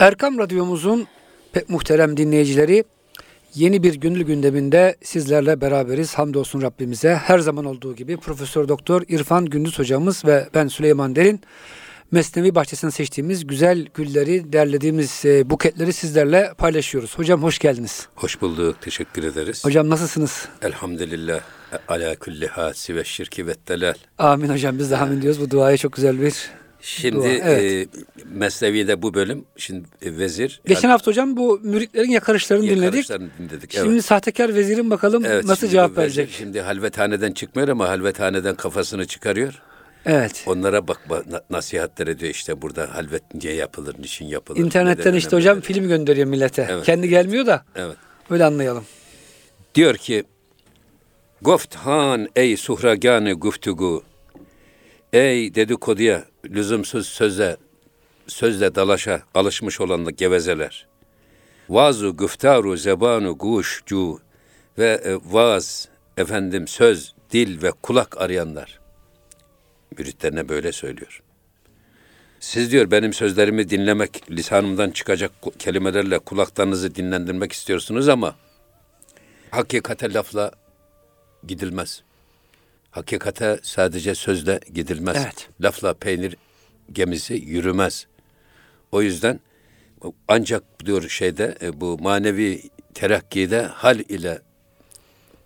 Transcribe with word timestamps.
Erkam 0.00 0.38
Radyomuzun 0.38 1.06
pek 1.52 1.68
muhterem 1.68 2.16
dinleyicileri 2.16 2.84
yeni 3.54 3.82
bir 3.82 3.94
gönül 3.94 4.22
gündeminde 4.22 4.96
sizlerle 5.02 5.60
beraberiz. 5.60 6.14
Hamdolsun 6.14 6.62
Rabbimize. 6.62 7.14
Her 7.14 7.38
zaman 7.38 7.64
olduğu 7.64 7.96
gibi 7.96 8.16
Profesör 8.16 8.68
Doktor 8.68 9.02
İrfan 9.08 9.46
Gündüz 9.46 9.78
hocamız 9.78 10.24
ve 10.24 10.48
ben 10.54 10.68
Süleyman 10.68 11.16
Derin 11.16 11.40
Mesnevi 12.10 12.54
Bahçesi'nden 12.54 12.90
seçtiğimiz 12.90 13.46
güzel 13.46 13.86
gülleri, 13.94 14.52
derlediğimiz 14.52 15.24
e, 15.24 15.50
buketleri 15.50 15.92
sizlerle 15.92 16.52
paylaşıyoruz. 16.58 17.18
Hocam 17.18 17.42
hoş 17.42 17.58
geldiniz. 17.58 18.08
Hoş 18.14 18.40
bulduk. 18.40 18.76
Teşekkür 18.80 19.24
ederiz. 19.24 19.64
Hocam 19.64 19.90
nasılsınız? 19.90 20.48
Elhamdülillah. 20.62 21.40
Ala 21.88 22.16
kulli 22.16 22.46
hasi 22.46 22.96
ve 22.96 23.04
şirki 23.04 23.46
ve 23.46 23.54
delal. 23.68 23.94
Amin 24.18 24.48
hocam. 24.48 24.78
Biz 24.78 24.90
de 24.90 24.96
amin 24.96 25.22
diyoruz. 25.22 25.40
Bu 25.40 25.50
duaya 25.50 25.76
çok 25.76 25.92
güzel 25.92 26.20
bir 26.20 26.50
Şimdi 26.80 27.16
Dua, 27.16 27.28
evet. 27.28 27.88
e, 27.96 27.98
Mesnevi'de 28.34 29.02
bu 29.02 29.14
bölüm 29.14 29.44
şimdi 29.56 29.88
e, 30.02 30.16
vezir. 30.18 30.60
Geçen 30.66 30.88
hafta 30.88 31.10
hocam 31.10 31.36
bu 31.36 31.60
müritlerin 31.62 32.10
yakarışlarını 32.10 32.62
dinledik. 32.62 32.82
yakarışlarını 32.84 33.28
dinledik. 33.38 33.72
Şimdi 33.72 33.92
evet. 33.92 34.04
sahtekar 34.04 34.54
vezirin 34.54 34.90
bakalım 34.90 35.24
Evet, 35.24 35.44
nasıl 35.44 35.60
şimdi 35.60 35.72
cevap 35.72 35.90
vezir 35.90 35.98
verecek. 36.02 36.30
Şimdi 36.30 36.60
halvethaneden 36.60 37.32
çıkmıyor 37.32 37.68
ama 37.68 37.88
halvethaneden 37.88 38.54
kafasını 38.54 39.06
çıkarıyor. 39.06 39.62
Evet. 40.06 40.44
Onlara 40.46 40.88
bak, 40.88 41.00
bak 41.10 41.26
na- 41.26 41.42
nasihatler 41.50 42.06
ediyor 42.06 42.30
işte 42.34 42.62
burada 42.62 42.94
halvet 42.94 43.34
niye 43.34 43.54
yapılır, 43.54 43.94
niçin 43.98 44.26
yapılır. 44.26 44.58
İnternetten 44.60 45.14
işte 45.14 45.36
hocam 45.36 45.52
önemlidir. 45.52 45.74
film 45.74 45.88
gönderiyor 45.88 46.26
millete. 46.26 46.66
Evet. 46.70 46.84
Kendi 46.86 47.08
gelmiyor 47.08 47.46
da 47.46 47.64
Evet. 47.76 47.96
öyle 48.30 48.44
anlayalım. 48.44 48.84
Diyor 49.74 49.96
ki 49.96 50.24
Goft 51.42 51.74
han 51.74 52.28
ey 52.36 52.56
suhraganı 52.56 53.32
guftugu 53.32 54.02
Ey 55.12 55.54
dedikoduya 55.54 56.24
lüzumsuz 56.44 57.06
söze 57.08 57.56
sözle 58.26 58.74
dalaşa 58.74 59.22
alışmış 59.34 59.80
olan 59.80 60.16
gevezeler. 60.16 60.86
Vazu 61.68 62.16
güftaru 62.16 62.76
zebanu 62.76 63.38
guşcu 63.38 64.20
ve 64.78 65.00
e, 65.04 65.16
vaaz 65.32 65.88
efendim 66.16 66.68
söz, 66.68 67.14
dil 67.30 67.62
ve 67.62 67.70
kulak 67.70 68.20
arayanlar. 68.20 68.80
Müritlerine 69.98 70.48
böyle 70.48 70.72
söylüyor. 70.72 71.22
Siz 72.40 72.72
diyor 72.72 72.90
benim 72.90 73.12
sözlerimi 73.12 73.70
dinlemek, 73.70 74.30
lisanımdan 74.30 74.90
çıkacak 74.90 75.32
kelimelerle 75.58 76.18
kulaklarınızı 76.18 76.94
dinlendirmek 76.94 77.52
istiyorsunuz 77.52 78.08
ama 78.08 78.36
hakikate 79.50 80.12
lafla 80.12 80.52
gidilmez. 81.46 82.02
Hakikate 82.90 83.58
sadece 83.62 84.14
sözle 84.14 84.60
gidilmez. 84.74 85.16
Evet. 85.24 85.48
Lafla 85.62 85.94
peynir 85.94 86.36
gemisi 86.92 87.34
yürümez. 87.34 88.06
O 88.92 89.02
yüzden 89.02 89.40
ancak 90.28 90.62
diyor 90.86 91.08
şeyde 91.08 91.54
e, 91.62 91.80
bu 91.80 91.98
manevi 92.00 92.62
terakkide 92.94 93.62
hal 93.62 93.98
ile 93.98 94.38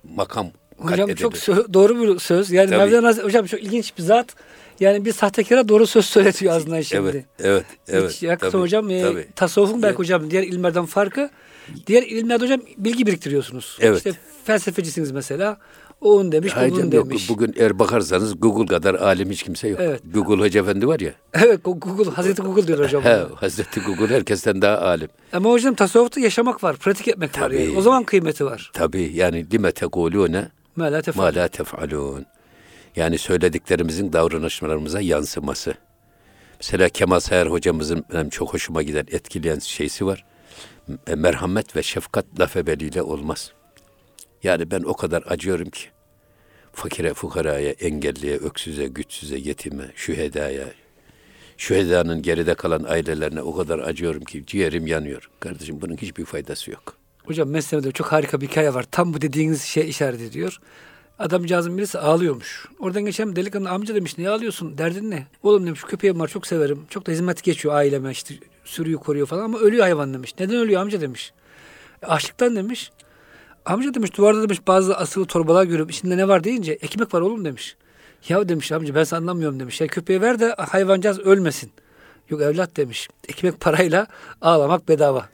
makam 0.05 0.51
Hocam 0.77 1.11
edilir. 1.11 1.23
çok 1.23 1.35
sö- 1.35 1.75
doğru 1.75 2.01
bir 2.15 2.19
söz. 2.19 2.51
Yani 2.51 2.71
Tabii. 2.71 2.79
Mevlana 2.79 3.09
Hazretleri- 3.11 3.25
hocam 3.25 3.47
çok 3.47 3.63
ilginç 3.63 3.99
bir 3.99 4.03
zat. 4.03 4.35
Yani 4.81 5.05
bir 5.05 5.13
sahtekara 5.13 5.69
doğru 5.69 5.87
söz 5.87 6.05
söyletiyor 6.07 6.53
ağzından 6.57 6.81
şimdi. 6.81 7.09
Evet, 7.11 7.25
evet, 7.39 7.65
evet. 7.89 8.11
Hiç 8.13 8.21
tabii, 8.41 8.59
hocam 8.59 8.91
e, 8.91 9.03
tabii. 9.03 9.27
tasavvufun 9.37 9.83
belki 9.83 9.99
hocam 9.99 10.31
diğer 10.31 10.43
ilimlerden 10.43 10.87
farkı 10.87 11.31
diğer 11.87 12.03
ilimlerde 12.03 12.45
hocam 12.45 12.61
bilgi 12.77 13.07
biriktiriyorsunuz. 13.07 13.79
Evet. 13.81 13.97
İşte 13.97 14.13
felsefecisiniz 14.45 15.11
mesela. 15.11 15.57
O 16.03 16.19
onu 16.19 16.33
demiş, 16.33 16.53
Hayır 16.57 16.71
bunu 16.73 16.81
canım, 16.81 16.93
yok. 16.95 17.07
demiş. 17.11 17.29
Bugün 17.29 17.55
eğer 17.57 17.79
bakarsanız 17.79 18.41
Google 18.41 18.67
kadar 18.67 18.95
alim 18.95 19.31
hiç 19.31 19.43
kimse 19.43 19.69
yok. 19.69 19.81
Evet. 19.83 20.01
Google 20.15 20.45
Hoca 20.45 20.61
Efendi 20.61 20.87
var 20.87 21.01
ya. 21.01 21.13
Evet 21.35 21.61
Google, 21.65 22.11
Hazreti 22.11 22.43
Google 22.43 22.67
diyor 22.67 22.79
hocam. 22.79 23.03
He. 23.03 23.23
Hazreti 23.35 23.81
Google 23.81 24.15
herkesten 24.15 24.63
daha 24.63 24.79
alim. 24.79 25.09
Ama 25.33 25.51
hocam 25.51 25.75
tasavvufta 25.75 26.21
yaşamak 26.21 26.65
var, 26.65 26.77
pratik 26.77 27.09
etmek 27.09 27.31
var. 27.41 27.49
Tabii. 27.49 27.63
Yani. 27.63 27.79
O 27.79 27.81
zaman 27.81 28.05
kıymeti 28.05 28.45
var. 28.45 28.71
Tabii 28.75 29.11
yani 29.15 29.51
lime 29.53 29.73
tekulune 29.73 30.49
ma 30.77 30.85
la 30.85 31.49
tef'alun. 31.49 32.27
Yani 32.97 33.19
söylediklerimizin 33.19 34.13
davranışlarımıza 34.13 35.01
yansıması. 35.01 35.75
Mesela 36.61 36.89
Kemal 36.89 37.21
Sayar 37.21 37.51
hocamızın 37.51 38.05
benim 38.13 38.29
çok 38.31 38.55
hoşuma 38.55 38.83
giden, 38.83 39.07
etkileyen 39.11 39.59
şeysi 39.59 40.07
var. 40.07 40.25
E, 41.07 41.15
Merhamet 41.15 41.77
ve 41.77 41.83
şefkat 41.83 42.25
laf 42.41 42.57
ebeliyle 42.57 43.03
olmaz. 43.03 43.53
Yani 44.43 44.71
ben 44.71 44.83
o 44.83 44.95
kadar 44.95 45.25
acıyorum 45.27 45.71
ki. 45.71 45.85
Fakire, 46.73 47.15
fukaraya, 47.15 47.71
engelliye, 47.71 48.37
öksüze, 48.37 48.87
güçsüze, 48.87 49.37
yetime, 49.39 49.91
şühedaya, 49.97 50.65
şühedanın 51.57 52.23
geride 52.23 52.55
kalan 52.55 52.85
ailelerine 52.85 53.43
o 53.43 53.57
kadar 53.57 53.79
acıyorum 53.79 54.25
ki 54.25 54.45
ciğerim 54.47 54.87
yanıyor. 54.87 55.31
Kardeşim 55.41 55.81
bunun 55.81 55.97
hiçbir 55.97 56.25
faydası 56.25 56.71
yok. 56.71 56.97
Hocam 57.25 57.49
Mesnevi'de 57.49 57.93
çok 57.93 58.07
harika 58.13 58.41
bir 58.41 58.49
hikaye 58.49 58.75
var. 58.75 58.85
Tam 58.91 59.15
bu 59.15 59.21
dediğiniz 59.21 59.63
şey 59.63 59.89
işaret 59.89 60.21
ediyor. 60.21 60.59
Adamcağızın 61.19 61.79
birisi 61.79 61.99
ağlıyormuş. 61.99 62.69
Oradan 62.81 63.05
geçen 63.05 63.37
delikanlı 63.37 63.71
amca 63.71 63.95
demiş 63.95 64.19
niye 64.19 64.31
ağlıyorsun 64.31 64.79
derdin 64.79 65.11
ne? 65.11 65.27
Oğlum 65.43 65.67
demiş 65.67 65.81
köpeğim 65.83 66.21
var 66.21 66.29
çok 66.29 66.47
severim. 66.47 66.83
Çok 66.91 67.07
da 67.07 67.13
hizmet 67.13 67.43
geçiyor 67.43 67.75
aileme 67.75 68.11
işte 68.11 68.35
sürüyü 68.65 68.97
koruyor 68.97 69.27
falan 69.27 69.45
ama 69.45 69.59
ölüyor 69.59 69.83
hayvan 69.83 70.15
demiş. 70.15 70.35
Neden 70.41 70.57
ölüyor 70.57 70.81
amca 70.81 71.01
demiş. 71.01 71.33
"E, 72.03 72.07
Açlıktan 72.07 72.57
demiş. 72.57 72.91
Amca 73.65 73.95
demiş 73.95 74.17
duvarda 74.17 74.43
demiş 74.43 74.59
bazı 74.67 74.97
asılı 74.97 75.27
torbalar 75.27 75.65
görüyorum. 75.65 75.89
İçinde 75.89 76.17
ne 76.17 76.29
var 76.29 76.45
deyince 76.45 76.73
ekmek 76.73 77.15
var 77.15 77.21
oğlum 77.21 77.45
demiş. 77.45 77.77
Ya 78.29 78.49
demiş 78.49 78.73
amca 78.73 78.95
ben 78.95 79.05
sana 79.05 79.19
anlamıyorum 79.19 79.61
demiş. 79.61 79.81
Ya 79.81 79.87
köpeğe 79.87 80.21
ver 80.21 80.41
de 80.41 80.55
hayvancağız 80.59 81.19
ölmesin. 81.19 81.73
Yok 82.29 82.43
evlat 82.43 82.77
demiş. 82.77 83.09
Ekmek 83.29 83.61
parayla 83.61 84.07
ağlamak 84.41 84.89
bedava. 84.89 85.29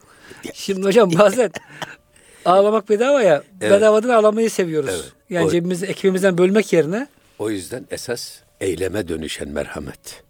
Şimdi 0.55 0.87
hocam 0.87 1.11
bazen 1.19 1.51
ağlamak 2.45 2.89
bedava 2.89 3.23
ya. 3.23 3.43
Evet. 3.61 3.73
Bedavadan 3.73 4.09
ağlamayı 4.09 4.51
seviyoruz. 4.51 4.91
Evet. 4.93 5.13
Yani 5.31 5.47
O- 5.47 5.51
cebimizi 5.51 5.87
ekmeğimizden 5.87 6.39
bölmek 6.39 6.73
yerine 6.73 7.07
O 7.39 7.51
yüzden 7.51 7.87
esas 7.91 8.39
eyleme 8.61 9.09
dönüşen 9.09 9.49
merhamet, 9.49 10.23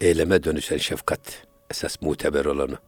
eyleme 0.00 0.44
dönüşen 0.44 0.76
şefkat 0.78 1.20
esas 1.70 2.02
muteber 2.02 2.44
olanı. 2.44 2.78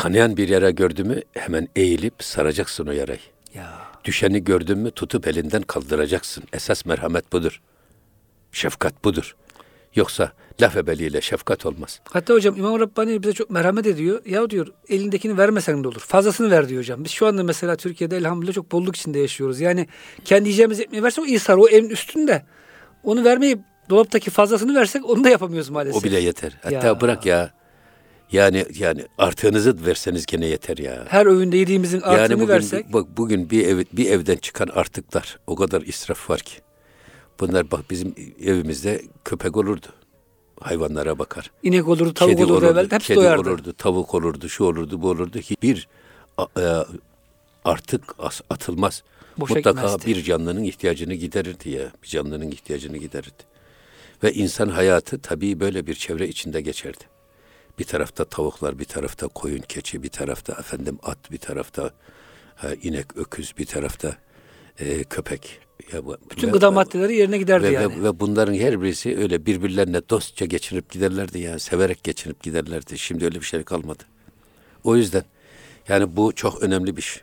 Kanayan 0.00 0.36
bir 0.36 0.48
yara 0.48 0.70
gördü 0.70 1.04
mü 1.04 1.22
hemen 1.32 1.68
eğilip 1.76 2.14
saracaksın 2.18 2.86
o 2.86 2.92
yarayı. 2.92 3.18
ya 3.54 3.78
Düşeni 4.04 4.44
gördün 4.44 4.78
mü 4.78 4.90
tutup 4.90 5.26
elinden 5.28 5.62
kaldıracaksın. 5.62 6.44
Esas 6.52 6.84
merhamet 6.86 7.32
budur. 7.32 7.60
Şefkat 8.52 9.04
budur. 9.04 9.36
Yoksa 9.94 10.32
laf 10.60 10.76
ebeliyle 10.76 11.20
şefkat 11.20 11.66
olmaz. 11.66 12.00
Hatta 12.04 12.34
hocam 12.34 12.56
İmam 12.56 12.80
Rabbani 12.80 13.22
bize 13.22 13.32
çok 13.32 13.50
merhamet 13.50 13.86
ediyor. 13.86 14.22
Ya 14.26 14.50
diyor 14.50 14.66
elindekini 14.88 15.38
vermesen 15.38 15.84
de 15.84 15.88
olur. 15.88 16.00
Fazlasını 16.00 16.50
ver 16.50 16.68
diyor 16.68 16.80
hocam. 16.80 17.04
Biz 17.04 17.10
şu 17.10 17.26
anda 17.26 17.42
mesela 17.42 17.76
Türkiye'de 17.76 18.16
elhamdülillah 18.16 18.52
çok 18.54 18.72
bolluk 18.72 18.96
içinde 18.96 19.18
yaşıyoruz. 19.18 19.60
Yani 19.60 19.86
kendi 20.24 20.48
yiyeceğimiz 20.48 20.80
ekmeği 20.80 21.02
versek 21.02 21.24
o 21.24 21.26
İsar 21.26 21.56
o 21.56 21.68
evin 21.68 21.90
üstünde. 21.90 22.42
Onu 23.02 23.24
vermeyip 23.24 23.58
dolaptaki 23.90 24.30
fazlasını 24.30 24.74
versek 24.74 25.10
onu 25.10 25.24
da 25.24 25.28
yapamıyoruz 25.28 25.70
maalesef. 25.70 26.02
O 26.02 26.04
bile 26.04 26.20
yeter. 26.20 26.58
Hatta 26.62 26.86
Ya. 26.86 27.00
bırak 27.00 27.26
ya. 27.26 27.59
Yani 28.32 28.66
yani 28.78 29.04
artığınızı 29.18 29.86
verseniz 29.86 30.26
gene 30.26 30.46
yeter 30.46 30.78
ya. 30.78 31.04
Her 31.08 31.26
öğünde 31.26 31.56
yediğimizin 31.56 32.00
artını 32.00 32.20
Yani 32.20 32.34
bugün, 32.34 32.48
versek. 32.54 32.92
bak 32.92 33.06
bugün 33.16 33.50
bir 33.50 33.66
ev, 33.66 33.84
bir 33.92 34.10
evden 34.10 34.36
çıkan 34.36 34.68
artıklar 34.68 35.38
o 35.46 35.56
kadar 35.56 35.82
israf 35.82 36.30
var 36.30 36.40
ki. 36.40 36.54
Bunlar 37.40 37.70
bak 37.70 37.90
bizim 37.90 38.14
evimizde 38.44 39.02
köpek 39.24 39.56
olurdu. 39.56 39.86
Hayvanlara 40.60 41.18
bakar. 41.18 41.50
inek 41.62 41.88
olurdu, 41.88 42.14
tavuk 42.14 42.32
Kedi 42.38 42.44
olurdu, 42.44 42.66
evvel 42.66 42.90
hepsi 42.90 43.06
kedi 43.08 43.16
doyardı. 43.16 43.50
olurdu, 43.50 43.72
tavuk 43.78 44.14
olurdu, 44.14 44.48
şu 44.48 44.64
olurdu, 44.64 45.02
bu 45.02 45.08
olurdu. 45.08 45.38
Hiçbir 45.38 45.88
e, 46.58 46.84
artık 47.64 48.02
atılmaz. 48.50 49.02
Boşa 49.38 49.54
Mutlaka 49.54 49.82
gitmezdi. 49.82 50.06
bir 50.06 50.22
canlının 50.24 50.64
ihtiyacını 50.64 51.14
giderirdi 51.14 51.70
ya. 51.70 51.92
Bir 52.02 52.08
canlının 52.08 52.50
ihtiyacını 52.50 52.96
giderirdi. 52.96 53.42
Ve 54.24 54.32
insan 54.32 54.68
hayatı 54.68 55.18
tabii 55.18 55.60
böyle 55.60 55.86
bir 55.86 55.94
çevre 55.94 56.28
içinde 56.28 56.60
geçerdi. 56.60 57.04
Bir 57.80 57.84
tarafta 57.84 58.24
tavuklar, 58.24 58.78
bir 58.78 58.84
tarafta 58.84 59.28
koyun, 59.28 59.58
keçi, 59.60 60.02
bir 60.02 60.08
tarafta 60.08 60.52
efendim 60.52 60.98
at, 61.02 61.30
bir 61.30 61.38
tarafta 61.38 61.90
ha, 62.56 62.68
inek, 62.82 63.16
öküz, 63.16 63.58
bir 63.58 63.66
tarafta 63.66 64.16
e, 64.78 65.04
köpek. 65.04 65.60
Ya, 65.92 66.04
bu- 66.06 66.16
Bütün 66.30 66.48
ve- 66.48 66.52
gıda 66.52 66.70
maddeleri 66.70 67.16
yerine 67.16 67.38
giderdi 67.38 67.66
ve, 67.66 67.70
yani. 67.72 67.96
ve, 68.00 68.04
ve 68.04 68.20
bunların 68.20 68.54
her 68.54 68.82
birisi 68.82 69.18
öyle 69.18 69.46
birbirlerine 69.46 70.00
dostça 70.10 70.44
geçinip 70.44 70.90
giderlerdi 70.90 71.38
ya. 71.38 71.58
Severek 71.58 72.04
geçinip 72.04 72.42
giderlerdi. 72.42 72.98
Şimdi 72.98 73.24
öyle 73.24 73.40
bir 73.40 73.44
şey 73.44 73.62
kalmadı. 73.62 74.02
O 74.84 74.96
yüzden 74.96 75.24
yani 75.88 76.16
bu 76.16 76.32
çok 76.34 76.62
önemli 76.62 76.96
bir 76.96 77.02
şey. 77.02 77.22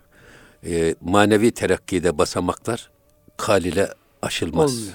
Ee, 0.66 0.96
manevi 1.02 1.52
terakkide 1.52 2.18
basamaklar 2.18 2.90
hal 3.38 3.64
ile 3.66 3.94
aşılmaz. 4.22 4.74
Olmuyor. 4.78 4.94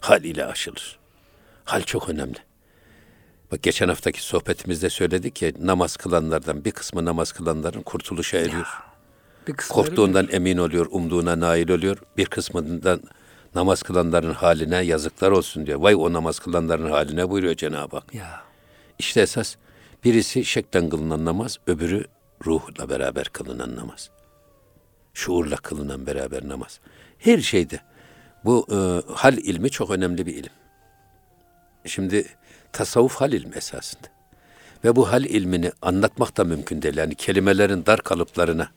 Hal 0.00 0.24
ile 0.24 0.44
aşılır. 0.46 0.98
Hal 1.64 1.82
çok 1.82 2.08
önemli. 2.08 2.38
Bak 3.52 3.62
geçen 3.62 3.88
haftaki 3.88 4.22
sohbetimizde 4.22 4.90
söyledik 4.90 5.36
ki 5.36 5.54
namaz 5.60 5.96
kılanlardan 5.96 6.64
bir 6.64 6.70
kısmı 6.70 7.04
namaz 7.04 7.32
kılanların 7.32 7.82
kurtuluşa 7.82 8.38
eriyor. 8.38 8.66
Bir 9.48 9.54
Korktuğundan 9.68 10.28
emin 10.32 10.58
oluyor, 10.58 10.86
umduğuna 10.90 11.40
nail 11.40 11.68
oluyor. 11.68 11.98
Bir 12.16 12.26
kısmından 12.26 13.00
namaz 13.54 13.82
kılanların 13.82 14.32
haline 14.32 14.76
yazıklar 14.76 15.30
olsun 15.30 15.66
diyor. 15.66 15.80
Vay 15.80 15.94
o 15.94 16.12
namaz 16.12 16.38
kılanların 16.38 16.90
haline 16.90 17.30
buyuruyor 17.30 17.54
Cenab-ı 17.54 17.96
Hak. 17.96 18.14
Ya. 18.14 18.42
İşte 18.98 19.20
esas 19.20 19.56
Birisi 20.04 20.44
şeklen 20.44 20.88
kılınan 20.88 21.24
namaz, 21.24 21.58
öbürü 21.66 22.04
ruhla 22.46 22.88
beraber 22.88 23.24
kılınan 23.24 23.76
namaz. 23.76 24.10
Şuurla 25.14 25.56
kılınan 25.56 26.06
beraber 26.06 26.48
namaz. 26.48 26.80
Her 27.18 27.38
şeyde. 27.38 27.80
Bu 28.44 28.66
e, 28.70 28.76
hal 29.12 29.38
ilmi 29.38 29.70
çok 29.70 29.90
önemli 29.90 30.26
bir 30.26 30.34
ilim. 30.34 30.52
Şimdi 31.84 32.26
tasavvuf 32.72 33.14
hal 33.14 33.32
ilmi 33.32 33.56
esasında. 33.56 34.08
Ve 34.84 34.96
bu 34.96 35.12
hal 35.12 35.24
ilmini 35.24 35.72
anlatmak 35.82 36.36
da 36.36 36.44
mümkün 36.44 36.82
değil. 36.82 36.96
Yani 36.96 37.14
kelimelerin 37.14 37.86
dar 37.86 38.00
kalıplarına 38.00 38.68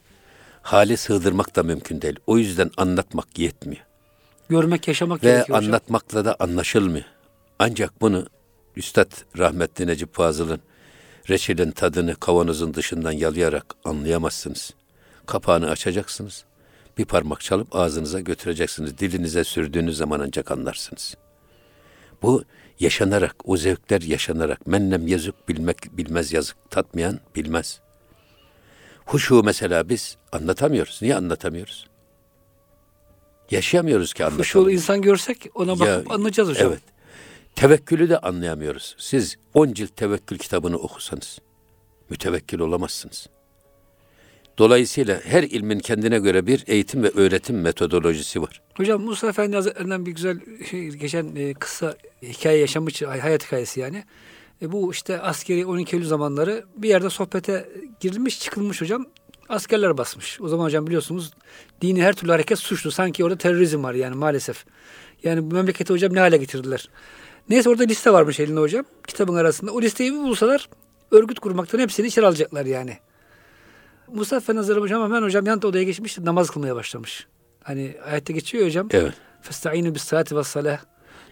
hali 0.61 0.97
sığdırmak 0.97 1.55
da 1.55 1.63
mümkün 1.63 2.01
değil. 2.01 2.19
O 2.27 2.37
yüzden 2.37 2.71
anlatmak 2.77 3.39
yetmiyor. 3.39 3.85
Görmek, 4.49 4.87
yaşamak 4.87 5.23
Ve 5.23 5.27
gerekiyor 5.31 5.57
hocam. 5.57 5.69
anlatmakla 5.69 6.25
da 6.25 6.35
anlaşılmıyor. 6.39 7.05
Ancak 7.59 8.01
bunu 8.01 8.27
Üstad 8.75 9.11
rahmetli 9.37 9.87
Necip 9.87 10.15
Fazıl'ın 10.15 10.61
reçelin 11.29 11.71
tadını 11.71 12.15
kavanozun 12.15 12.73
dışından 12.73 13.11
yalayarak 13.11 13.65
anlayamazsınız. 13.85 14.73
Kapağını 15.25 15.69
açacaksınız. 15.69 16.43
Bir 16.97 17.05
parmak 17.05 17.41
çalıp 17.41 17.75
ağzınıza 17.75 18.19
götüreceksiniz. 18.19 18.97
Dilinize 18.97 19.43
sürdüğünüz 19.43 19.97
zaman 19.97 20.19
ancak 20.19 20.51
anlarsınız. 20.51 21.15
Bu 22.21 22.43
yaşanarak, 22.79 23.35
o 23.45 23.57
zevkler 23.57 24.01
yaşanarak. 24.01 24.67
Mennem 24.67 25.07
yazık 25.07 25.49
bilmek 25.49 25.97
bilmez 25.97 26.33
yazık 26.33 26.57
tatmayan 26.69 27.19
bilmez. 27.35 27.79
Huşu 29.05 29.43
mesela 29.43 29.89
biz 29.89 30.17
anlatamıyoruz. 30.31 30.99
Niye 31.01 31.15
anlatamıyoruz? 31.15 31.87
Yaşayamıyoruz 33.51 34.13
ki 34.13 34.23
anlatalım. 34.23 34.39
Huşulu 34.39 34.71
insan 34.71 35.01
görsek 35.01 35.47
ona 35.55 35.79
bakıp 35.79 36.09
Ya, 36.09 36.15
anlayacağız 36.15 36.49
hocam. 36.49 36.67
Evet. 36.71 36.81
Tevekkülü 37.55 38.09
de 38.09 38.19
anlayamıyoruz. 38.19 38.95
Siz 38.99 39.35
10 39.53 39.73
cilt 39.73 39.95
tevekkül 39.95 40.37
kitabını 40.37 40.77
okusanız 40.77 41.39
mütevekkil 42.09 42.59
olamazsınız. 42.59 43.27
Dolayısıyla 44.57 45.21
her 45.23 45.43
ilmin 45.43 45.79
kendine 45.79 46.19
göre 46.19 46.47
bir 46.47 46.63
eğitim 46.67 47.03
ve 47.03 47.09
öğretim 47.09 47.61
metodolojisi 47.61 48.41
var. 48.41 48.61
Hocam 48.77 49.01
Musa 49.01 49.29
Efendi 49.29 49.55
Hazretlerinden 49.55 50.05
bir 50.05 50.11
güzel 50.11 50.39
şey, 50.69 50.89
geçen 50.89 51.35
e, 51.35 51.53
kısa 51.53 51.95
hikaye 52.23 52.57
yaşamış, 52.57 53.01
hayat 53.01 53.45
hikayesi 53.45 53.79
yani. 53.79 54.03
E, 54.61 54.71
bu 54.71 54.91
işte 54.91 55.21
askeri 55.21 55.65
12 55.65 55.95
Eylül 55.95 56.07
zamanları 56.07 56.65
bir 56.77 56.89
yerde 56.89 57.09
sohbete 57.09 57.69
girilmiş, 57.99 58.39
çıkılmış 58.39 58.81
hocam. 58.81 59.05
Askerler 59.49 59.97
basmış. 59.97 60.41
O 60.41 60.47
zaman 60.47 60.65
hocam 60.65 60.87
biliyorsunuz 60.87 61.31
dini 61.81 62.03
her 62.03 62.13
türlü 62.13 62.31
hareket 62.31 62.59
suçlu. 62.59 62.91
Sanki 62.91 63.23
orada 63.23 63.37
terörizm 63.37 63.83
var 63.83 63.93
yani 63.93 64.15
maalesef. 64.15 64.65
Yani 65.23 65.51
bu 65.51 65.55
memleketi 65.55 65.93
hocam 65.93 66.13
ne 66.13 66.19
hale 66.19 66.37
getirdiler. 66.37 66.89
Neyse 67.49 67.69
orada 67.69 67.83
liste 67.83 68.13
varmış 68.13 68.39
elinde 68.39 68.59
hocam. 68.59 68.85
Kitabın 69.07 69.35
arasında. 69.35 69.71
O 69.71 69.81
listeyi 69.81 70.13
bir 70.13 70.17
bulsalar 70.17 70.69
örgüt 71.11 71.39
kurmaktan 71.39 71.79
hepsini 71.79 72.07
içeri 72.07 72.25
alacaklar 72.25 72.65
yani. 72.65 72.97
Musa 74.13 74.35
Hazretleri 74.35 74.79
hocam 74.79 75.03
hemen 75.03 75.21
hocam 75.21 75.45
yan 75.45 75.65
odaya 75.65 75.83
geçmiş 75.83 76.17
namaz 76.19 76.49
kılmaya 76.49 76.75
başlamış. 76.75 77.27
Hani 77.63 77.95
ayette 78.11 78.33
geçiyor 78.33 78.65
hocam. 78.65 78.87
Evet. 78.91 79.13
Festa'inu 79.41 79.95
bis 79.95 80.03
salati 80.03 80.35
ve 80.35 80.43
salah. 80.43 80.79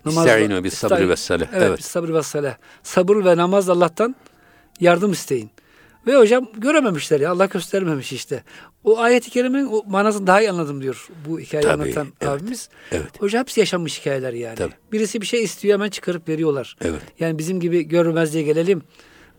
İsta'inu 0.05 0.63
bis 0.63 0.73
sabri 0.73 1.09
ve 1.09 1.15
salah. 1.15 1.47
Evet, 1.53 1.63
Evet. 1.67 1.77
bis 1.77 1.85
sabri 1.85 2.13
ve 2.13 2.23
salah. 2.23 2.55
Sabır 2.83 3.25
ve 3.25 3.37
namaz 3.37 3.69
Allah'tan 3.69 4.15
yardım 4.79 5.11
isteyin. 5.11 5.49
Ve 6.07 6.15
hocam 6.15 6.47
görememişler 6.57 7.19
ya. 7.19 7.31
Allah 7.31 7.45
göstermemiş 7.45 8.13
işte. 8.13 8.43
O 8.83 8.99
ayet-i 8.99 9.29
kerimenin 9.29 9.65
o 9.71 9.83
manasını 9.87 10.27
daha 10.27 10.41
iyi 10.41 10.49
anladım 10.51 10.81
diyor 10.81 11.07
bu 11.27 11.39
hikayeyi 11.39 11.67
Tabii, 11.69 11.83
anlatan 11.83 12.07
evet, 12.21 12.31
abimiz. 12.31 12.69
evet. 12.91 13.21
Hocam 13.21 13.39
hepsi 13.41 13.59
yaşanmış 13.59 13.99
hikayeler 14.01 14.33
yani. 14.33 14.55
Tabii. 14.55 14.73
Birisi 14.91 15.21
bir 15.21 15.25
şey 15.25 15.43
istiyor 15.43 15.73
hemen 15.73 15.89
çıkarıp 15.89 16.29
veriyorlar. 16.29 16.75
Evet. 16.81 17.01
Yani 17.19 17.37
bizim 17.37 17.59
gibi 17.59 17.83
görmez 17.83 18.33
diye 18.33 18.43
gelelim. 18.43 18.81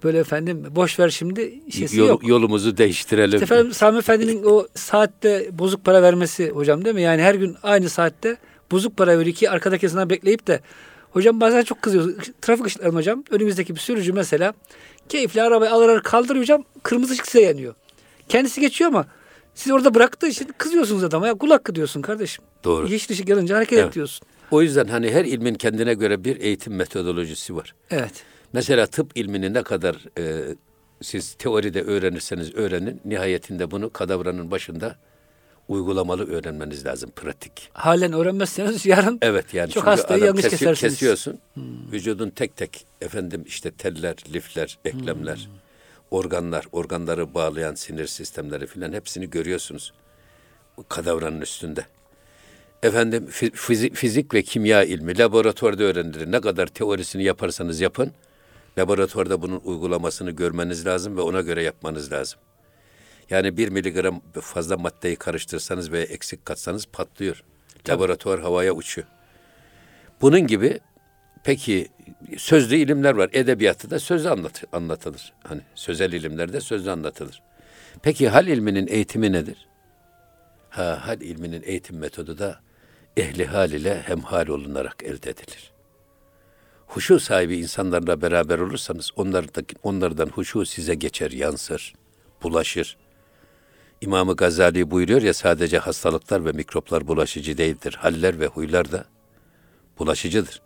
Böyle 0.04 0.18
efendim 0.18 0.64
boş 0.70 0.98
ver 1.00 1.10
şimdi 1.10 1.60
şeysi 1.72 1.98
Yol- 1.98 2.08
yok. 2.08 2.28
Yolumuzu 2.28 2.76
değiştirelim. 2.76 3.34
İşte 3.34 3.44
efendim 3.44 3.72
Sami 3.72 3.98
Efendi'nin 3.98 4.42
o 4.44 4.66
saatte 4.74 5.48
bozuk 5.52 5.84
para 5.84 6.02
vermesi 6.02 6.50
hocam 6.50 6.84
değil 6.84 6.94
mi? 6.94 7.02
Yani 7.02 7.22
her 7.22 7.34
gün 7.34 7.56
aynı 7.62 7.88
saatte 7.90 8.36
bozuk 8.70 8.96
para 8.96 9.18
veriyor 9.18 9.36
ki 9.36 9.50
arkadakisinden 9.50 10.10
bekleyip 10.10 10.46
de 10.46 10.60
hocam 11.10 11.40
bazen 11.40 11.62
çok 11.62 11.82
kızıyor. 11.82 12.14
Trafik 12.42 12.66
ışıklarında 12.66 12.96
hocam 12.96 13.24
önümüzdeki 13.30 13.74
bir 13.74 13.80
sürücü 13.80 14.12
mesela 14.12 14.54
keyifli 15.08 15.42
arabayı 15.42 15.72
alır 15.72 15.88
alır 15.88 16.00
kaldırıyor 16.02 16.42
hocam 16.42 16.64
kırmızı 16.82 17.12
ışık 17.12 17.26
size 17.26 17.44
yanıyor. 17.44 17.74
Kendisi 18.28 18.60
geçiyor 18.60 18.88
ama 18.90 19.06
siz 19.54 19.72
orada 19.72 19.94
bıraktığı 19.94 20.26
için 20.28 20.48
kızıyorsunuz 20.58 21.04
adama. 21.04 21.26
Ya 21.26 21.34
kul 21.34 21.50
hakkı 21.50 21.74
diyorsun 21.74 22.02
kardeşim. 22.02 22.44
Doğru. 22.64 22.88
Yeşil 22.88 23.12
ışık 23.12 23.28
yanınca 23.28 23.56
hareket 23.56 23.78
Evet. 23.78 23.88
et 23.88 23.94
diyorsun. 23.94 24.26
O 24.50 24.62
yüzden 24.62 24.86
hani 24.86 25.10
her 25.10 25.24
ilmin 25.24 25.54
kendine 25.54 25.94
göre 25.94 26.24
bir 26.24 26.40
eğitim 26.40 26.74
metodolojisi 26.74 27.56
var. 27.56 27.74
Evet. 27.90 28.12
Mesela 28.54 28.86
tıp 28.86 29.10
ilmini 29.14 29.52
ne 29.54 29.62
kadar 29.62 29.96
e, 30.18 30.54
siz 31.02 31.34
teoride 31.34 31.82
öğrenirseniz 31.82 32.54
öğrenin, 32.54 33.00
nihayetinde 33.04 33.70
bunu 33.70 33.90
kadavranın 33.92 34.50
başında 34.50 34.96
uygulamalı 35.68 36.30
öğrenmeniz 36.30 36.86
lazım, 36.86 37.10
pratik. 37.16 37.70
Halen 37.72 38.12
öğrenmezseniz 38.12 38.86
yarın 38.86 39.18
Evet 39.22 39.54
yani 39.54 39.70
Çok 39.70 39.86
hastayı 39.86 40.24
yanlış 40.24 40.42
kesi- 40.44 40.50
kesersiniz. 40.50 40.92
kesiyorsun. 40.92 41.38
Vücudun 41.92 42.30
tek 42.30 42.56
tek 42.56 42.86
efendim 43.00 43.44
işte 43.46 43.70
teller, 43.70 44.16
lifler, 44.32 44.78
eklemler, 44.84 45.48
organlar, 46.10 46.64
organları 46.72 47.34
bağlayan 47.34 47.74
sinir 47.74 48.06
sistemleri 48.06 48.66
filan 48.66 48.92
hepsini 48.92 49.30
görüyorsunuz. 49.30 49.92
Kadavranın 50.88 51.40
üstünde. 51.40 51.84
Efendim 52.82 53.26
fi- 53.30 53.50
fizik, 53.54 53.94
fizik 53.94 54.34
ve 54.34 54.42
kimya 54.42 54.84
ilmi 54.84 55.18
laboratuvarda 55.18 55.84
öğrenilir. 55.84 56.32
Ne 56.32 56.40
kadar 56.40 56.66
teorisini 56.66 57.24
yaparsanız 57.24 57.80
yapın, 57.80 58.12
laboratuvarda 58.78 59.42
bunun 59.42 59.60
uygulamasını 59.64 60.30
görmeniz 60.30 60.86
lazım 60.86 61.16
ve 61.16 61.20
ona 61.20 61.40
göre 61.40 61.62
yapmanız 61.62 62.12
lazım. 62.12 62.40
Yani 63.30 63.56
bir 63.56 63.68
miligram 63.68 64.20
fazla 64.40 64.76
maddeyi 64.76 65.16
karıştırsanız 65.16 65.92
veya 65.92 66.04
eksik 66.04 66.44
katsanız 66.44 66.86
patlıyor. 66.86 67.44
Laboratuvar 67.88 68.40
havaya 68.40 68.72
uçuyor. 68.72 69.08
Bunun 70.20 70.46
gibi 70.46 70.80
peki 71.44 71.88
sözlü 72.36 72.76
ilimler 72.76 73.14
var. 73.14 73.30
Edebiyatı 73.32 73.90
da 73.90 73.98
sözlü 73.98 74.28
anlat, 74.28 74.64
anlatılır. 74.72 75.32
Hani 75.42 75.60
sözel 75.74 76.12
ilimlerde 76.12 76.60
sözlü 76.60 76.90
anlatılır. 76.90 77.42
Peki 78.02 78.28
hal 78.28 78.46
ilminin 78.46 78.86
eğitimi 78.86 79.32
nedir? 79.32 79.68
Ha, 80.70 80.98
hal 81.06 81.20
ilminin 81.20 81.62
eğitim 81.66 81.98
metodu 81.98 82.38
da 82.38 82.60
ehli 83.16 83.46
hal 83.46 83.70
ile 83.72 84.02
hemhal 84.02 84.46
olunarak 84.46 85.02
elde 85.02 85.30
edilir. 85.30 85.73
Huşu 86.94 87.20
sahibi 87.20 87.56
insanlarla 87.56 88.22
beraber 88.22 88.58
olursanız 88.58 89.10
onlardan, 89.16 89.64
onlardan 89.82 90.26
huşu 90.26 90.66
size 90.66 90.94
geçer, 90.94 91.30
yansır, 91.30 91.94
bulaşır. 92.42 92.96
İmam-ı 94.00 94.36
Gazali 94.36 94.90
buyuruyor 94.90 95.22
ya 95.22 95.34
sadece 95.34 95.78
hastalıklar 95.78 96.44
ve 96.44 96.52
mikroplar 96.52 97.06
bulaşıcı 97.06 97.58
değildir. 97.58 97.96
Haller 98.00 98.40
ve 98.40 98.46
huylar 98.46 98.92
da 98.92 99.04
bulaşıcıdır. 99.98 100.62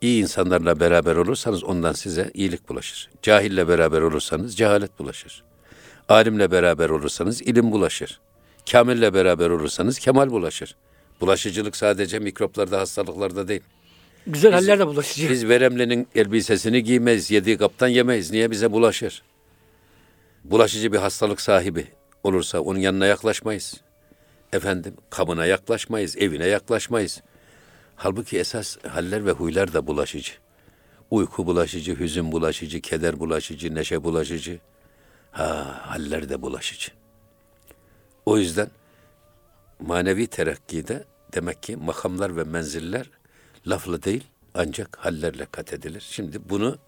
İyi 0.00 0.22
insanlarla 0.22 0.80
beraber 0.80 1.16
olursanız 1.16 1.64
ondan 1.64 1.92
size 1.92 2.30
iyilik 2.34 2.68
bulaşır. 2.68 3.10
Cahille 3.22 3.68
beraber 3.68 4.00
olursanız 4.00 4.56
cehalet 4.56 4.98
bulaşır. 4.98 5.44
Alimle 6.08 6.50
beraber 6.50 6.90
olursanız 6.90 7.42
ilim 7.42 7.72
bulaşır. 7.72 8.20
Kamille 8.72 9.14
beraber 9.14 9.50
olursanız 9.50 9.98
kemal 9.98 10.30
bulaşır. 10.30 10.76
Bulaşıcılık 11.20 11.76
sadece 11.76 12.18
mikroplarda, 12.18 12.80
hastalıklarda 12.80 13.48
değil. 13.48 13.62
Güzel 14.26 14.52
haller 14.52 14.78
de 14.78 14.86
bulaşıcı. 14.86 15.30
Biz 15.30 15.48
veremlinin 15.48 16.08
elbisesini 16.14 16.82
giymeyiz, 16.82 17.30
yediği 17.30 17.58
kaptan 17.58 17.88
yemeyiz. 17.88 18.30
Niye 18.30 18.50
bize 18.50 18.72
bulaşır? 18.72 19.22
Bulaşıcı 20.44 20.92
bir 20.92 20.98
hastalık 20.98 21.40
sahibi 21.40 21.86
olursa 22.22 22.60
onun 22.60 22.78
yanına 22.78 23.06
yaklaşmayız. 23.06 23.80
Efendim, 24.52 24.96
kabına 25.10 25.46
yaklaşmayız, 25.46 26.16
evine 26.16 26.46
yaklaşmayız. 26.46 27.22
Halbuki 27.96 28.38
esas 28.38 28.76
haller 28.88 29.26
ve 29.26 29.30
huylar 29.30 29.72
da 29.72 29.86
bulaşıcı. 29.86 30.32
Uyku 31.10 31.46
bulaşıcı, 31.46 31.98
hüzün 31.98 32.32
bulaşıcı, 32.32 32.80
keder 32.80 33.20
bulaşıcı, 33.20 33.74
neşe 33.74 34.04
bulaşıcı. 34.04 34.58
Ha, 35.30 35.80
haller 35.82 36.28
de 36.28 36.42
bulaşıcı. 36.42 36.92
O 38.26 38.38
yüzden 38.38 38.70
manevi 39.80 40.26
terakkide 40.26 41.04
demek 41.34 41.62
ki 41.62 41.76
makamlar 41.76 42.36
ve 42.36 42.44
menziller 42.44 43.10
lafla 43.66 44.02
değil 44.02 44.24
ancak 44.54 44.96
hallerle 44.96 45.46
kat 45.52 45.72
edilir. 45.72 46.06
Şimdi 46.10 46.48
bunu 46.48 46.78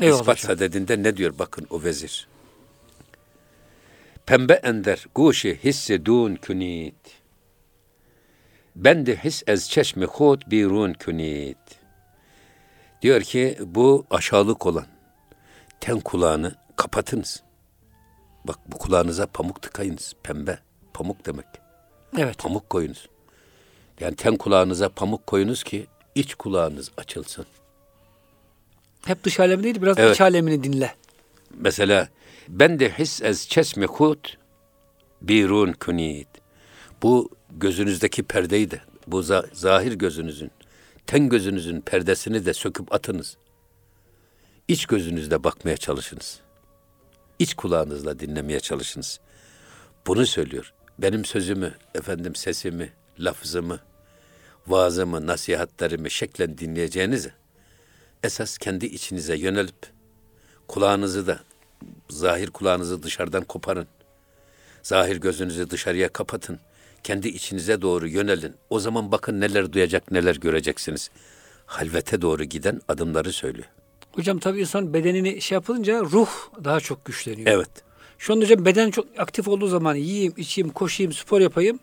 Eyvallah 0.00 0.20
ispat 0.20 0.38
hocam. 0.38 0.56
sadedinde 0.56 1.02
ne 1.02 1.16
diyor 1.16 1.38
bakın 1.38 1.66
o 1.70 1.82
vezir. 1.82 2.28
Pembe 4.26 4.52
ender 4.52 5.06
guşi 5.14 5.58
hissi 5.64 6.06
dun 6.06 6.34
künit. 6.34 6.94
Ben 8.76 9.06
de 9.06 9.16
his 9.16 9.42
ez 9.46 9.70
çeşmi 9.70 10.04
hud 10.04 10.42
birun 10.46 10.92
künit. 10.92 11.58
Diyor 13.02 13.20
ki 13.20 13.58
bu 13.60 14.06
aşağılık 14.10 14.66
olan 14.66 14.86
ten 15.80 16.00
kulağını 16.00 16.54
kapatınız. 16.76 17.42
Bak 18.44 18.58
bu 18.66 18.78
kulağınıza 18.78 19.26
pamuk 19.26 19.62
tıkayınız. 19.62 20.14
Pembe. 20.22 20.58
Pamuk 20.94 21.26
demek. 21.26 21.46
Evet. 22.18 22.38
Pamuk 22.38 22.70
koyunuz. 22.70 23.08
Yani 24.00 24.16
ten 24.16 24.36
kulağınıza 24.36 24.88
pamuk 24.88 25.26
koyunuz 25.26 25.62
ki 25.62 25.86
iç 26.14 26.34
kulağınız 26.34 26.90
açılsın. 26.96 27.46
Hep 29.06 29.24
dış 29.24 29.40
alemini 29.40 29.64
değil 29.64 29.82
biraz 29.82 29.98
Evet. 29.98 30.14
iç 30.14 30.20
alemini 30.20 30.64
dinle. 30.64 30.94
Mesela 31.54 32.08
ben 32.48 32.78
de 32.80 32.98
his 32.98 33.22
ez 33.22 33.48
çesme 33.48 33.86
kut 33.86 34.38
birun 35.22 35.72
kunit. 35.72 36.28
Bu 37.02 37.30
gözünüzdeki 37.50 38.22
perdeyi 38.22 38.70
de, 38.70 38.80
bu 39.06 39.20
za- 39.20 39.54
zahir 39.54 39.92
gözünüzün, 39.92 40.50
ten 41.06 41.28
gözünüzün 41.28 41.80
perdesini 41.80 42.46
de 42.46 42.54
söküp 42.54 42.92
atınız. 42.94 43.36
İç 44.68 44.86
gözünüzle 44.86 45.44
bakmaya 45.44 45.76
çalışınız. 45.76 46.40
İç 47.38 47.54
kulağınızla 47.54 48.18
dinlemeye 48.18 48.60
çalışınız. 48.60 49.20
Bunu 50.06 50.26
söylüyor. 50.26 50.72
Benim 50.98 51.24
sözümü, 51.24 51.74
efendim 51.94 52.34
sesimi, 52.34 52.92
lafzımı, 53.18 53.80
vaazımı, 54.66 55.26
nasihatlerimi 55.26 56.10
şeklen 56.10 56.58
dinleyeceğinizi 56.58 57.32
esas 58.22 58.58
kendi 58.58 58.86
içinize 58.86 59.36
yönelip 59.36 59.86
kulağınızı 60.68 61.26
da 61.26 61.40
zahir 62.10 62.50
kulağınızı 62.50 63.02
dışarıdan 63.02 63.44
koparın. 63.44 63.86
Zahir 64.82 65.16
gözünüzü 65.16 65.70
dışarıya 65.70 66.08
kapatın. 66.08 66.58
Kendi 67.02 67.28
içinize 67.28 67.82
doğru 67.82 68.08
yönelin. 68.08 68.54
O 68.70 68.80
zaman 68.80 69.12
bakın 69.12 69.40
neler 69.40 69.72
duyacak, 69.72 70.10
neler 70.10 70.36
göreceksiniz. 70.36 71.10
Halvete 71.66 72.22
doğru 72.22 72.44
giden 72.44 72.80
adımları 72.88 73.32
söylüyor. 73.32 73.68
Hocam 74.12 74.38
tabii 74.38 74.60
insan 74.60 74.94
bedenini 74.94 75.40
şey 75.40 75.56
yapınca 75.56 76.00
ruh 76.00 76.30
daha 76.64 76.80
çok 76.80 77.04
güçleniyor. 77.04 77.46
Evet. 77.46 77.70
Şu 78.18 78.32
anda 78.32 78.44
hocam 78.44 78.64
beden 78.64 78.90
çok 78.90 79.06
aktif 79.18 79.48
olduğu 79.48 79.66
zaman 79.66 79.94
yiyeyim, 79.94 80.34
içeyim, 80.36 80.70
koşayım, 80.70 81.12
spor 81.12 81.40
yapayım. 81.40 81.80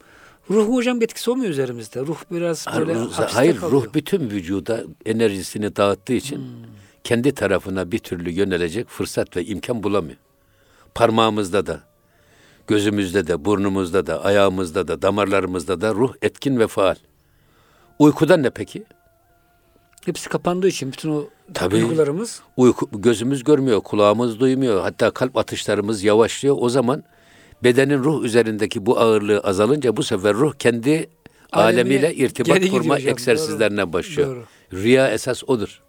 Ruhun 0.50 0.74
hocam 0.76 1.02
etkisi 1.02 1.32
olmuyor 1.32 1.52
üzerimizde. 1.52 2.00
Ruh 2.02 2.18
biraz 2.32 2.66
böyle 2.78 2.94
Ruh- 2.94 3.12
hapiste 3.12 3.24
hayır, 3.24 3.58
kalıyor. 3.58 3.72
ruh 3.84 3.94
bütün 3.94 4.30
vücuda 4.30 4.84
enerjisini 5.06 5.76
dağıttığı 5.76 6.14
için 6.14 6.42
kendi 7.04 7.32
tarafına 7.32 7.92
bir 7.92 8.00
türlü 8.00 8.32
yönelecek 8.32 8.88
fırsat 8.90 9.38
ve 9.38 9.46
imkan 9.46 9.84
bulamıyor. 9.84 10.18
Parmağımızda 10.96 11.66
da, 11.68 11.80
gözümüzde 12.68 13.28
de, 13.28 13.46
burnumuzda 13.46 14.08
da, 14.08 14.24
ayağımızda 14.26 14.88
da, 14.88 15.02
damarlarımızda 15.02 15.82
da 15.82 15.94
ruh 15.94 16.14
etkin 16.22 16.60
ve 16.60 16.68
faal. 16.68 16.96
Uykuda 18.00 18.38
ne 18.38 18.50
peki? 18.50 18.84
Hepsi 20.06 20.30
kapandığı 20.30 20.68
için 20.68 20.92
bütün 20.92 21.10
o 21.12 21.24
Tabii. 21.54 21.72
duygularımız 21.72 22.42
Uyku, 22.58 22.90
gözümüz 22.92 23.44
görmüyor, 23.44 23.82
kulağımız 23.82 24.40
duymuyor. 24.40 24.82
Hatta 24.82 25.12
kalp 25.12 25.38
atışlarımız 25.38 26.04
yavaşlıyor. 26.04 26.56
O 26.60 26.70
zaman 26.70 27.04
bedenin 27.64 28.04
ruh 28.04 28.24
üzerindeki 28.24 28.86
bu 28.86 29.00
ağırlığı 29.00 29.40
azalınca 29.40 29.98
bu 29.98 30.04
sefer 30.04 30.34
ruh 30.34 30.54
kendi 30.60 31.10
alemiyle 31.52 32.16
irtibat 32.16 32.70
kurma 32.70 32.96
hocam, 32.96 33.12
egzersizlerine 33.12 33.94
başlıyor. 33.94 34.28
Doğru. 34.36 34.46
Rüya 34.74 35.12
esas 35.12 35.44
odur. 35.48 35.82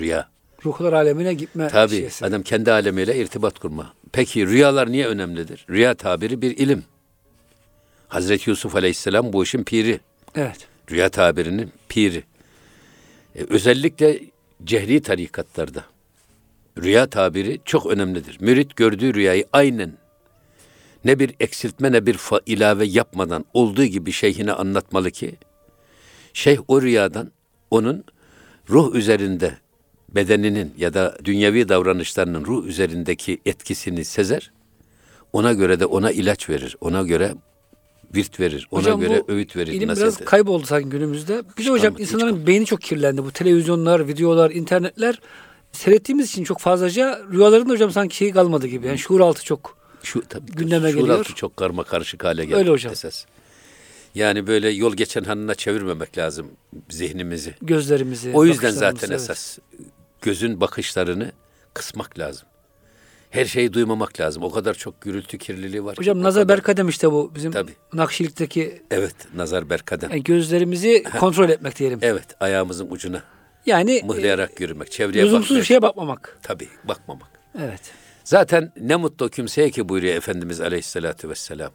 Rüya. 0.00 0.28
ruhlar 0.64 0.92
alemine 0.92 1.34
gitme 1.34 1.68
Tabii 1.68 1.96
şeysi. 1.96 2.26
adam 2.26 2.42
kendi 2.42 2.72
alemiyle 2.72 3.16
irtibat 3.16 3.58
kurma. 3.58 3.92
Peki 4.12 4.46
rüyalar 4.46 4.92
niye 4.92 5.06
önemlidir? 5.06 5.66
Rüya 5.70 5.94
tabiri 5.94 6.42
bir 6.42 6.56
ilim. 6.56 6.84
Hazreti 8.08 8.50
Yusuf 8.50 8.76
Aleyhisselam 8.76 9.32
bu 9.32 9.42
işin 9.42 9.64
piri. 9.64 10.00
Evet. 10.34 10.68
Rüya 10.90 11.08
tabirinin 11.08 11.72
piri. 11.88 12.22
E, 13.36 13.44
özellikle 13.50 14.20
cehri 14.64 15.02
tarikatlarda 15.02 15.84
rüya 16.82 17.06
tabiri 17.06 17.60
çok 17.64 17.86
önemlidir. 17.86 18.36
Mürit 18.40 18.76
gördüğü 18.76 19.14
rüyayı 19.14 19.44
aynen 19.52 19.92
ne 21.04 21.18
bir 21.18 21.34
eksiltme 21.40 21.92
ne 21.92 22.06
bir 22.06 22.14
fa- 22.14 22.40
ilave 22.46 22.84
yapmadan 22.86 23.44
olduğu 23.54 23.84
gibi 23.84 24.12
şeyhine 24.12 24.52
anlatmalı 24.52 25.10
ki 25.10 25.34
şeyh 26.32 26.58
o 26.68 26.82
rüyadan 26.82 27.32
onun 27.70 28.04
ruh 28.70 28.94
üzerinde 28.94 29.58
bedeninin 30.08 30.74
ya 30.78 30.94
da 30.94 31.18
dünyevi 31.24 31.68
davranışlarının 31.68 32.44
ruh 32.44 32.66
üzerindeki 32.66 33.38
etkisini 33.46 34.04
sezer. 34.04 34.52
Ona 35.32 35.52
göre 35.52 35.80
de 35.80 35.86
ona 35.86 36.10
ilaç 36.10 36.50
verir. 36.50 36.76
Ona 36.80 37.02
göre 37.02 37.34
virt 38.14 38.40
verir. 38.40 38.68
Ona 38.70 38.80
Hocam 38.80 39.00
göre 39.00 39.22
öğüt 39.28 39.56
verir. 39.56 39.72
İlim 39.72 39.88
biraz 39.88 40.16
eder. 40.16 40.26
kayboldu 40.26 40.66
sanki 40.66 40.88
günümüzde. 40.88 41.42
Bir 41.58 41.64
de 41.64 41.70
hocam 41.70 41.84
kalmadı, 41.94 42.02
hiç 42.02 42.12
insanların 42.12 42.46
beyni 42.46 42.66
çok 42.66 42.80
kirlendi. 42.82 43.24
Bu 43.24 43.30
televizyonlar, 43.30 44.08
videolar, 44.08 44.50
internetler 44.50 45.20
seyrettiğimiz 45.72 46.30
için 46.30 46.44
çok 46.44 46.58
fazlaca 46.58 47.20
rüyaların 47.32 47.68
da 47.68 47.72
hocam 47.72 47.90
sanki 47.90 48.16
şeyi 48.16 48.32
kalmadı 48.32 48.66
gibi. 48.66 48.86
Yani 48.86 48.98
şuur 48.98 49.20
altı 49.20 49.44
çok. 49.44 49.83
Şu 50.04 50.22
tabii 50.28 50.50
gündeme 50.52 50.92
şuur 50.92 51.00
geliyor. 51.00 51.24
çok 51.24 51.56
karma 51.56 51.84
karışık 51.84 52.24
hale 52.24 52.44
geldi. 52.44 52.56
Öyle 52.56 52.70
hocam. 52.70 52.92
Esas. 52.92 53.24
Yani 54.14 54.46
böyle 54.46 54.70
yol 54.70 54.94
geçen 54.94 55.24
hanına 55.24 55.54
çevirmemek 55.54 56.18
lazım 56.18 56.50
zihnimizi. 56.90 57.54
Gözlerimizi. 57.62 58.30
O 58.34 58.44
yüzden 58.44 58.70
zaten 58.70 59.08
evet. 59.08 59.20
esas 59.20 59.58
gözün 60.22 60.60
bakışlarını 60.60 61.32
kısmak 61.74 62.18
lazım. 62.18 62.46
Her 63.30 63.44
şeyi 63.44 63.72
duymamak 63.72 64.20
lazım. 64.20 64.42
O 64.42 64.50
kadar 64.50 64.74
çok 64.74 65.00
gürültü 65.00 65.38
kirliliği 65.38 65.84
var. 65.84 65.94
ki, 65.94 65.98
Hocam 66.00 66.18
o 66.20 66.22
Nazar 66.22 66.42
kadar- 66.44 66.56
Berkadem 66.56 66.88
işte 66.88 67.12
bu 67.12 67.32
bizim 67.34 67.52
Tabii. 67.52 67.72
Nakşilik'teki 67.92 68.82
Evet, 68.90 69.14
nazar 69.36 69.70
berkaden. 69.70 70.10
yani 70.10 70.22
gözlerimizi 70.24 71.02
kontrol 71.20 71.48
etmek 71.48 71.78
diyelim. 71.78 71.98
Evet, 72.02 72.26
ayağımızın 72.40 72.90
ucuna 72.90 73.22
Yani 73.66 74.02
mıhlayarak 74.04 74.60
yürümek, 74.60 74.88
e, 74.88 74.90
çevreye 74.90 75.24
lüzumsuz 75.24 75.50
bakmak. 75.50 75.60
bir 75.62 75.66
şeye 75.66 75.82
bakmamak. 75.82 76.38
Tabii, 76.42 76.68
bakmamak. 76.84 77.28
Evet. 77.62 77.80
Zaten 78.24 78.72
ne 78.80 78.96
mutlu 78.96 79.28
kimseye 79.28 79.70
ki 79.70 79.88
buyuruyor 79.88 80.14
Efendimiz 80.14 80.60
Aleyhisselatü 80.60 81.28
Vesselam. 81.28 81.70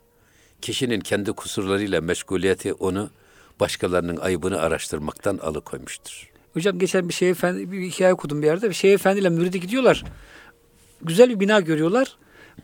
Kişinin 0.62 1.00
kendi 1.00 1.32
kusurlarıyla 1.32 2.02
meşguliyeti 2.02 2.74
onu 2.74 3.10
başkalarının 3.60 4.18
ayıbını 4.18 4.62
araştırmaktan 4.62 5.38
alıkoymuştur. 5.38 6.30
Hocam 6.54 6.80
geçen 6.80 7.10
bir 7.10 7.14
şey 7.14 7.30
efendi 7.30 7.72
bir 7.72 7.82
hikaye 7.82 8.14
okudum 8.14 8.42
bir 8.42 8.48
yerde. 8.48 8.70
Bir 8.70 8.76
şey 8.76 8.94
efendiyle 8.94 9.30
müridi 9.30 9.60
gidiyorlar. 9.60 10.04
Güzel 11.02 11.30
bir 11.30 11.40
bina 11.40 11.60
görüyorlar. 11.60 12.18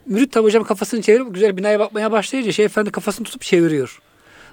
Mürit 0.06 0.32
tabi 0.32 0.44
hocam 0.44 0.64
kafasını 0.64 1.02
çevirip 1.02 1.34
güzel 1.34 1.56
binaya 1.56 1.78
bakmaya 1.78 2.12
başlayınca 2.12 2.52
şey 2.52 2.64
efendi 2.64 2.90
kafasını 2.90 3.24
tutup 3.24 3.42
çeviriyor. 3.42 4.00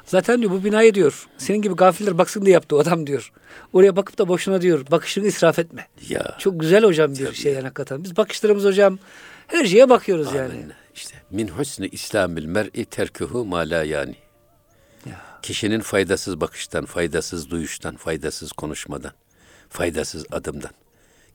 Zaten 0.05 0.41
diyor 0.41 0.51
bu 0.51 0.63
binayı 0.63 0.93
diyor 0.93 1.27
senin 1.37 1.61
gibi 1.61 1.75
gafiller 1.75 2.17
baksın 2.17 2.41
diye 2.45 2.53
yaptı 2.53 2.75
o 2.75 2.79
adam 2.79 3.07
diyor. 3.07 3.31
Oraya 3.73 3.95
bakıp 3.95 4.17
da 4.17 4.27
boşuna 4.27 4.61
diyor 4.61 4.85
bakışını 4.91 5.27
israf 5.27 5.59
etme. 5.59 5.87
Ya 6.09 6.35
Çok 6.39 6.59
güzel 6.59 6.83
hocam 6.83 7.15
bir 7.15 7.33
şey 7.33 7.53
yani 7.53 7.63
hakikaten. 7.63 8.03
Biz 8.03 8.17
bakışlarımız 8.17 8.63
hocam 8.65 8.99
her 9.47 9.65
şeye 9.65 9.89
bakıyoruz 9.89 10.33
yani. 10.33 10.53
amenna. 10.53 10.73
işte 10.95 11.15
min 11.31 11.47
husni 11.47 11.87
İslamil 11.87 12.45
mer'i 12.45 12.85
terkuhu 12.85 13.45
ma 13.45 13.57
la 13.57 13.83
yani. 13.83 14.15
Ya. 15.05 15.21
Kişinin 15.41 15.79
faydasız 15.79 16.41
bakıştan, 16.41 16.85
faydasız 16.85 17.49
duyuştan, 17.49 17.95
faydasız 17.95 18.51
konuşmadan, 18.51 19.11
faydasız 19.69 20.25
adımdan 20.31 20.71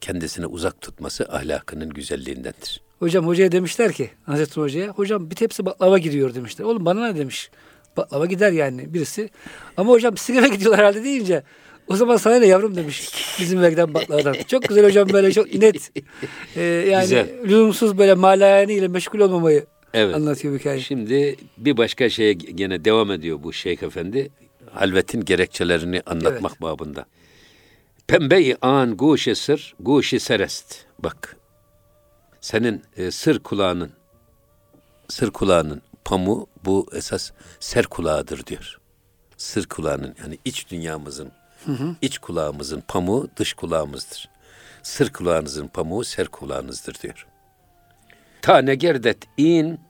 kendisini 0.00 0.46
uzak 0.46 0.80
tutması 0.80 1.24
ahlakının 1.28 1.90
güzelliğindendir. 1.90 2.80
Hocam 2.98 3.26
hocaya 3.26 3.52
demişler 3.52 3.92
ki 3.92 4.10
Hazreti 4.26 4.60
Hoca'ya 4.60 4.88
hocam 4.88 5.30
bir 5.30 5.36
tepsi 5.36 5.66
baklava 5.66 5.98
gidiyor 5.98 6.34
demişler. 6.34 6.64
Oğlum 6.64 6.84
bana 6.84 7.06
ne 7.06 7.16
demiş? 7.16 7.50
Baklava 7.98 8.26
gider 8.26 8.52
yani 8.52 8.94
birisi. 8.94 9.30
Ama 9.76 9.92
hocam 9.92 10.16
sigara 10.16 10.46
gidiyorlar 10.54 10.80
herhalde 10.80 11.04
deyince 11.04 11.42
o 11.88 11.96
zaman 11.96 12.16
sana 12.16 12.38
ne 12.38 12.46
yavrum 12.46 12.76
demiş 12.76 13.10
bizim 13.40 13.62
vergiden 13.62 13.94
baklavadan. 13.94 14.36
Çok 14.46 14.62
güzel 14.62 14.84
hocam 14.84 15.08
böyle 15.12 15.32
çok 15.32 15.54
net. 15.54 15.90
Ee, 16.56 16.62
yani 16.62 17.02
Güzel. 17.02 17.28
lüzumsuz 17.44 17.98
böyle 17.98 18.14
malayani 18.14 18.72
ile 18.74 18.88
meşgul 18.88 19.20
olmamayı 19.20 19.66
Evet. 19.94 20.14
anlatıyor 20.14 20.58
hikaye. 20.58 20.80
Şimdi 20.80 21.36
bir 21.58 21.76
başka 21.76 22.10
şeye 22.10 22.32
gene 22.32 22.84
devam 22.84 23.10
ediyor 23.10 23.42
bu 23.42 23.52
Şeyh 23.52 23.82
Efendi. 23.82 24.30
Halvetin 24.72 25.24
gerekçelerini 25.24 26.02
anlatmak 26.06 26.62
babında. 26.62 27.04
Pembe-i 28.06 28.56
an 28.62 28.96
guşi 28.96 29.34
sır, 29.34 29.74
guşi 29.80 30.20
serest. 30.20 30.76
Bak, 30.98 31.36
senin 32.40 32.82
e, 32.96 33.10
sır 33.10 33.38
kulağının, 33.38 33.90
sır 35.08 35.30
kulağının 35.30 35.82
pamuğu 36.08 36.46
bu 36.64 36.86
esas 36.92 37.30
ser 37.60 37.86
kulağıdır 37.86 38.46
diyor. 38.46 38.78
Sır 39.36 39.66
kulağının 39.66 40.14
yani 40.22 40.38
iç 40.44 40.70
dünyamızın, 40.70 41.32
iç 42.02 42.18
kulağımızın 42.18 42.80
pamuğu 42.88 43.28
dış 43.36 43.52
kulağımızdır. 43.52 44.28
Sır 44.82 45.12
kulağınızın 45.12 45.68
pamuğu 45.68 46.04
ser 46.04 46.28
kulağınızdır 46.28 46.94
diyor. 46.94 47.26
Tane 48.42 48.74
gerdet 48.74 49.18
in 49.36 49.80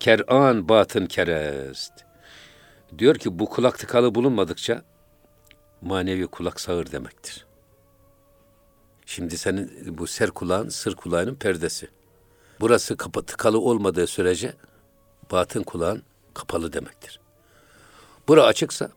ker'an 0.00 0.68
batın 0.68 1.06
kerest. 1.06 1.92
Diyor 2.98 3.14
ki 3.14 3.38
bu 3.38 3.48
kulak 3.48 3.78
tıkalı 3.78 4.14
bulunmadıkça 4.14 4.82
manevi 5.82 6.26
kulak 6.26 6.60
sağır 6.60 6.92
demektir. 6.92 7.46
Şimdi 9.06 9.38
senin 9.38 9.98
bu 9.98 10.06
ser 10.06 10.30
kulağın 10.30 10.68
sır 10.68 10.94
kulağının 10.94 11.34
perdesi. 11.34 11.88
Burası 12.60 12.96
kapa, 12.96 13.22
tıkalı 13.22 13.60
olmadığı 13.60 14.06
sürece 14.06 14.54
batın 15.30 15.62
kulağın 15.62 16.02
kapalı 16.34 16.72
demektir. 16.72 17.20
Bura 18.28 18.44
açıksa, 18.44 18.90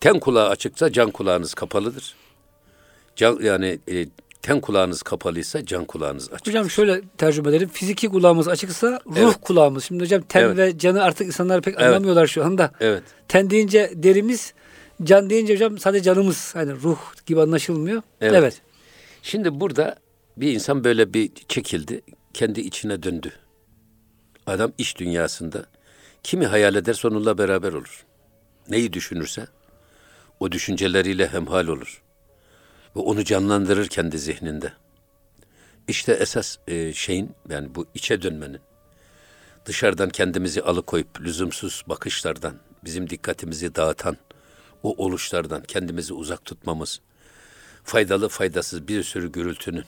ten 0.00 0.20
kulağı 0.20 0.48
açıksa 0.48 0.92
can 0.92 1.10
kulağınız 1.10 1.54
kapalıdır. 1.54 2.14
Can, 3.16 3.38
yani 3.42 3.78
e, 3.88 4.06
ten 4.42 4.60
kulağınız 4.60 5.02
kapalıysa 5.02 5.66
can 5.66 5.84
kulağınız 5.84 6.32
açık. 6.32 6.46
Hocam 6.46 6.70
şöyle 6.70 7.00
tercüme 7.18 7.50
edelim. 7.50 7.68
Fiziki 7.68 8.08
kulağımız 8.08 8.48
açıksa 8.48 9.00
ruh 9.06 9.16
Evet. 9.16 9.36
kulağımız. 9.40 9.84
Şimdi 9.84 10.04
hocam 10.04 10.22
ten 10.22 10.40
Evet. 10.42 10.56
ve 10.56 10.78
canı 10.78 11.02
artık 11.02 11.26
insanlar 11.26 11.62
pek 11.62 11.74
Evet. 11.74 11.86
anlamıyorlar 11.86 12.26
şu 12.26 12.44
anda. 12.44 12.72
Evet. 12.80 13.02
Ten 13.28 13.50
deyince 13.50 13.90
derimiz, 13.94 14.54
can 15.02 15.30
deyince 15.30 15.54
hocam 15.54 15.78
sadece 15.78 16.04
canımız. 16.04 16.54
Hani 16.54 16.72
ruh 16.72 16.98
gibi 17.26 17.40
anlaşılmıyor. 17.40 18.02
Evet. 18.20 18.34
evet. 18.38 18.60
Şimdi 19.22 19.60
burada 19.60 19.96
Bir 20.36 20.52
insan 20.52 20.84
böyle 20.84 21.14
bir 21.14 21.30
çekildi, 21.48 22.02
kendi 22.34 22.60
içine 22.60 23.02
döndü. 23.02 23.32
Adam 24.46 24.72
iş 24.78 24.98
dünyasında 24.98 25.66
kimi 26.22 26.46
hayal 26.46 26.74
ederse 26.74 27.08
onunla 27.08 27.38
beraber 27.38 27.72
olur. 27.72 28.04
Neyi 28.68 28.92
düşünürse 28.92 29.46
o 30.40 30.52
düşünceleriyle 30.52 31.28
hemhal 31.28 31.66
olur. 31.66 32.02
Ve 32.96 33.00
onu 33.00 33.24
canlandırır 33.24 33.88
kendi 33.88 34.18
zihninde. 34.18 34.72
İşte 35.88 36.12
esas 36.12 36.56
e, 36.68 36.92
şeyin 36.92 37.30
yani 37.48 37.74
bu 37.74 37.86
içe 37.94 38.22
dönmenin 38.22 38.60
dışarıdan 39.66 40.08
kendimizi 40.08 40.62
alıkoyup 40.62 41.20
lüzumsuz 41.20 41.82
bakışlardan, 41.86 42.54
bizim 42.84 43.10
dikkatimizi 43.10 43.74
dağıtan 43.74 44.16
o 44.82 45.04
oluşlardan 45.04 45.62
kendimizi 45.62 46.14
uzak 46.14 46.44
tutmamız, 46.44 47.00
faydalı 47.84 48.28
faydasız 48.28 48.88
bir 48.88 49.02
sürü 49.02 49.32
gürültünün 49.32 49.84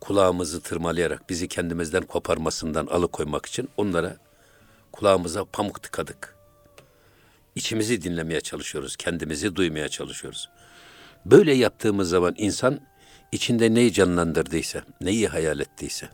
kulağımızı 0.00 0.60
tırmalayarak 0.60 1.30
bizi 1.30 1.48
kendimizden 1.48 2.02
koparmasından 2.02 2.86
alıkoymak 2.86 3.46
için 3.46 3.68
onlara 3.76 4.16
kulağımıza 4.92 5.44
pamuk 5.44 5.82
tıkadık. 5.82 6.36
İçimizi 7.54 8.02
dinlemeye 8.02 8.40
çalışıyoruz, 8.40 8.96
kendimizi 8.96 9.56
duymaya 9.56 9.88
çalışıyoruz. 9.88 10.48
Böyle 11.26 11.54
yaptığımız 11.54 12.08
zaman 12.08 12.34
insan 12.38 12.80
içinde 13.32 13.74
neyi 13.74 13.92
canlandırdıysa, 13.92 14.82
neyi 15.00 15.28
hayal 15.28 15.60
ettiyse, 15.60 16.08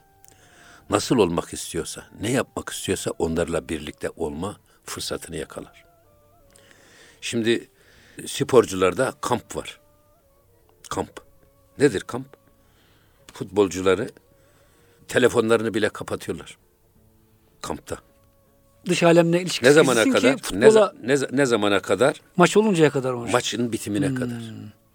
nasıl 0.91 1.19
olmak 1.19 1.53
istiyorsa, 1.53 2.05
ne 2.21 2.31
yapmak 2.31 2.69
istiyorsa 2.69 3.11
onlarla 3.11 3.69
birlikte 3.69 4.11
olma 4.17 4.57
fırsatını 4.85 5.37
yakalar. 5.37 5.85
Şimdi 7.21 7.69
sporcularda 8.27 9.13
kamp 9.21 9.57
var. 9.57 9.81
Kamp. 10.89 11.21
Nedir 11.79 12.01
kamp? 12.01 12.46
Futbolcuları 13.41 14.09
telefonlarını 15.09 15.75
bile 15.75 15.89
kapatıyorlar. 15.89 16.57
Kampta. 17.63 17.97
Dış 18.87 19.03
alemle 19.03 19.41
ilişkisi 19.43 19.65
Ne 19.65 19.73
zamana 19.73 20.05
kadar? 20.05 20.21
ki 20.21 20.27
Ne, 20.27 20.37
futbola 20.37 20.93
ne, 21.03 21.13
za- 21.13 21.37
ne 21.37 21.47
zamana 21.47 21.81
kadar? 21.81 22.21
maç 22.37 22.57
oluncaya 22.57 22.91
kadar 22.91 23.13
olmuş. 23.13 23.33
Maçın 23.33 23.73
bitimine 23.73 24.15
kadar. 24.15 24.43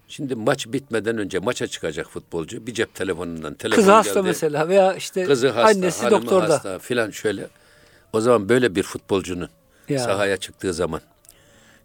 Şimdi 0.08 0.36
maç 0.36 0.68
bitmeden 0.68 1.18
önce 1.18 1.40
maça 1.40 1.68
çıkacak 1.68 2.08
futbolcu 2.10 2.68
bir 2.68 2.74
cep 2.74 2.96
telefonundan 2.96 3.54
telefon 3.54 3.82
Kızı 3.82 3.92
hasta 3.92 4.14
geldi. 4.14 4.28
mesela 4.28 4.68
veya 4.70 4.94
işte 4.94 5.24
Kızı 5.24 5.50
hasta, 5.50 5.70
annesi 5.80 6.10
doktorda. 6.12 6.54
hasta 6.54 6.80
filan 6.80 7.12
şöyle. 7.12 7.48
O 8.14 8.22
zaman 8.22 8.50
böyle 8.50 8.76
bir 8.76 8.84
futbolcunun 8.84 9.50
Ya. 9.90 10.00
sahaya 10.00 10.38
çıktığı 10.38 10.74
zaman 10.74 11.02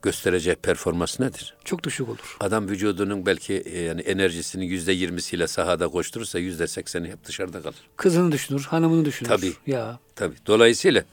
göstereceği 0.06 0.56
performans 0.56 1.20
nedir? 1.20 1.54
Çok 1.64 1.84
düşük 1.84 2.08
olur. 2.08 2.36
Adam 2.40 2.68
vücudunun 2.68 3.26
belki 3.26 3.54
e, 3.54 3.80
yani 3.80 4.00
enerjisinin 4.00 4.64
yüzde 4.64 4.92
yirmisiyle 4.92 5.46
sahada 5.46 5.88
koşturursa 5.88 6.38
yüzde 6.38 6.66
sekseni 6.66 7.08
hep 7.08 7.24
dışarıda 7.24 7.62
kalır. 7.62 7.76
Kızını 7.96 8.32
düşünür, 8.32 8.62
hanımını 8.62 9.04
düşünür. 9.04 9.28
Tabii. 9.28 9.52
Ya 9.66 9.98
Tabii. 10.16 10.34
Dolayısıyla 10.46 11.04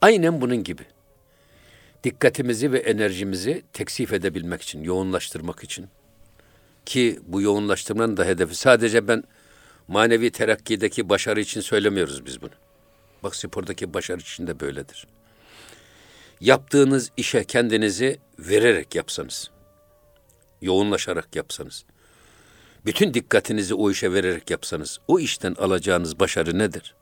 aynen 0.00 0.40
bunun 0.40 0.64
gibi. 0.64 0.82
Dikkatimizi 2.04 2.72
ve 2.72 2.78
enerjimizi 2.78 3.62
teksif 3.72 4.12
edebilmek 4.12 4.62
için, 4.62 4.82
yoğunlaştırmak 4.82 5.64
için 5.64 5.86
ki 6.86 7.20
bu 7.26 7.42
yoğunlaştırmanın 7.42 8.16
da 8.16 8.24
hedefi 8.24 8.54
sadece 8.54 9.08
ben 9.08 9.24
manevi 9.88 10.30
terakkideki 10.30 11.08
başarı 11.08 11.40
için 11.40 11.60
söylemiyoruz 11.60 12.26
biz 12.26 12.42
bunu. 12.42 12.50
Bak 13.22 13.36
spordaki 13.36 13.94
başarı 13.94 14.20
için 14.20 14.46
de 14.46 14.60
böyledir. 14.60 15.06
Yaptığınız 16.40 17.10
işe 17.16 17.44
kendinizi 17.44 18.18
vererek 18.38 18.94
yapsanız, 18.94 19.50
yoğunlaşarak 20.62 21.36
yapsanız, 21.36 21.84
bütün 22.86 23.14
dikkatinizi 23.14 23.74
o 23.74 23.90
işe 23.90 24.12
vererek 24.12 24.50
yapsanız, 24.50 24.98
o 25.08 25.18
işten 25.20 25.54
alacağınız 25.54 26.20
başarı 26.20 26.58
nedir? 26.58 26.94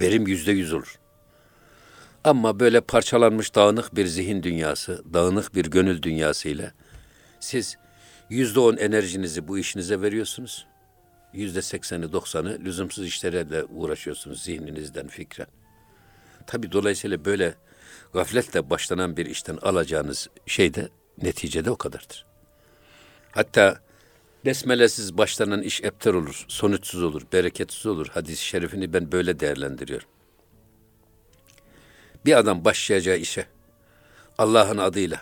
Verim 0.00 0.26
yüzde 0.26 0.52
yüz 0.52 0.72
olur. 0.72 0.98
Ama 2.24 2.60
böyle 2.60 2.80
parçalanmış 2.80 3.54
dağınık 3.54 3.96
bir 3.96 4.06
zihin 4.06 4.42
dünyası, 4.42 5.04
dağınık 5.14 5.54
bir 5.54 5.64
gönül 5.64 6.02
dünyası 6.02 6.48
ile 6.48 6.72
siz 7.40 7.76
yüzde 8.30 8.60
on 8.60 8.76
enerjinizi 8.76 9.48
bu 9.48 9.58
işinize 9.58 10.02
veriyorsunuz. 10.02 10.66
Yüzde 11.32 11.62
sekseni, 11.62 12.12
doksanı 12.12 12.58
lüzumsuz 12.64 13.06
işlerle 13.06 13.64
uğraşıyorsunuz 13.64 14.42
zihninizden 14.42 15.08
fikren. 15.08 15.46
Tabi 16.46 16.72
dolayısıyla 16.72 17.24
böyle 17.24 17.54
gafletle 18.12 18.70
başlanan 18.70 19.16
bir 19.16 19.26
işten 19.26 19.56
alacağınız 19.56 20.28
şey 20.46 20.74
de 20.74 20.88
neticede 21.22 21.70
o 21.70 21.76
kadardır. 21.76 22.26
Hatta 23.30 23.80
besmelesiz 24.44 25.18
başlanan 25.18 25.62
iş 25.62 25.82
epter 25.82 26.14
olur, 26.14 26.44
sonuçsuz 26.48 27.02
olur, 27.02 27.22
bereketsiz 27.32 27.86
olur. 27.86 28.08
Hadis-i 28.08 28.44
şerifini 28.44 28.92
ben 28.92 29.12
böyle 29.12 29.40
değerlendiriyorum. 29.40 30.08
Bir 32.26 32.38
adam 32.38 32.64
başlayacağı 32.64 33.16
işe 33.16 33.46
Allah'ın 34.38 34.78
adıyla 34.78 35.20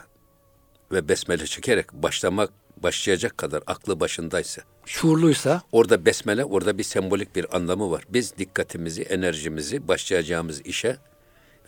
ve 0.92 1.09
besmele 1.09 1.46
çekerek 1.46 1.92
başlamak 1.92 2.51
başlayacak 2.77 3.38
kadar 3.38 3.62
aklı 3.66 4.01
başındaysa 4.01 4.62
şuurluysa 4.87 5.62
orada 5.72 6.07
besmele 6.07 6.44
orada 6.44 6.79
bir 6.79 6.83
sembolik 6.83 7.37
bir 7.37 7.57
anlamı 7.57 7.90
var. 7.90 8.05
Biz 8.09 8.38
dikkatimizi, 8.38 9.03
enerjimizi 9.03 9.88
başlayacağımız 9.88 10.61
işe 10.61 10.96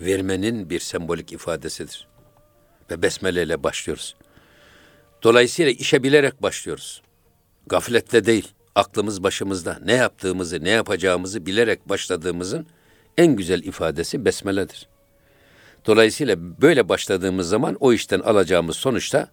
vermenin 0.00 0.70
bir 0.70 0.80
sembolik 0.80 1.32
ifadesidir. 1.32 2.06
Ve 2.90 3.02
besmele 3.02 3.42
ile 3.42 3.62
başlıyoruz. 3.62 4.16
Dolayısıyla 5.22 5.72
işe 5.72 6.02
bilerek 6.02 6.42
başlıyoruz. 6.42 7.02
Gafletle 7.66 8.26
değil, 8.26 8.48
aklımız 8.74 9.22
başımızda. 9.22 9.78
Ne 9.84 9.92
yaptığımızı, 9.92 10.64
ne 10.64 10.70
yapacağımızı 10.70 11.46
bilerek 11.46 11.88
başladığımızın 11.88 12.66
en 13.18 13.36
güzel 13.36 13.62
ifadesi 13.62 14.24
besmeledir. 14.24 14.88
Dolayısıyla 15.86 16.60
böyle 16.60 16.88
başladığımız 16.88 17.48
zaman 17.48 17.76
o 17.80 17.92
işten 17.92 18.20
alacağımız 18.20 18.76
sonuçta 18.76 19.28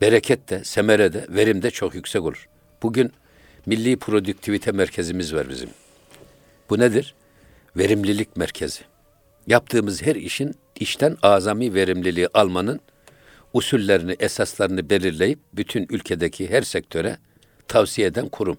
bereket 0.00 0.50
de, 0.50 0.64
semere 0.64 1.12
de, 1.12 1.26
verim 1.28 1.62
de 1.62 1.70
çok 1.70 1.94
yüksek 1.94 2.22
olur. 2.22 2.48
Bugün 2.82 3.12
Milli 3.66 3.96
Produktivite 3.96 4.72
Merkezimiz 4.72 5.34
var 5.34 5.48
bizim. 5.48 5.70
Bu 6.70 6.78
nedir? 6.78 7.14
Verimlilik 7.76 8.36
merkezi. 8.36 8.80
Yaptığımız 9.48 10.02
her 10.02 10.16
işin 10.16 10.54
işten 10.76 11.16
azami 11.22 11.74
verimliliği 11.74 12.28
almanın 12.34 12.80
usullerini, 13.52 14.16
esaslarını 14.20 14.90
belirleyip 14.90 15.38
bütün 15.52 15.86
ülkedeki 15.90 16.50
her 16.50 16.62
sektöre 16.62 17.18
tavsiye 17.68 18.06
eden 18.06 18.28
kurum. 18.28 18.56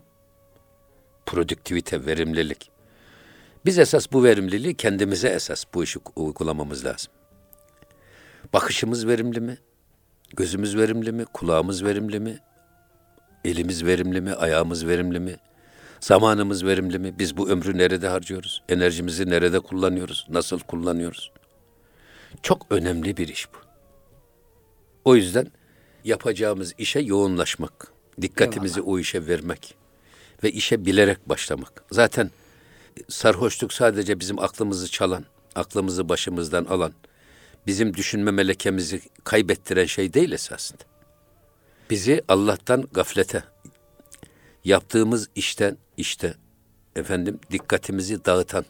Produktivite, 1.25 2.05
verimlilik. 2.05 2.71
Biz 3.65 3.79
esas 3.79 4.11
bu 4.11 4.23
verimliliği 4.23 4.73
kendimize 4.73 5.29
esas 5.29 5.65
bu 5.73 5.83
işi 5.83 5.99
uygulamamız 6.15 6.85
lazım. 6.85 7.11
Bakışımız 8.53 9.07
verimli 9.07 9.39
mi? 9.39 9.57
Gözümüz 10.35 10.77
verimli 10.77 11.11
mi? 11.11 11.25
Kulağımız 11.25 11.85
verimli 11.85 12.19
mi? 12.19 12.37
Elimiz 13.45 13.85
verimli 13.85 14.21
mi? 14.21 14.33
Ayağımız 14.33 14.87
verimli 14.87 15.19
mi? 15.19 15.37
Zamanımız 15.99 16.65
verimli 16.65 16.99
mi? 16.99 17.19
Biz 17.19 17.37
bu 17.37 17.49
ömrü 17.49 17.77
nerede 17.77 18.07
harcıyoruz? 18.07 18.63
Enerjimizi 18.69 19.29
nerede 19.29 19.59
kullanıyoruz? 19.59 20.27
Nasıl 20.29 20.59
kullanıyoruz? 20.59 21.31
Çok 22.43 22.65
önemli 22.69 23.17
bir 23.17 23.27
iş 23.27 23.53
bu. 23.53 23.57
O 25.05 25.15
yüzden 25.15 25.47
yapacağımız 26.03 26.73
işe 26.77 26.99
yoğunlaşmak, 26.99 27.91
dikkatimizi 28.21 28.81
o 28.81 28.99
işe 28.99 29.27
vermek 29.27 29.75
ve 30.43 30.51
işe 30.51 30.85
bilerek 30.85 31.29
başlamak. 31.29 31.83
Zaten 31.91 32.31
sarhoşluk 33.07 33.73
sadece 33.73 34.19
bizim 34.19 34.39
aklımızı 34.39 34.91
çalan, 34.91 35.25
aklımızı 35.55 36.09
başımızdan 36.09 36.65
alan, 36.65 36.93
bizim 37.67 37.93
düşünme 37.93 38.31
melekemizi 38.31 39.01
kaybettiren 39.23 39.85
şey 39.85 40.13
değil 40.13 40.31
esasında. 40.31 40.83
Bizi 41.89 42.23
Allah'tan 42.27 42.87
gaflete, 42.91 43.43
yaptığımız 44.65 45.29
işten 45.35 45.77
işte 45.97 46.33
efendim 46.95 47.39
dikkatimizi 47.51 48.25
dağıtan, 48.25 48.65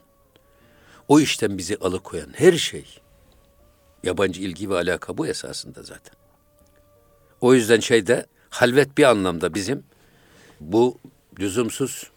o 1.07 1.19
işten 1.19 1.57
bizi 1.57 1.77
alıkoyan 1.77 2.29
her 2.33 2.53
şey, 2.53 2.85
yabancı 4.03 4.41
ilgi 4.41 4.69
ve 4.69 4.75
alaka 4.75 5.17
bu 5.17 5.27
esasında 5.27 5.83
zaten. 5.83 6.13
O 7.41 7.53
yüzden 7.53 7.79
şeyde 7.79 8.25
halvet 8.49 8.97
bir 8.97 9.03
anlamda 9.03 9.53
bizim 9.53 9.83
bu 10.59 10.97
lüzumsuz 11.39 12.09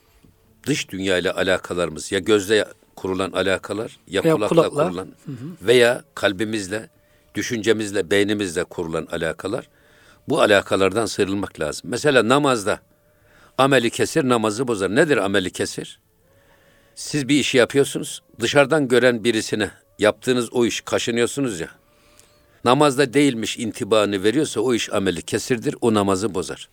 dış 0.67 0.89
dünya 0.91 1.19
ile 1.19 1.33
alakalarımız 1.33 2.13
ya 2.13 2.19
gözle 2.19 2.65
kurulan 2.97 3.33
alakalar 3.33 3.99
ya, 4.09 4.23
Ya 4.25 4.35
kulakla, 4.35 4.49
kulakla. 4.57 4.85
kurulan 4.89 5.09
veya 5.63 6.05
kalbimizle, 6.15 6.91
düşüncemizle, 7.35 8.11
beynimizle 8.11 8.65
kurulan 8.65 9.07
alakalar 9.13 9.69
bu 10.29 10.41
alakalardan 10.41 11.07
sıyrılmak 11.07 11.61
lazım. 11.61 11.91
Mesela 11.91 12.29
namazda 12.29 12.81
ameli 13.59 13.91
kesir 13.91 14.29
namazı 14.29 14.69
bozar. 14.69 14.95
Nedir 14.95 15.17
ameli 15.17 15.51
kesir? 15.51 16.01
Siz 16.95 17.29
bir 17.29 17.41
işi 17.41 17.59
yapıyorsunuz. 17.59 18.23
Dışarıdan 18.41 18.89
gören 18.89 19.25
birisine 19.25 19.71
yaptığınız 19.99 20.53
o 20.53 20.67
iş 20.67 20.81
kaşınıyorsunuz 20.81 21.61
ya. 21.61 21.69
Namazda 22.65 23.15
değilmiş 23.15 23.59
intibanı 23.59 24.23
veriyorsa 24.23 24.61
o 24.61 24.75
iş 24.75 24.93
ameli 24.93 25.23
kesirdir. 25.23 25.75
O 25.81 25.95
namazı 25.95 26.35
bozar. 26.35 26.69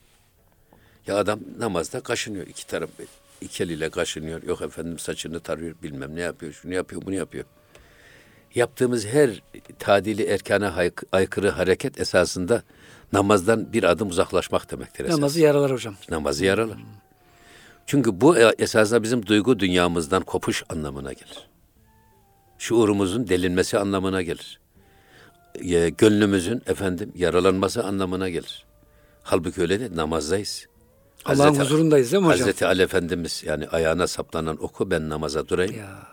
Ya 1.07 1.17
adam 1.17 1.39
namazda 1.59 1.99
kaşınıyor 1.99 2.47
iki 2.47 2.67
taraf. 2.67 2.89
iki 3.41 3.63
eliyle 3.63 3.89
kaşınıyor. 3.89 4.43
Yok 4.43 4.61
efendim 4.61 4.99
saçını 4.99 5.39
tarıyor 5.39 5.75
bilmem 5.83 6.15
ne 6.15 6.21
yapıyor. 6.21 6.53
Şunu 6.53 6.73
yapıyor 6.73 7.01
bunu 7.05 7.15
yapıyor. 7.15 7.45
Yaptığımız 8.55 9.05
her 9.05 9.41
tadili 9.79 10.23
erkana 10.23 10.75
aykırı 11.11 11.49
hareket 11.49 11.99
esasında 11.99 12.63
namazdan 13.13 13.73
bir 13.73 13.83
adım 13.83 14.09
uzaklaşmak 14.09 14.71
demektir. 14.71 15.05
esas. 15.05 15.17
Namazı 15.17 15.39
yaralar 15.39 15.71
hocam. 15.71 15.95
Namazı 16.09 16.45
yaralar. 16.45 16.77
Çünkü 17.85 18.21
bu 18.21 18.37
e- 18.37 18.55
esasında 18.59 19.03
bizim 19.03 19.25
duygu 19.25 19.59
dünyamızdan 19.59 20.23
kopuş 20.23 20.63
anlamına 20.69 21.13
gelir. 21.13 21.47
Şuurumuzun 22.57 23.27
delinmesi 23.27 23.79
anlamına 23.79 24.21
gelir. 24.21 24.59
E, 25.55 25.89
Gönlümüzün 25.89 26.61
efendim 26.67 27.11
yaralanması 27.15 27.83
anlamına 27.83 28.29
gelir. 28.29 28.65
Halbuki 29.23 29.61
öyle 29.61 29.79
değil, 29.79 29.91
namazdayız. 29.95 30.65
Allah'ın 31.25 31.55
huzurundayız 31.59 32.11
değil 32.11 32.23
mi 32.23 32.27
hocam? 32.27 32.39
Hazreti 32.39 32.65
Ali 32.65 32.81
Efendimiz 32.81 33.43
yani 33.45 33.67
ayağına 33.67 34.07
saplanan 34.07 34.63
oku 34.63 34.91
ben 34.91 35.09
namaza 35.09 35.47
durayım. 35.47 35.77
Ya. 35.77 36.07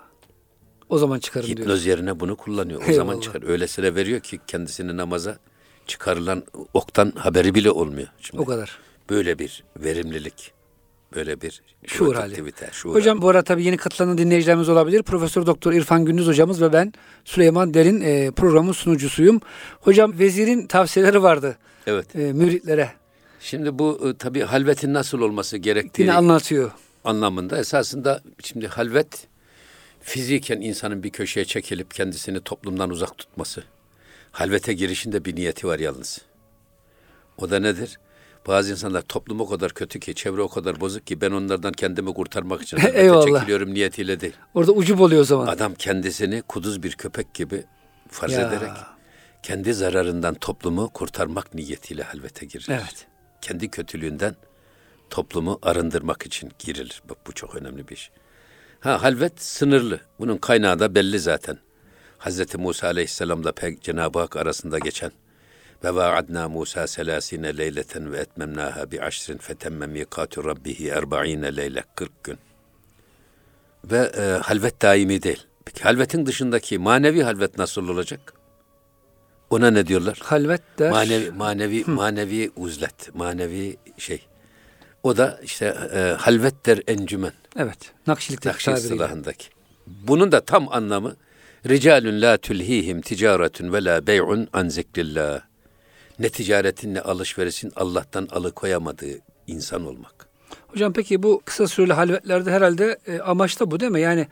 O 0.89 0.99
zaman 0.99 1.19
çıkarım 1.19 1.47
diyor. 1.47 1.59
Hipnoz 1.59 1.87
yerine 1.87 2.21
bunu 2.21 2.37
kullanıyor. 2.37 2.81
O 2.81 2.83
Eyvallah. 2.85 2.97
zaman 2.97 3.21
çıkar. 3.21 3.43
Öylesine 3.43 3.95
veriyor 3.95 4.21
ki 4.21 4.41
kendisini 4.47 4.97
namaza 4.97 5.39
çıkarılan 5.87 6.45
oktan 6.75 7.13
haberi 7.17 7.55
bile 7.55 7.71
olmuyor. 7.71 8.09
Şimdi 8.21 8.43
O 8.43 8.45
kadar. 8.45 8.79
böyle 9.11 9.39
bir 9.39 9.65
verimlilik, 9.77 10.53
böyle 11.15 11.41
bir 11.41 11.63
Şuur 11.87 12.15
hali. 12.15 12.25
produktivite, 12.35 12.69
şuur 12.73 12.95
Hocam 12.95 13.23
bu 13.23 13.29
arada 13.29 13.43
tabii 13.43 13.65
yeni 13.65 13.77
katılan 13.77 14.19
dinleyicilerimiz 14.19 14.69
olabilir. 14.69 15.03
Profesör 15.03 15.47
Doktor 15.47 15.73
İrfan 15.73 16.05
Gündüz 16.05 16.27
hocamız 16.27 16.63
ve 16.63 16.73
ben 16.73 16.93
Süleyman 17.25 17.75
Derin 17.75 18.01
e, 18.01 18.31
programın 18.31 18.73
sunucusuyum. 18.73 19.41
Hocam 19.81 20.19
vezirin 20.19 20.67
tavsiyeleri 20.67 21.23
vardı 21.23 21.47
hali. 21.47 21.57
Evet. 21.87 22.17
e, 22.17 22.33
müritlere. 22.33 22.91
Şimdi 23.41 23.79
bu 23.79 24.09
e, 24.09 24.17
tabii 24.17 24.41
halvetin 24.41 24.95
nasıl 24.95 25.21
olması 25.21 25.57
gerektiği 25.57 26.03
Yine 26.03 26.13
anlatıyor. 26.13 26.71
anlamında 27.05 27.59
esasında 27.59 28.21
şimdi 28.45 28.67
halvet 28.67 29.27
fiziken 30.01 30.61
insanın 30.61 31.03
bir 31.03 31.11
köşeye 31.11 31.45
çekilip 31.45 31.95
kendisini 31.95 32.41
toplumdan 32.41 32.91
uzak 32.91 33.19
tutması. 33.19 33.63
Halvete 34.37 34.73
girişinde 34.73 35.25
bir 35.25 35.37
niyeti 35.37 35.67
var 35.67 35.79
yalnız. 35.79 36.21
O 37.39 37.51
da 37.51 37.59
nedir? 37.59 37.99
Bazı 38.47 38.71
insanlar 38.73 39.03
toplum 39.03 39.41
o 39.41 39.49
kadar 39.49 39.73
kötü 39.75 40.01
ki, 40.01 40.15
çevre 40.15 40.43
o 40.43 40.49
kadar 40.49 40.81
bozuk 40.81 41.07
ki 41.07 41.21
ben 41.21 41.31
onlardan 41.31 41.73
kendimi 41.73 42.15
kurtarmak 42.15 42.63
için 42.63 42.79
Eyvallah. 42.95 43.25
çekiliyorum 43.27 43.75
niyetiyle 43.75 44.21
değil. 44.21 44.33
Orada 44.55 44.73
ucub 44.73 45.01
oluyor 45.01 45.21
o 45.21 45.25
zaman. 45.25 45.47
Adam 45.47 45.75
kendisini 45.75 46.43
kuduz 46.43 46.83
bir 46.83 46.93
köpek 46.93 47.35
gibi 47.35 47.65
farz 48.11 48.33
Ya. 48.33 48.49
ederek 48.49 48.71
kendi 49.43 49.75
zararından 49.75 50.35
toplumu 50.35 50.89
kurtarmak 50.91 51.55
niyetiyle 51.55 52.03
halvete 52.03 52.47
girilir. 52.47 52.69
Evet. 52.71 53.07
Kendi 53.43 53.71
kötülüğünden 53.71 54.37
toplumu 55.11 55.59
arındırmak 55.63 56.27
için 56.27 56.53
girilir. 56.59 57.03
Bak 57.11 57.19
bu 57.27 57.33
çok 57.33 57.55
önemli 57.55 57.89
bir 57.89 57.95
iş. 57.95 58.11
Ha 58.81 59.03
halvet 59.03 59.43
sınırlı. 59.43 60.01
Bunun 60.19 60.37
kaynağı 60.37 60.79
da 60.79 60.95
belli 60.95 61.19
zaten. 61.21 61.59
Hazreti 62.19 62.59
Musa 62.59 62.87
Aleyhisselam'la 62.87 63.53
Cenab-ı 63.81 64.19
Hak 64.19 64.37
arasında 64.37 64.79
geçen 64.79 65.13
ve 65.85 65.95
vaadna 65.95 66.49
Musa 66.49 66.87
selasine 66.87 67.59
leyleten 67.59 68.13
ve 68.13 68.19
etmemnaha 68.19 68.91
bi 68.91 69.03
aşrin 69.03 69.39
fetemme 69.39 69.87
mikatu 69.87 70.45
rabbihi 70.45 70.89
erba'ine 70.89 71.57
leyle 71.57 71.85
40 71.95 72.25
gün. 72.25 72.39
Ve 73.85 74.13
e, 74.17 74.23
halvet 74.23 74.83
daimi 74.83 75.23
değil. 75.23 75.47
Peki 75.65 75.83
halvetin 75.83 76.27
dışındaki 76.27 76.79
manevi 76.79 77.23
halvet 77.23 77.59
nasıl 77.59 77.89
olacak? 77.89 78.33
Ona 79.51 79.71
ne 79.71 79.87
diyorlar? 79.87 80.19
Halvet 80.23 80.63
der. 80.79 80.91
Manevi 80.91 81.31
manevi 81.31 81.85
manevi 81.87 82.51
uzlet, 82.57 83.15
manevi 83.15 83.77
şey. 83.99 84.27
O 85.03 85.17
da 85.17 85.41
işte 85.43 85.67
e, 85.95 85.99
halvet 85.99 86.67
der 86.67 86.83
encümen. 86.89 87.33
Evet. 87.57 87.79
Nakşilikte 88.07 88.49
Nakşi 88.49 88.65
tabiriyle. 88.65 88.87
istilahındaki. 88.87 89.47
Bunun 89.87 90.33
da 90.33 90.41
tam 90.41 90.69
anlamı 90.73 91.17
ricalun 91.69 92.21
la 92.23 92.37
tulhihim 92.37 93.01
ticaretun 93.01 93.73
ve 93.73 93.85
la 93.85 94.07
bey'un 94.07 94.49
an 94.53 94.69
zikrillah. 94.69 95.41
Ne 96.19 96.29
ticaretin 96.29 96.95
ne 96.95 97.01
alışverişin 97.01 97.73
Allah'tan 97.77 98.29
alıkoyamadığı 98.31 99.19
insan 99.47 99.87
olmak. 99.87 100.27
Hocam 100.69 100.93
peki 100.93 101.23
bu 101.23 101.43
kısa 101.45 101.67
süreli 101.69 101.93
halvetlerde 101.93 102.51
herhalde 102.51 102.99
e, 103.07 103.19
amaç 103.21 103.61
da 103.61 103.71
bu 103.71 103.81
değil 103.81 103.93
mi? 103.93 104.01
Yani 104.01 104.27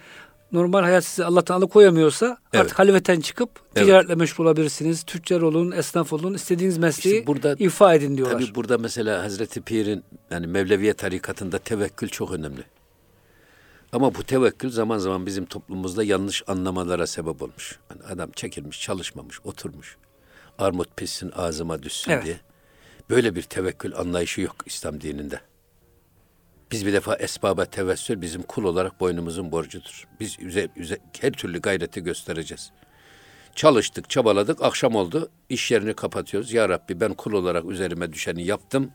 normal 0.52 0.82
hayat 0.82 1.04
sizi 1.04 1.24
Allah'tan 1.24 1.54
alıkoyamıyorsa 1.54 2.26
Evet. 2.52 2.62
artık 2.64 2.78
halvetten 2.78 3.20
çıkıp 3.20 3.50
Evet. 3.76 3.86
ticaretle 3.86 4.14
meşgul 4.14 4.44
olabilirsiniz. 4.44 5.02
Tüccar 5.02 5.40
olun, 5.40 5.70
esnaf 5.70 6.12
olun, 6.12 6.34
istediğiniz 6.34 6.78
mesleği 6.78 7.14
İşte 7.16 7.26
burada- 7.26 7.54
ifa 7.58 7.94
edin 7.94 8.16
diyorlar. 8.16 8.40
Tabii 8.40 8.54
burada 8.54 8.78
mesela 8.78 9.22
Hazreti 9.22 9.60
Pir'in 9.60 10.04
yani 10.30 10.46
Mevleviye 10.46 10.94
tarikatında 10.94 11.58
tevekkül 11.58 12.08
çok 12.08 12.32
önemli. 12.32 12.64
Ama 13.94 14.14
bu 14.14 14.24
tevekkül 14.24 14.70
zaman 14.70 14.98
zaman 14.98 15.26
bizim 15.26 15.46
toplumumuzda 15.46 16.04
yanlış 16.04 16.42
anlamalara 16.46 17.06
sebep 17.06 17.42
olmuş. 17.42 17.78
Yani 17.90 18.02
adam 18.02 18.30
çekilmiş, 18.30 18.80
çalışmamış, 18.80 19.40
oturmuş. 19.44 19.96
Armut 20.58 20.96
pişsin 20.96 21.32
ağzıma 21.36 21.82
düşsün 21.82 22.10
Evet. 22.12 22.24
diye. 22.24 22.40
Böyle 23.10 23.34
bir 23.34 23.42
tevekkül 23.42 23.96
anlayışı 23.96 24.40
yok 24.40 24.56
İslam 24.66 25.00
dininde. 25.00 25.40
Biz 26.72 26.86
bir 26.86 26.92
defa 26.92 27.16
esbaba 27.16 27.64
tevessül 27.64 28.20
bizim 28.20 28.42
kul 28.42 28.64
olarak 28.64 29.00
boynumuzun 29.00 29.52
borcudur. 29.52 30.08
Biz 30.20 30.36
üze, 30.40 30.68
üze, 30.76 30.98
her 31.20 31.32
türlü 31.32 31.60
gayreti 31.60 32.02
göstereceğiz. 32.02 32.70
Çalıştık, 33.54 34.10
çabaladık, 34.10 34.62
akşam 34.62 34.94
oldu, 34.94 35.30
iş 35.48 35.70
yerini 35.70 35.94
kapatıyoruz. 35.94 36.52
Ya 36.52 36.68
Rabbi 36.68 37.00
ben 37.00 37.14
kul 37.14 37.32
olarak 37.32 37.64
üzerime 37.64 38.12
düşeni 38.12 38.44
yaptım. 38.44 38.90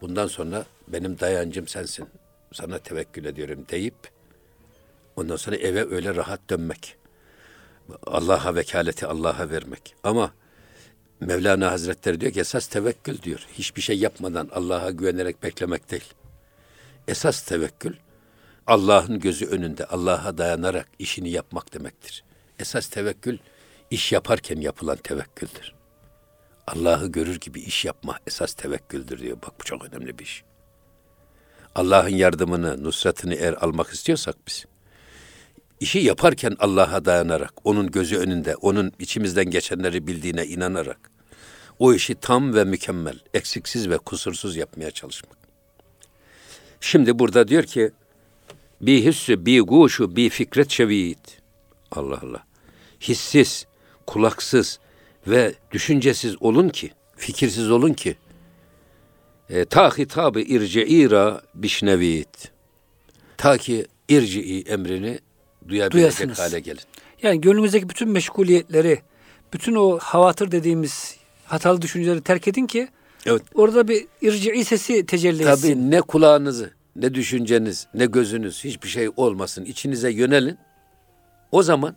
Bundan 0.00 0.26
sonra 0.26 0.64
benim 0.88 1.18
dayancım 1.18 1.68
sensin. 1.68 2.08
Sana 2.56 2.78
tevekkül 2.78 3.24
ediyorum 3.24 3.66
deyip 3.70 4.10
ondan 5.16 5.36
sonra 5.36 5.56
eve 5.56 5.94
öyle 5.94 6.14
rahat 6.14 6.50
dönmek. 6.50 6.96
Allah'a 8.06 8.54
vekaleti 8.54 9.06
Allah'a 9.06 9.50
vermek. 9.50 9.94
Ama 10.02 10.32
Mevlana 11.20 11.70
Hazretleri 11.70 12.20
diyor 12.20 12.32
ki 12.32 12.40
esas 12.40 12.66
tevekkül 12.66 13.22
diyor. 13.22 13.46
Hiçbir 13.52 13.82
şey 13.82 13.98
yapmadan 13.98 14.48
Allah'a 14.52 14.90
güvenerek 14.90 15.42
beklemek 15.42 15.90
değil. 15.90 16.14
Esas 17.08 17.42
tevekkül 17.42 17.94
Allah'ın 18.66 19.20
gözü 19.20 19.46
önünde 19.46 19.84
Allah'a 19.84 20.38
dayanarak 20.38 20.88
işini 20.98 21.30
yapmak 21.30 21.74
demektir. 21.74 22.24
Esas 22.58 22.88
tevekkül 22.88 23.38
iş 23.90 24.12
yaparken 24.12 24.60
yapılan 24.60 24.96
tevekküldür. 24.96 25.74
Allah'ı 26.66 27.06
görür 27.06 27.40
gibi 27.40 27.60
iş 27.60 27.84
yapma 27.84 28.18
esas 28.26 28.54
tevekküldür 28.54 29.18
diyor. 29.18 29.36
Bak 29.42 29.60
bu 29.60 29.64
çok 29.64 29.84
önemli 29.84 30.18
bir 30.18 30.24
iş. 30.24 30.45
Allah'ın 31.76 32.08
yardımını, 32.08 32.84
nusratını 32.84 33.34
eğer 33.34 33.52
almak 33.52 33.88
istiyorsak 33.88 34.36
biz, 34.46 34.64
işi 35.80 35.98
yaparken 35.98 36.56
Allah'a 36.58 37.04
dayanarak, 37.04 37.52
onun 37.64 37.90
gözü 37.90 38.16
önünde, 38.16 38.56
onun 38.56 38.92
içimizden 38.98 39.44
geçenleri 39.44 40.06
bildiğine 40.06 40.46
inanarak, 40.46 41.10
o 41.78 41.94
işi 41.94 42.14
tam 42.14 42.54
ve 42.54 42.64
mükemmel, 42.64 43.18
eksiksiz 43.34 43.90
ve 43.90 43.98
kusursuz 43.98 44.56
yapmaya 44.56 44.90
çalışmak. 44.90 45.38
Şimdi 46.80 47.18
burada 47.18 47.48
diyor 47.48 47.62
ki, 47.62 47.90
bi 48.80 49.04
hissü, 49.04 49.46
bi 49.46 49.60
guşu, 49.60 50.16
bi 50.16 50.28
fikret 50.28 50.70
şevit. 50.70 51.40
Allah 51.92 52.20
Allah. 52.22 52.44
Hissiz, 53.00 53.66
kulaksız 54.06 54.78
ve 55.26 55.54
düşüncesiz 55.72 56.42
olun 56.42 56.68
ki, 56.68 56.90
fikirsiz 57.16 57.70
olun 57.70 57.92
ki, 57.92 58.16
e, 59.50 59.64
ta 59.64 59.90
hitabı 59.98 60.40
irci'ira 60.40 61.42
bişnevit. 61.54 62.28
Ta 63.36 63.58
ki 63.58 63.86
irci'i 64.08 64.62
emrini 64.62 65.18
duyabilecek 65.68 65.92
Duyasınız. 65.92 66.38
hale 66.38 66.60
gelin. 66.60 66.80
Yani 67.22 67.40
gönlümüzdeki 67.40 67.88
bütün 67.88 68.08
meşguliyetleri, 68.08 69.00
bütün 69.52 69.74
o 69.74 69.98
havatır 69.98 70.50
dediğimiz 70.52 71.16
hatalı 71.44 71.82
düşünceleri 71.82 72.20
terk 72.20 72.48
edin 72.48 72.66
ki 72.66 72.88
Evet. 73.26 73.42
orada 73.54 73.88
bir 73.88 74.06
irci'i 74.20 74.64
sesi 74.64 75.06
tecelli 75.06 75.42
etsin. 75.42 75.62
Tabii 75.72 75.90
ne 75.90 76.00
kulağınızı, 76.00 76.70
ne 76.96 77.14
düşünceniz, 77.14 77.86
ne 77.94 78.06
gözünüz 78.06 78.64
hiçbir 78.64 78.88
şey 78.88 79.08
olmasın. 79.16 79.64
İçinize 79.64 80.10
yönelin. 80.10 80.58
O 81.52 81.62
zaman 81.62 81.96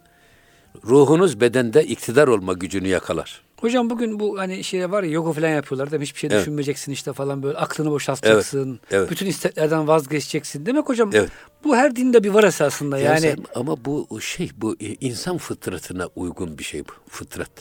ruhunuz 0.85 1.41
bedende 1.41 1.83
iktidar 1.85 2.27
olma 2.27 2.53
gücünü 2.53 2.87
yakalar. 2.87 3.41
Hocam 3.61 3.89
bugün 3.89 4.19
bu 4.19 4.39
hani 4.39 4.63
şey 4.63 4.91
var 4.91 5.03
ya 5.03 5.11
yoga 5.11 5.31
falan 5.31 5.49
yapıyorlar 5.49 5.91
değil 5.91 5.99
mi? 5.99 6.03
Hiçbir 6.05 6.19
şey 6.19 6.29
Evet. 6.31 6.41
düşünmeyeceksin 6.41 6.91
işte 6.91 7.13
falan 7.13 7.43
böyle 7.43 7.57
aklını 7.57 7.91
boşaltacaksın. 7.91 8.69
Evet, 8.83 8.93
evet. 8.93 9.11
Bütün 9.11 9.25
isteklerden 9.25 9.87
vazgeçeceksin. 9.87 10.65
Demek 10.65 10.89
hocam 10.89 11.09
Evet. 11.13 11.29
bu 11.63 11.75
her 11.75 11.95
dinde 11.95 12.23
bir 12.23 12.29
var 12.29 12.43
esasında. 12.43 12.97
Ya 12.97 13.03
Yani 13.03 13.19
sen- 13.21 13.37
ama 13.55 13.85
bu 13.85 14.21
şey 14.21 14.49
bu 14.57 14.75
insan 14.79 15.37
fıtratına 15.37 16.07
uygun 16.15 16.57
bir 16.57 16.63
şey 16.63 16.81
bu 16.87 16.91
fıtrat. 17.09 17.51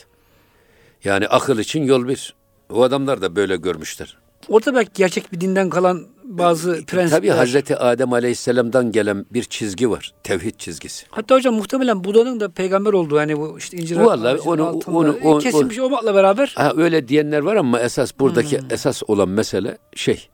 Yani 1.03 1.27
akıl 1.27 1.59
için 1.59 1.83
yol 1.83 2.07
bir. 2.07 2.35
O 2.69 2.83
adamlar 2.83 3.21
da 3.21 3.35
böyle 3.35 3.55
görmüşler. 3.55 4.17
orada 4.47 4.75
belki 4.75 4.91
gerçek 4.93 5.33
bir 5.33 5.41
dinden 5.41 5.69
kalan 5.69 6.07
bazı 6.37 6.71
prensipler. 6.71 7.05
E, 7.05 7.09
Tabii 7.09 7.29
Hazreti 7.29 7.77
Adem 7.77 8.13
Aleyhisselam'dan 8.13 8.91
gelen 8.91 9.25
bir 9.31 9.43
çizgi 9.43 9.89
var. 9.89 10.13
Tevhid 10.23 10.55
çizgisi. 10.57 11.05
Hatta 11.09 11.35
hocam 11.35 11.53
muhtemelen 11.55 12.03
Buda'nın 12.03 12.39
da 12.39 12.49
peygamber 12.49 12.93
olduğu 12.93 13.17
hani 13.17 13.37
bu 13.39 13.57
işte 13.57 13.77
incir 13.77 13.97
Vallahi 13.97 14.39
onu- 14.39 14.65
altında 14.67 14.97
onu- 14.97 15.17
o- 15.23 15.39
kesilmiş 15.39 15.79
olmakla 15.79 16.15
beraber 16.15 16.53
Ha, 16.55 16.73
öyle 16.77 17.07
diyenler 17.07 17.39
var 17.39 17.55
ama 17.55 17.79
esas 17.79 18.11
buradaki 18.19 18.59
Hmm. 18.61 18.67
esas 18.71 19.01
olan 19.07 19.29
mesele 19.29 19.77
şey. 19.95 20.29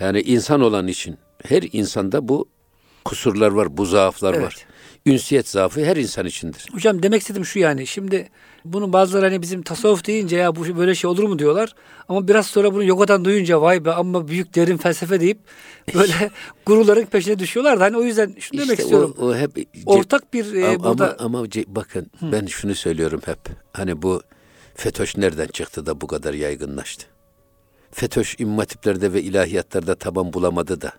Yani 0.00 0.20
insan 0.20 0.60
olan 0.60 0.86
için 0.86 1.16
Her 1.48 1.62
insanda 1.72 2.28
bu 2.28 2.48
kusurlar 3.04 3.50
var, 3.50 3.76
bu 3.76 3.86
zaaflar 3.86 4.34
Evet. 4.34 4.44
var. 4.46 4.56
Ünsiyet 5.06 5.48
zaafı 5.48 5.84
her 5.84 5.96
insan 5.96 6.26
içindir. 6.26 6.66
Hocam 6.72 7.02
demek 7.02 7.20
istedim 7.20 7.44
şu 7.44 7.58
yani. 7.58 7.86
Şimdi 7.86 8.28
bunu 8.64 8.92
bazıları 8.92 9.24
hani 9.24 9.42
bizim 9.42 9.62
tasavvuf 9.62 10.06
deyince 10.06 10.36
ya 10.36 10.56
bu 10.56 10.78
böyle 10.78 10.94
şey 10.94 11.10
olur 11.10 11.24
mu 11.24 11.38
diyorlar. 11.38 11.74
Ama 12.08 12.28
biraz 12.28 12.46
sonra 12.46 12.74
bunu 12.74 12.84
yogadan 12.84 13.24
duyunca 13.24 13.62
vay 13.62 13.84
be 13.84 13.92
ama 13.92 14.28
büyük 14.28 14.54
derin 14.54 14.76
felsefe 14.76 15.20
deyip 15.20 15.38
böyle 15.94 16.30
guruların 16.66 17.06
peşine 17.06 17.38
düşüyorlar 17.38 17.80
da 17.80 17.84
hani 17.84 17.96
o 17.96 18.02
yüzden 18.02 18.34
şunu 18.38 18.60
demek 18.60 18.70
İşte 18.70 18.82
istiyorum. 18.82 19.14
O, 19.18 19.26
o 19.26 19.36
hep 19.36 19.68
Ortak 19.86 20.34
bir 20.34 20.54
e, 20.54 20.68
ama, 20.68 20.84
burada 20.84 21.16
ama, 21.18 21.38
ama 21.38 21.46
bakın 21.66 22.10
ben 22.22 22.46
şunu 22.46 22.74
söylüyorum 22.74 23.20
hep. 23.24 23.38
Hani 23.72 24.02
bu 24.02 24.22
FETÖ'ş 24.74 25.16
nereden 25.16 25.46
çıktı 25.46 25.86
da 25.86 26.00
bu 26.00 26.06
kadar 26.06 26.34
yaygınlaştı? 26.34 27.06
FETÖ'ş 27.90 28.36
imam 28.38 28.58
hatiplerde 28.58 29.12
ve 29.12 29.22
ilahiyatlarda 29.22 29.94
taban 29.94 30.32
bulamadı 30.32 30.80
da. 30.80 30.92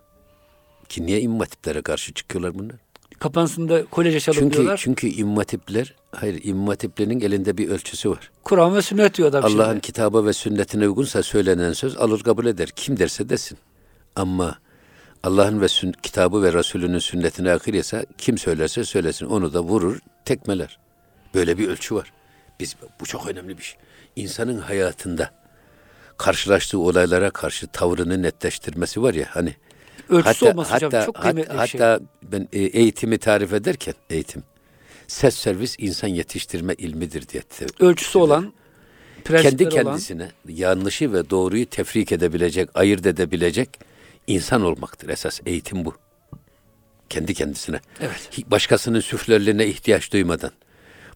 Ki 0.89 1.05
niye 1.05 1.21
imam 1.21 1.39
hatiplere 1.39 1.81
karşı 1.81 2.13
çıkıyorlar 2.13 2.59
bunlar? 2.59 2.75
Kapansın 3.23 3.69
da 3.69 3.85
kolej 3.85 4.15
açalım 4.15 4.39
Çünkü 4.39 4.53
diyorlar. 4.53 4.81
çünkü 4.83 5.07
imam 5.07 5.35
hatipler, 5.37 5.95
hayır 6.11 6.39
imam 6.43 6.67
hatiplerin 6.67 7.19
elinde 7.19 7.57
bir 7.57 7.69
ölçüsü 7.69 8.09
var. 8.09 8.31
Kur'an 8.43 8.75
ve 8.75 8.81
sünnet 8.81 9.17
diyor 9.17 9.29
adam 9.29 9.45
Allah'ın 9.45 9.79
kitabı 9.79 10.25
ve 10.25 10.33
sünnetine 10.33 10.87
uygunsa 10.87 11.23
söylenen 11.23 11.73
söz 11.73 11.97
alır 11.97 12.23
kabul 12.23 12.45
eder. 12.45 12.69
Kim 12.75 12.99
derse 12.99 13.29
desin. 13.29 13.57
Ama 14.15 14.57
Allah'ın 15.23 15.61
ve 15.61 15.67
sün- 15.67 15.93
kitabı 16.03 16.43
ve 16.43 16.53
Resulünün 16.53 16.99
sünnetine 16.99 17.51
aykırı 17.51 17.77
ise 17.77 18.05
kim 18.17 18.37
söylerse 18.37 18.83
söylesin 18.83 19.25
onu 19.25 19.53
da 19.53 19.61
vurur, 19.61 19.99
tekmeler. 20.25 20.79
Böyle 21.33 21.57
bir 21.57 21.67
ölçü 21.67 21.95
var. 21.95 22.13
Biz 22.59 22.75
bu 22.99 23.05
çok 23.05 23.27
önemli 23.27 23.57
bir 23.57 23.63
şey. 23.63 23.79
İnsanın 24.15 24.57
hayatında 24.59 25.31
karşılaştığı 26.17 26.79
olaylara 26.79 27.29
karşı 27.29 27.67
tavrını 27.67 28.21
netleştirmesi 28.21 29.01
var 29.01 29.13
ya 29.13 29.25
hani 29.29 29.55
Ölçüsü 30.13 30.45
olması 30.45 30.75
hocam 30.75 31.05
çok 31.05 31.15
kıymetli 31.15 31.53
bir 31.61 31.67
şey. 31.67 31.81
hatta 31.81 31.99
ben 32.23 32.47
e, 32.53 32.59
eğitimi 32.59 33.17
tarif 33.17 33.53
ederken 33.53 33.93
eğitim 34.09 34.43
ses 35.07 35.35
servis 35.35 35.75
insan 35.79 36.07
yetiştirme 36.07 36.73
ilmidir 36.73 37.27
diye 37.27 37.43
Ölçüsü 37.79 38.17
olan, 38.17 38.41
kendi 38.43 39.23
prensipleri 39.23 39.69
olan. 39.69 39.83
kendisine 39.83 40.31
yanlışı 40.47 41.13
ve 41.13 41.29
doğruyu 41.29 41.65
tefrik 41.65 42.11
edebilecek, 42.11 42.69
ayırt 42.73 43.05
edebilecek 43.05 43.69
insan 44.27 44.61
olmaktır. 44.61 45.09
Esas 45.09 45.39
eğitim 45.45 45.85
bu. 45.85 45.95
Kendi 47.09 47.33
kendisine. 47.33 47.79
Evet. 47.99 48.51
Başkasının 48.51 48.99
süflerlerine 48.99 49.67
ihtiyaç 49.67 50.13
duymadan, 50.13 50.51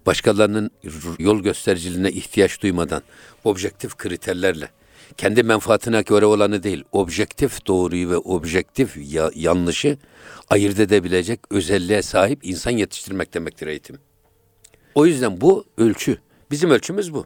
başkalarının 0.06 0.72
yol 1.20 1.40
göstericiliğine 1.40 2.12
ihtiyaç 2.12 2.62
duymadan, 2.62 3.02
objektif 3.44 3.98
kriterlerle, 3.98 4.70
kendi 5.18 5.44
menfaatine 5.44 6.02
göre 6.02 6.26
olanı 6.26 6.64
değil, 6.64 6.84
objektif 6.92 7.68
doğruyu 7.68 8.10
ve 8.10 8.18
objektif 8.18 8.98
ya- 9.14 9.32
yanlışı 9.36 9.98
ayırt 10.50 10.80
edebilecek 10.80 11.40
özelliğe 11.52 12.02
sahip 12.02 12.40
insan 12.46 12.72
yetiştirmek 12.72 13.34
demektir 13.34 13.68
eğitim. 13.68 14.00
O 14.96 15.06
yüzden 15.06 15.42
bu 15.42 15.66
ölçü. 15.78 16.18
Bizim 16.52 16.70
ölçümüz 16.72 17.14
bu. 17.14 17.26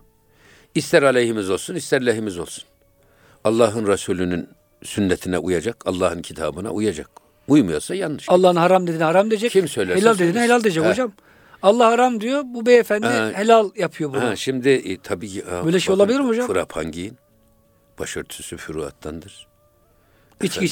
İster 0.75 1.03
aleyhimiz 1.03 1.49
olsun, 1.49 1.75
ister 1.75 2.05
lehimiz 2.05 2.37
olsun. 2.39 2.63
Allah'ın 3.43 3.87
Resulü'nün 3.87 4.47
sünnetine 4.83 5.37
uyacak, 5.37 5.83
Allah'ın 5.87 6.21
kitabına 6.21 6.71
uyacak. 6.71 7.09
Uymuyorsa 7.47 7.95
yanlış. 7.95 8.25
Allah'ın 8.29 8.55
haram 8.55 8.83
dediğine 8.87 9.03
haram 9.03 9.29
diyecek. 9.31 9.51
Kim 9.51 9.67
söylerse 9.67 10.01
Helal 10.01 10.13
dediğine 10.13 10.41
helal 10.41 10.63
diyecek 10.63 10.83
He. 10.83 10.89
hocam. 10.89 11.11
Allah 11.61 11.85
haram 11.87 12.21
diyor. 12.21 12.41
Bu 12.45 12.65
beyefendi 12.65 13.07
Ha. 13.07 13.31
helal 13.35 13.69
yapıyor 13.75 14.09
bunu. 14.13 14.21
Ha, 14.21 14.35
şimdi 14.35 14.69
e, 14.69 14.97
tabii 15.01 15.27
ki... 15.27 15.43
ha, 15.49 15.65
Böyle 15.65 15.79
şey 15.79 15.95
olabilir 15.95 16.19
mi 16.19 16.27
hocam? 16.27 16.47
Frapan 16.47 16.91
giyin. 16.91 17.17
Başörtüsü 17.99 18.57
füruattandır. 18.57 19.47
İçki 20.43 20.65
Efendim. 20.65 20.69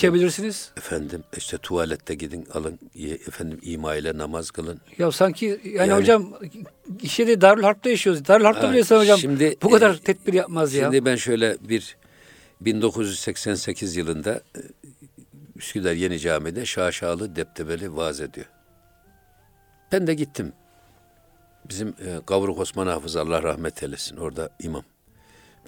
Efendim 0.78 1.24
işte 1.38 1.58
tuvalette 1.58 2.16
gidin 2.16 2.48
alın. 2.54 2.80
ye- 2.96 3.14
Efendim 3.16 3.60
ima 3.62 3.96
ile 3.96 4.18
namaz 4.18 4.52
kılın. 4.52 4.82
Ya 4.98 5.12
sanki 5.12 5.46
yani, 5.64 5.90
Yani- 5.90 5.94
hocam 5.94 6.34
işe 7.02 7.28
de 7.28 7.42
Darül 7.42 7.64
Harp'ta 7.64 7.90
yaşıyoruz. 7.90 8.28
Darül 8.28 8.46
Harp'ta 8.46 8.68
Ha, 8.68 8.72
bile 8.72 8.80
insan 8.80 9.00
hocam 9.00 9.20
şimdi, 9.20 9.58
bu 9.64 9.70
kadar 9.70 9.96
e, 9.96 10.00
tedbir 10.00 10.34
yapmaz 10.34 10.74
ya. 10.74 10.84
Şimdi 10.84 11.06
ben 11.06 11.16
şöyle 11.16 11.58
bir 11.62 11.98
1988 12.62 13.96
yılında 13.96 14.32
e, 14.34 14.60
Üsküdar 15.56 15.94
Yeni 15.94 16.20
Cami'de 16.20 16.66
şaşalı 16.66 17.36
deptebeli 17.36 17.96
vaaz 17.96 18.22
ediyor. 18.22 18.46
Ben 19.92 20.08
de 20.08 20.14
gittim. 20.14 20.54
Bizim 21.70 21.88
e, 21.88 22.20
Gavruk 22.28 22.60
Osman 22.60 22.88
Hafız 22.88 23.16
Allah 23.16 23.44
rahmet 23.44 23.84
eylesin 23.84 24.18
orada 24.18 24.50
imam. 24.60 24.84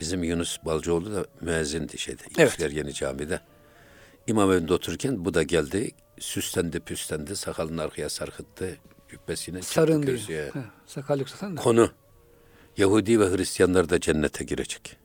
Bizim 0.01 0.23
Yunus 0.23 0.57
Balcıoğlu 0.65 1.15
da 1.15 1.25
müezzindi 1.41 1.97
şeyde 1.97 2.21
Evet. 2.37 2.49
Üsküdar 2.49 2.69
Yeni 2.69 2.93
Cami'de. 2.93 3.39
İmam 4.27 4.51
evinde 4.51 4.73
otururken 4.73 5.25
bu 5.25 5.33
da 5.33 5.43
geldi. 5.43 5.91
Süslendi 6.19 6.79
püslendi 6.79 7.35
sakalını 7.35 7.81
arkaya 7.81 8.09
sarkıttı. 8.09 8.77
Cübbesine 9.09 9.61
Sarın 9.61 10.03
diyor. 10.03 10.17
He, 10.27 10.61
sakal 10.87 11.19
yok 11.19 11.29
zaten 11.29 11.57
de. 11.57 11.61
Konu 11.61 11.91
Yahudi 12.77 13.19
ve 13.19 13.37
Hristiyanlar 13.37 13.89
da 13.89 13.99
cennete 13.99 14.43
girecek. 14.43 14.97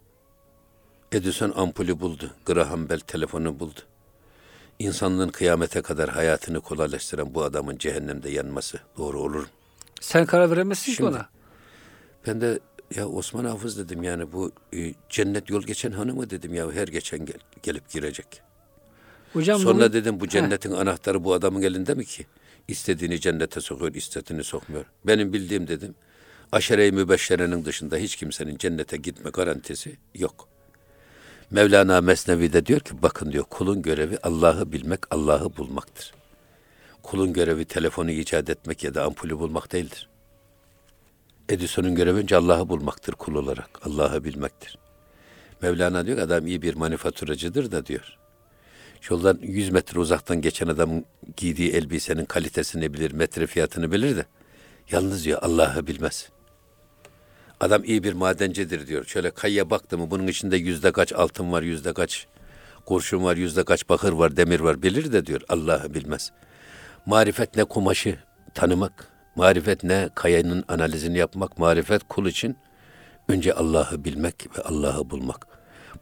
Edison 1.13 1.53
ampulü 1.57 2.01
buldu. 2.01 2.31
Graham 2.47 2.89
Bell 2.89 3.01
telefonu 3.01 3.61
buldu. 3.61 3.81
İnsanlığın 4.79 5.29
kıyamete 5.29 5.83
kadar 5.83 6.11
hayatını 6.11 6.61
kolaylaştıran 6.61 7.35
bu 7.35 7.43
adamın 7.43 7.79
cehennemde 7.79 8.31
yanması 8.31 8.79
doğru 8.99 9.21
olur 9.21 9.35
mu? 9.41 9.47
Sen 10.01 10.27
karar 10.27 10.51
veremezsin 10.51 10.85
ki 10.93 10.97
Şimdi- 10.97 11.11
ona. 11.11 11.29
Ben 12.27 12.41
de 12.41 12.59
ya 12.95 13.09
Osman 13.09 13.45
Hafız 13.45 13.79
dedim 13.79 14.03
yani 14.03 14.33
bu 14.33 14.53
e, 14.75 14.95
cennet 15.09 15.51
yol 15.51 15.63
geçen 15.63 15.91
hanımı 15.93 16.31
dedim 16.31 16.55
ya 16.55 16.73
her 16.73 16.89
geçen 16.89 17.27
gel, 17.27 17.39
gelip 17.63 17.91
girecek. 17.91 18.27
Hocam 19.33 19.61
Sonra 19.61 19.75
bunu- 19.75 19.93
dedim 19.93 20.21
bu 20.21 20.29
cennetin 20.29 20.73
anahtarı 20.73 21.25
bu 21.25 21.35
adamın 21.35 21.63
elinde 21.63 21.95
mi 21.95 22.05
ki? 22.05 22.27
İstediğini 22.69 23.21
cennete 23.21 23.61
sokuyor, 23.61 23.95
istediğini 23.95 24.45
sokmuyor. 24.45 24.85
Benim 25.07 25.33
bildiğim 25.33 25.69
dedim, 25.69 25.95
aşere-i 26.53 26.93
mübeşşerenin 26.93 27.65
dışında 27.65 27.97
hiç 27.97 28.17
kimsenin 28.17 28.57
cennete 28.57 28.97
gitme 28.97 29.31
garantisi 29.31 29.97
yok. 30.15 30.49
Mevlana 31.51 32.01
Mesnevi'de 32.01 32.67
diyor 32.67 32.81
ki, 32.81 33.03
bakın 33.03 33.33
diyor, 33.33 33.45
kulun 33.51 33.83
görevi 33.83 34.19
Allah'ı 34.23 34.73
bilmek, 34.73 35.01
Allah'ı 35.11 35.57
bulmaktır. 35.57 36.15
Kulun 37.03 37.33
görevi 37.33 37.65
telefonu 37.65 38.11
icat 38.11 38.51
etmek 38.51 38.85
ya 38.85 38.95
da 38.95 39.05
ampulü 39.05 39.39
bulmak 39.39 39.73
değildir. 39.73 40.09
Edison'un 41.49 41.95
görevi 41.95 42.19
önce 42.19 42.37
Allah'ı 42.37 42.69
bulmaktır 42.69 43.13
kul 43.13 43.35
olarak, 43.35 43.71
Allah'ı 43.83 44.25
bilmektir. 44.25 44.79
Mevlana 45.63 46.07
diyor 46.07 46.19
adam 46.19 46.47
iyi 46.47 46.63
bir 46.63 46.75
manifaturacıdır 46.75 47.73
da 47.73 47.87
diyor. 47.87 48.19
Yoldan 49.11 49.39
100 49.43 49.71
metre 49.71 50.01
uzaktan 50.01 50.41
geçen 50.41 50.69
adamın 50.69 51.05
giydiği 51.37 51.73
elbisenin 51.73 52.25
kalitesini 52.25 52.95
bilir, 52.95 53.13
metre 53.13 53.47
fiyatını 53.47 53.93
bilir 53.93 54.17
de 54.17 54.27
yalnız 54.91 55.25
diyor 55.25 55.39
Allah'ı 55.43 55.87
bilmez. 55.87 56.29
Adam 57.61 57.85
iyi 57.85 58.05
bir 58.05 58.13
madencidir 58.13 58.87
diyor. 58.87 59.05
Şöyle 59.05 59.31
kayaya 59.31 59.71
baktı 59.71 59.99
mı 59.99 60.11
bunun 60.11 60.27
içinde 60.27 60.57
yüzde 60.57 60.93
kaç 60.93 61.13
altın 61.13 61.53
var, 61.53 61.63
yüzde 61.63 61.93
kaç 61.93 62.27
kurşun 62.87 63.25
var, 63.25 63.37
yüzde 63.37 63.65
kaç 63.65 63.89
bakır 63.89 64.13
var, 64.13 64.37
demir 64.37 64.61
var 64.61 64.83
bilir 64.83 65.13
de 65.13 65.27
diyor 65.27 65.41
Allah'ı 65.49 65.95
bilmez. 65.95 66.33
Marifet 67.07 67.57
ne 67.57 67.65
kumaşı 67.65 68.19
tanımak, 68.55 69.16
marifet 69.37 69.85
ne 69.85 70.09
kayanın 70.15 70.65
analizini 70.69 71.19
yapmak, 71.19 71.59
marifet 71.59 72.03
kul 72.09 72.27
için 72.27 72.57
önce 73.29 73.55
Allah'ı 73.55 74.05
bilmek 74.05 74.59
ve 74.59 74.63
Allah'ı 74.63 75.11
bulmak. 75.11 75.47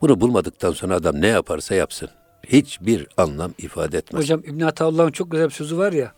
Bunu 0.00 0.20
bulmadıktan 0.20 0.72
sonra 0.72 0.94
adam 0.94 1.20
ne 1.20 1.26
yaparsa 1.26 1.74
yapsın. 1.74 2.08
Hiçbir 2.46 3.06
anlam 3.16 3.54
ifade 3.58 3.98
etmez. 3.98 4.22
Hocam 4.22 4.40
İbn 4.40 4.60
Ataullah'ın 4.60 5.10
çok 5.10 5.30
güzel 5.30 5.46
bir 5.46 5.54
sözü 5.54 5.78
var 5.78 5.92
ya. 5.92 6.12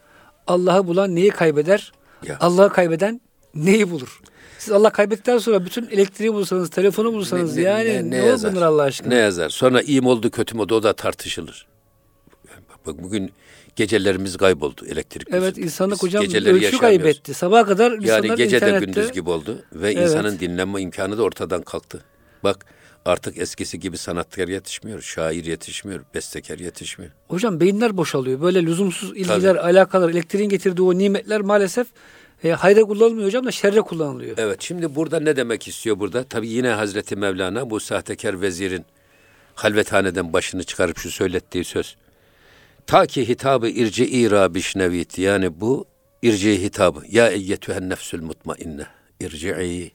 Allah'ı 0.46 0.86
bulan 0.86 1.14
neyi 1.14 1.30
kaybeder? 1.30 1.92
Ya. 2.26 2.36
Allah'ı 2.40 2.72
kaybeden 2.72 3.20
neyi 3.54 3.90
bulur? 3.90 4.20
Siz 4.58 4.72
Allah 4.72 4.90
kaybettikten 4.90 5.38
sonra 5.38 5.64
bütün 5.64 5.86
elektriği 5.86 6.34
bulsanız, 6.34 6.70
telefonu 6.70 7.12
bulsanız 7.12 7.56
yani 7.56 8.10
ne, 8.10 8.16
yazar? 8.16 8.52
olur 8.52 8.62
Allah 8.62 8.82
aşkına? 8.82 9.08
Ne 9.08 9.14
yazar? 9.14 9.48
Sonra 9.48 9.82
iyi 9.82 10.00
mi 10.00 10.08
oldu 10.08 10.30
kötü 10.30 10.54
mü 10.54 10.62
oldu 10.62 10.74
o 10.74 10.82
da 10.82 10.92
tartışılır. 10.92 11.66
Bak 12.86 13.02
bugün 13.02 13.32
gecelerimiz 13.76 14.36
kayboldu 14.36 14.86
elektrik. 14.86 15.28
Evet 15.30 15.58
insanlık 15.58 16.02
hocam 16.02 16.22
geceleri 16.22 16.54
ölçü 16.54 16.78
kaybetti. 16.78 17.34
Sabaha 17.34 17.66
kadar 17.66 17.92
insanlar 17.92 18.24
Yani 18.24 18.36
gece 18.36 18.60
de 18.60 18.78
gündüz 18.80 19.12
gibi 19.12 19.30
oldu 19.30 19.64
ve 19.72 19.92
Evet. 19.92 20.02
insanın 20.08 20.38
dinlenme 20.38 20.80
imkanı 20.80 21.18
da 21.18 21.22
ortadan 21.22 21.62
kalktı. 21.62 22.04
Bak 22.44 22.66
artık 23.04 23.38
eskisi 23.38 23.80
gibi 23.80 23.98
sanatkar 23.98 24.48
yetişmiyor, 24.48 25.00
şair 25.02 25.44
yetişmiyor, 25.44 26.00
bestekar 26.14 26.58
yetişmiyor. 26.58 27.12
Hocam 27.28 27.60
beyinler 27.60 27.96
boşalıyor. 27.96 28.40
Böyle 28.40 28.62
lüzumsuz 28.62 29.16
ilgiler, 29.16 29.56
alakalar, 29.56 30.10
elektriğin 30.10 30.48
getirdiği 30.48 30.82
o 30.82 30.98
nimetler 30.98 31.40
maalesef 31.40 31.86
e, 32.44 32.50
hayra 32.50 32.80
kullanılmıyor 32.80 33.26
hocam 33.26 33.46
da 33.46 33.50
şerre 33.50 33.80
kullanılıyor. 33.80 34.36
Evet 34.38 34.62
şimdi 34.62 34.94
burada 34.94 35.20
ne 35.20 35.36
demek 35.36 35.68
istiyor 35.68 35.98
burada? 35.98 36.24
Tabii 36.24 36.48
yine 36.48 36.68
Hazreti 36.68 37.16
Mevlana 37.16 37.70
bu 37.70 37.80
sahtekar 37.80 38.40
vezirin 38.40 38.84
halvethaneden 39.54 40.32
başını 40.32 40.64
çıkarıp 40.64 40.98
şu 40.98 41.10
söylettiği 41.10 41.64
söz. 41.64 41.96
Ta 42.86 43.06
ki 43.06 43.28
hitabı 43.28 43.68
irci-i 43.68 44.30
rabişnevit 44.30 45.18
yani 45.18 45.60
bu 45.60 45.86
irci 46.22 46.62
hitabı. 46.62 47.02
Ya 47.08 47.28
eyyetühen 47.28 47.88
nefsül 47.88 48.22
mutmainne 48.22 48.86
irci'i 49.20 49.92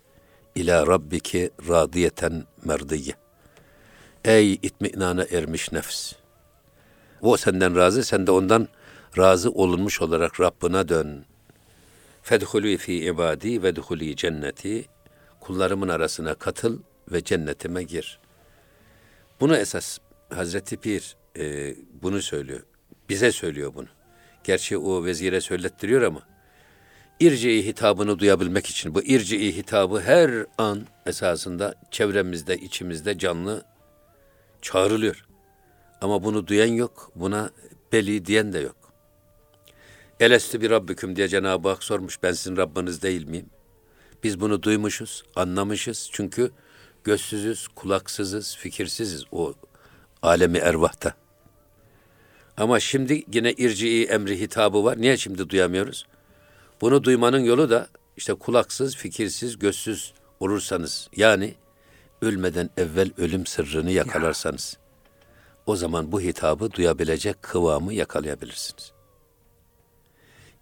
ila 0.56 0.88
rabbiki 0.88 1.52
radiyeten 1.70 2.44
merdiye. 2.66 3.14
Ey 4.26 4.54
itminana 4.54 5.26
ermiş 5.32 5.72
nefs. 5.72 6.14
O 7.22 7.38
senden 7.38 7.76
razı, 7.76 8.04
sen 8.04 8.28
de 8.28 8.32
ondan 8.32 8.68
razı 9.18 9.52
olunmuş 9.52 10.02
olarak 10.02 10.40
Rabbına 10.40 10.90
dön. 10.90 11.26
Fedhulü 12.24 12.78
fi 12.78 12.94
ibadi 12.94 13.64
ve 13.64 13.76
dhulî 13.76 14.16
cenneti. 14.16 14.86
Kullarımın 15.40 15.90
arasına 15.90 16.34
katıl 16.34 16.80
ve 17.12 17.24
cennetime 17.24 17.84
gir. 17.84 18.20
Bunu 19.40 19.58
esas 19.58 19.98
Hazreti 20.30 20.78
Pir 20.78 21.16
e, 21.38 21.76
bunu 22.02 22.22
söylüyor. 22.22 22.62
Bize 23.12 23.32
söylüyor 23.32 23.74
bunu. 23.76 23.88
Gerçi 24.44 24.78
o 24.78 25.06
vezire 25.06 25.42
söylettiriyor 25.42 26.02
ama 26.02 26.22
irci 27.20 27.66
hitabını 27.66 28.20
duyabilmek 28.20 28.68
için 28.68 28.96
bu 28.96 29.04
irci 29.04 29.58
hitabı 29.58 30.02
her 30.02 30.46
an 30.58 30.88
esasında 31.06 31.76
çevremizde, 31.92 32.58
içimizde 32.58 33.18
canlı 33.18 33.66
çağrılıyor. 34.62 35.26
Ama 36.02 36.24
bunu 36.24 36.48
duyan 36.48 36.68
yok, 36.68 37.12
buna 37.16 37.50
beli 37.92 38.26
diyen 38.26 38.54
de 38.54 38.60
yok. 38.60 38.94
Elestü 40.20 40.62
bir 40.62 40.70
Rabbüküm 40.70 41.16
diye 41.16 41.28
Cenab-ı 41.28 41.70
Hak 41.70 41.84
sormuş, 41.84 42.24
ben 42.24 42.32
sizin 42.32 42.58
Rabbiniz 42.58 43.02
değil 43.02 43.28
miyim? 43.28 43.50
Biz 44.24 44.40
bunu 44.40 44.64
duymuşuz, 44.64 45.24
anlamışız. 45.36 46.10
Çünkü 46.12 46.52
gözsüzüz, 47.04 47.68
kulaksızız, 47.68 48.58
fikirsiziz 48.58 49.24
o 49.32 49.54
alemi 50.22 50.58
ervahta. 50.58 51.21
Ama 52.58 52.80
şimdi 52.80 53.24
yine 53.34 53.52
irci 53.54 54.06
emri 54.06 54.40
hitabı 54.40 54.84
var. 54.84 55.02
Niye 55.02 55.18
şimdi 55.18 55.50
duyamıyoruz? 55.50 56.06
Bunu 56.82 57.04
duymanın 57.04 57.40
yolu 57.40 57.70
da 57.70 57.88
işte 58.18 58.34
kulaksız, 58.34 58.96
fikirsiz, 58.96 59.60
gözsüz 59.60 60.14
olursanız 60.40 61.10
yani 61.16 61.56
ölmeden 62.22 62.70
evvel 62.78 63.12
ölüm 63.18 63.46
sırrını 63.46 63.92
yakalarsanız 63.92 64.78
o 65.66 65.76
zaman 65.76 66.12
bu 66.12 66.22
hitabı 66.22 66.72
duyabilecek 66.72 67.42
kıvamı 67.42 67.94
yakalayabilirsiniz. 67.94 68.92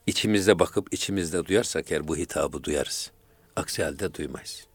İçimizde 0.07 0.59
bakıp 0.59 0.93
içimizde 0.93 1.45
duyarsak 1.45 1.91
eğer 1.91 2.07
bu 2.07 2.17
hitabı 2.17 2.63
duyarız. 2.63 3.11
Aksi 3.55 3.83
halde 3.83 4.13
duymayız. 4.13 4.67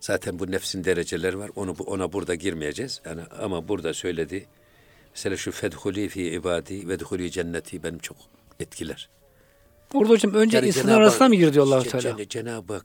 Zaten 0.00 0.38
bu 0.38 0.50
nefsin 0.50 0.84
dereceleri 0.84 1.38
var. 1.38 1.50
Onu 1.56 1.76
ona 1.86 2.12
burada 2.12 2.34
girmeyeceğiz. 2.34 3.00
Yani 3.04 3.22
ama 3.40 3.68
burada 3.68 3.94
söyledi. 3.94 4.46
Mesela 5.14 5.36
şu 5.36 5.52
fedhuli 5.52 6.08
fi 6.08 6.22
ibadi 6.30 6.88
ve 6.88 6.98
dhuli 7.00 7.30
cenneti 7.30 7.82
benim 7.82 7.98
çok 7.98 8.16
etkiler. 8.60 9.08
Orada 9.94 10.12
hocam 10.12 10.34
önce 10.34 10.56
Yani 10.56 10.66
insanın 10.68 10.86
Cenab-ı 10.86 11.00
arasına 11.02 11.28
mı 11.28 11.34
gir 11.34 11.52
diyor 11.54 11.66
allah 11.66 11.82
Teala? 11.82 12.02
Cen- 12.18 12.28
Cenab-ı 12.28 12.72
Hak 12.72 12.84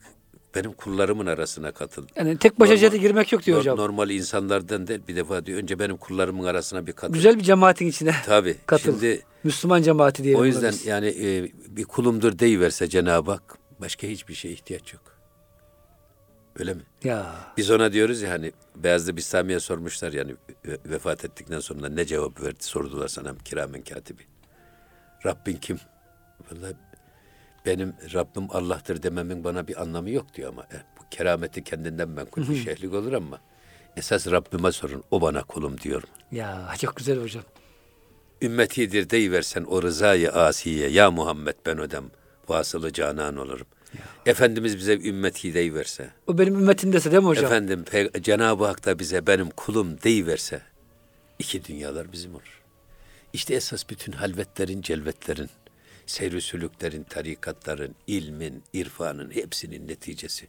benim 0.56 0.74
kullarımın 0.74 1.26
arasına 1.26 1.72
katıl. 1.72 2.08
Yani 2.16 2.38
tek 2.38 2.60
başa 2.60 2.70
Normal- 2.72 2.80
cennete 2.82 2.98
girmek 2.98 3.32
yok 3.32 3.44
diyor 3.46 3.58
Nor- 3.58 3.62
hocam. 3.62 3.78
Normal 3.78 4.10
insanlardan 4.10 4.88
değil 4.88 5.00
bir 5.08 5.16
defa 5.16 5.46
diyor. 5.46 5.60
Önce 5.60 5.80
benim 5.80 5.98
kullarımın 5.98 6.44
arasına 6.46 6.88
bir 6.88 6.94
katıl. 6.94 7.14
Güzel 7.14 7.38
bir 7.38 7.44
cemaatin 7.44 7.88
içine 7.88 8.16
Tabii. 8.26 8.56
katıl. 8.66 8.92
Şimdi 8.92 9.22
Müslüman 9.44 9.82
cemaati 9.82 10.24
diyelim. 10.24 10.42
o 10.42 10.46
yüzden 10.46 10.74
yani 10.86 11.08
e, 11.08 11.52
bir 11.76 11.84
kulumdur 11.84 12.40
deyiverse 12.40 12.88
Cenab-ı 12.90 13.32
Hak 13.32 13.58
başka 13.82 14.08
hiçbir 14.08 14.34
şeye 14.34 14.54
ihtiyaç 14.54 14.94
yok. 14.94 15.17
Öyle 16.60 16.74
mi? 16.74 16.82
Ya 17.04 17.36
Biz 17.58 17.72
ona 17.72 17.94
diyoruz 17.94 18.22
ya 18.22 18.30
hani 18.32 18.52
Beyazlı 18.76 19.18
Bistami'ye 19.18 19.60
sormuşlar 19.60 20.14
yani 20.14 20.36
ve- 20.66 20.78
vefat 20.86 21.26
ettikten 21.26 21.60
sonra 21.60 21.90
ne 21.90 22.06
cevap 22.06 22.42
verdi 22.42 22.64
sordular 22.64 23.08
sana 23.08 23.36
kiramen 23.46 23.82
katibi. 23.84 24.24
Rabbin 25.26 25.54
kim? 25.58 25.80
Vallahi 26.52 26.74
benim 27.66 27.94
Rabbim 28.14 28.48
Allah'tır 28.50 29.04
dememin 29.04 29.44
bana 29.44 29.68
bir 29.68 29.82
anlamı 29.82 30.10
yok 30.10 30.34
diyor 30.34 30.50
ama 30.50 30.62
e, 30.64 30.78
bu 31.00 31.04
kerameti 31.12 31.64
kendinden 31.64 32.10
menkul 32.10 32.50
bir 32.50 32.56
şeyhlik 32.56 32.94
olur 32.94 33.14
ama 33.14 33.40
esas 33.98 34.28
Rabbime 34.32 34.72
sorun 34.72 35.04
o 35.12 35.22
bana 35.22 35.44
kulum 35.44 35.78
diyor. 35.82 36.04
ya 36.32 36.74
çok 36.80 36.96
güzel 36.96 37.22
hocam. 37.22 37.44
Ümmetidir 38.42 39.10
deyiversen 39.10 39.64
o 39.64 39.82
rızayı 39.84 40.32
asiye 40.32 40.90
ya 40.90 41.12
Muhammed 41.12 41.56
ben 41.66 41.80
ödem 41.80 42.06
vasılı 42.48 42.94
canan 42.94 43.38
olurum. 43.38 43.68
Efendimiz 44.26 44.78
bize 44.78 44.98
ümmeti 44.98 45.54
deyiverse 45.54 46.10
O 46.28 46.38
benim 46.38 46.56
ümmetimdese 46.56 47.12
değil 47.12 47.24
mi 47.24 47.28
hocam? 47.28 47.46
Efendim 47.46 47.86
Cenab-ı 48.22 48.66
Hak 48.66 48.86
da 48.86 49.00
bize 49.00 49.28
benim 49.28 49.50
kulum 49.50 50.02
deyiverse 50.04 50.62
iki 51.40 51.66
dünyalar 51.66 52.12
bizim 52.12 52.32
olur. 52.36 52.62
İşte 53.34 53.54
esas 53.56 53.90
bütün 53.90 54.12
halvetlerin, 54.12 54.82
celvetlerin, 54.82 55.50
seyr 56.06 56.40
sülüklerin, 56.40 57.04
tarikatların, 57.04 57.96
ilmin, 58.08 58.64
irfanın 58.74 59.32
hepsinin 59.36 59.88
neticesi. 59.88 60.48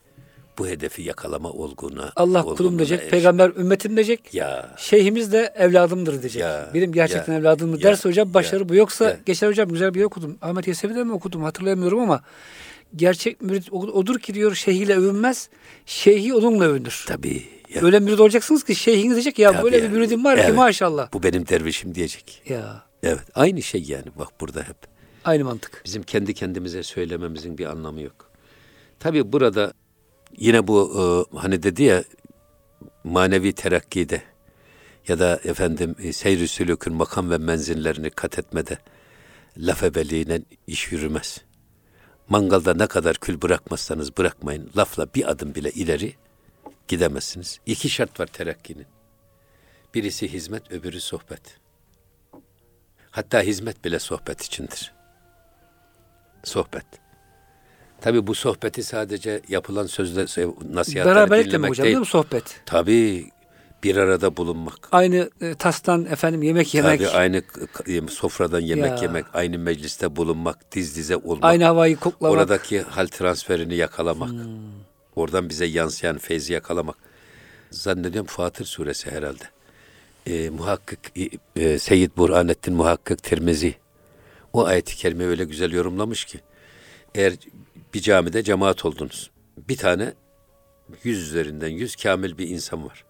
Bu 0.59 0.69
hedefi 0.69 1.03
yakalama 1.03 1.51
olguna. 1.51 2.13
Allah 2.17 2.43
kulum 2.43 2.79
diyecek, 2.79 3.01
eriş- 3.01 3.11
peygamber 3.11 3.51
ümmetim 3.51 3.97
diyecek. 3.97 4.35
Ya 4.35 4.75
Şeyhimiz 4.79 5.33
de 5.33 5.53
evladımdır 5.57 6.21
diyecek. 6.23 6.43
Ya, 6.43 6.71
Benim 6.75 6.93
gerçekten 6.93 7.33
ya, 7.33 7.39
evladımdır 7.39 7.79
ya, 7.79 7.91
derse 7.91 8.09
hocam 8.09 8.35
başarı 8.35 8.63
ya, 8.63 8.69
bu. 8.69 8.75
Yoksa 8.75 9.05
ya. 9.05 9.19
geçen 9.27 9.49
hocam 9.49 9.69
güzel 9.69 9.95
bir 9.95 10.03
okudum. 10.03 10.39
Ahmet 10.43 10.69
Yesevi'de 10.69 11.05
mi 11.05 11.13
okudum 11.13 11.43
hatırlayamıyorum 11.43 12.01
ama 12.01 12.23
gerçek 12.97 13.43
mürit 13.43 13.73
odur 13.73 14.19
ki 14.19 14.35
diyor 14.35 14.55
şeyhiyle 14.55 14.97
övünmez, 14.97 15.49
şeyhi 15.87 16.35
onunla 16.35 16.65
övünür. 16.65 17.05
tabii. 17.09 17.43
Ya, 17.75 17.83
Öyle 17.83 18.01
mürid 18.01 18.19
olacaksınız 18.19 18.65
ki 18.65 18.75
şeyhiniz 18.75 19.15
diyecek 19.15 19.39
ya 19.39 19.53
Tabii 19.53 19.63
böyle 19.63 19.77
yani. 19.77 19.89
bir 19.93 19.97
müridim 19.97 20.25
var 20.25 20.37
ki 20.37 20.43
Evet. 20.47 20.57
maşallah. 20.57 21.13
bu 21.13 21.23
benim 21.23 21.49
dervişim 21.49 21.95
diyecek. 21.95 22.43
Ya 22.49 22.83
Evet 23.03 23.21
aynı 23.35 23.63
şey 23.63 23.83
yani 23.83 24.07
bak 24.19 24.29
burada 24.41 24.63
hep. 24.63 24.77
aynı 25.25 25.45
mantık. 25.45 25.83
Bizim 25.85 26.03
kendi 26.03 26.35
kendimize 26.35 26.83
söylememizin 26.83 27.59
bir 27.59 27.67
anlamı 27.67 28.01
yok. 28.03 28.31
Tabii 29.01 29.33
burada 29.33 29.73
yine 30.37 30.67
bu 30.67 30.93
e, 31.33 31.37
hani 31.39 31.63
dedi 31.63 31.83
ya 31.83 32.05
manevi 33.05 33.53
terakkide 33.53 34.23
ya 35.09 35.19
da 35.19 35.41
efendim 35.45 35.95
e, 36.03 36.13
seyr-i 36.13 36.49
sülükün 36.49 36.93
makam 36.95 37.31
ve 37.31 37.39
menzillerini 37.39 38.11
kat 38.11 38.39
etmede 38.39 38.79
laf 39.57 39.83
ebeliğine 39.83 40.41
iş 40.67 40.93
yürümez. 40.93 41.41
Mangalda 42.29 42.75
ne 42.75 42.87
kadar 42.87 43.17
kül 43.17 43.43
bırakmazsanız 43.43 44.17
bırakmayın. 44.17 44.71
Lafla 44.77 45.07
bir 45.15 45.31
adım 45.31 45.55
bile 45.55 45.71
ileri 45.71 46.15
gidemezsiniz. 46.89 47.61
İki 47.67 47.91
şart 47.91 48.21
var 48.21 48.27
terakkinin. 48.27 48.87
Birisi 49.95 50.33
hizmet, 50.33 50.73
öbürü 50.73 51.01
sohbet. 51.01 51.59
Hatta 53.11 53.41
hizmet 53.43 53.85
bile 53.85 53.99
sohbet 53.99 54.43
içindir. 54.43 54.93
Sohbet. 56.45 56.87
Tabii 58.01 58.27
bu 58.27 58.35
sohbeti 58.35 58.83
sadece 58.83 59.43
yapılan 59.49 59.87
sözle 59.87 60.21
nasihatleri 60.73 61.15
Beraberlik 61.17 61.31
demek 61.31 61.47
dinlemek 61.47 61.71
hocam 61.71 61.85
değil. 61.85 61.95
değil 61.95 62.01
mi 62.01 62.07
sohbet? 62.07 62.61
Tabii 62.67 63.31
bir 63.83 63.97
arada 63.97 64.37
bulunmak. 64.37 64.89
Aynı 64.93 65.31
e, 65.41 65.55
tastan 65.55 66.05
efendim 66.05 66.43
yemek 66.43 66.75
yemek, 66.75 67.01
Tabii 67.01 67.09
aynı 67.11 67.43
sofradan 68.11 68.61
yemek 68.61 68.91
Ya. 68.91 68.99
yemek, 69.03 69.25
aynı 69.35 69.59
mecliste 69.59 70.17
bulunmak, 70.17 70.73
diz 70.73 70.97
dize 70.97 71.17
olmak. 71.17 71.45
aynı 71.45 71.65
havayı 71.65 71.97
koklamak. 71.97 72.39
Oradaki 72.39 72.81
hal 72.81 73.07
transferini 73.07 73.75
yakalamak. 73.75 74.31
Oradan 75.17 75.49
bize 75.49 75.65
yansıyan 75.65 76.19
feyzi 76.19 76.53
yakalamak. 76.53 76.97
Zannediyorum 77.71 78.27
Fatır 78.27 78.65
suresi 78.65 79.11
herhalde. 79.11 79.45
Ee, 80.27 80.51
muhakkik 80.51 80.99
e, 81.17 81.63
e, 81.63 81.79
Seyyid 81.79 82.11
Burhanettin 82.17 82.75
Muhakkik 82.75 83.23
Tirmizi 83.23 83.75
o 84.53 84.65
ayeti 84.65 84.97
kerime 84.97 85.25
öyle 85.25 85.45
güzel 85.45 85.73
yorumlamış 85.73 86.25
ki 86.25 86.41
eğer 87.15 87.35
bir 87.95 88.01
camide 88.01 88.43
cemaat 88.43 88.85
oldunuz 88.85 89.31
bir 89.69 89.77
tane 89.77 90.13
yüz 91.05 91.19
üzerinden 91.19 91.69
yüz 91.69 91.97
kamil 91.97 92.39
bir 92.39 92.49
insan 92.49 92.85
var. 92.87 93.05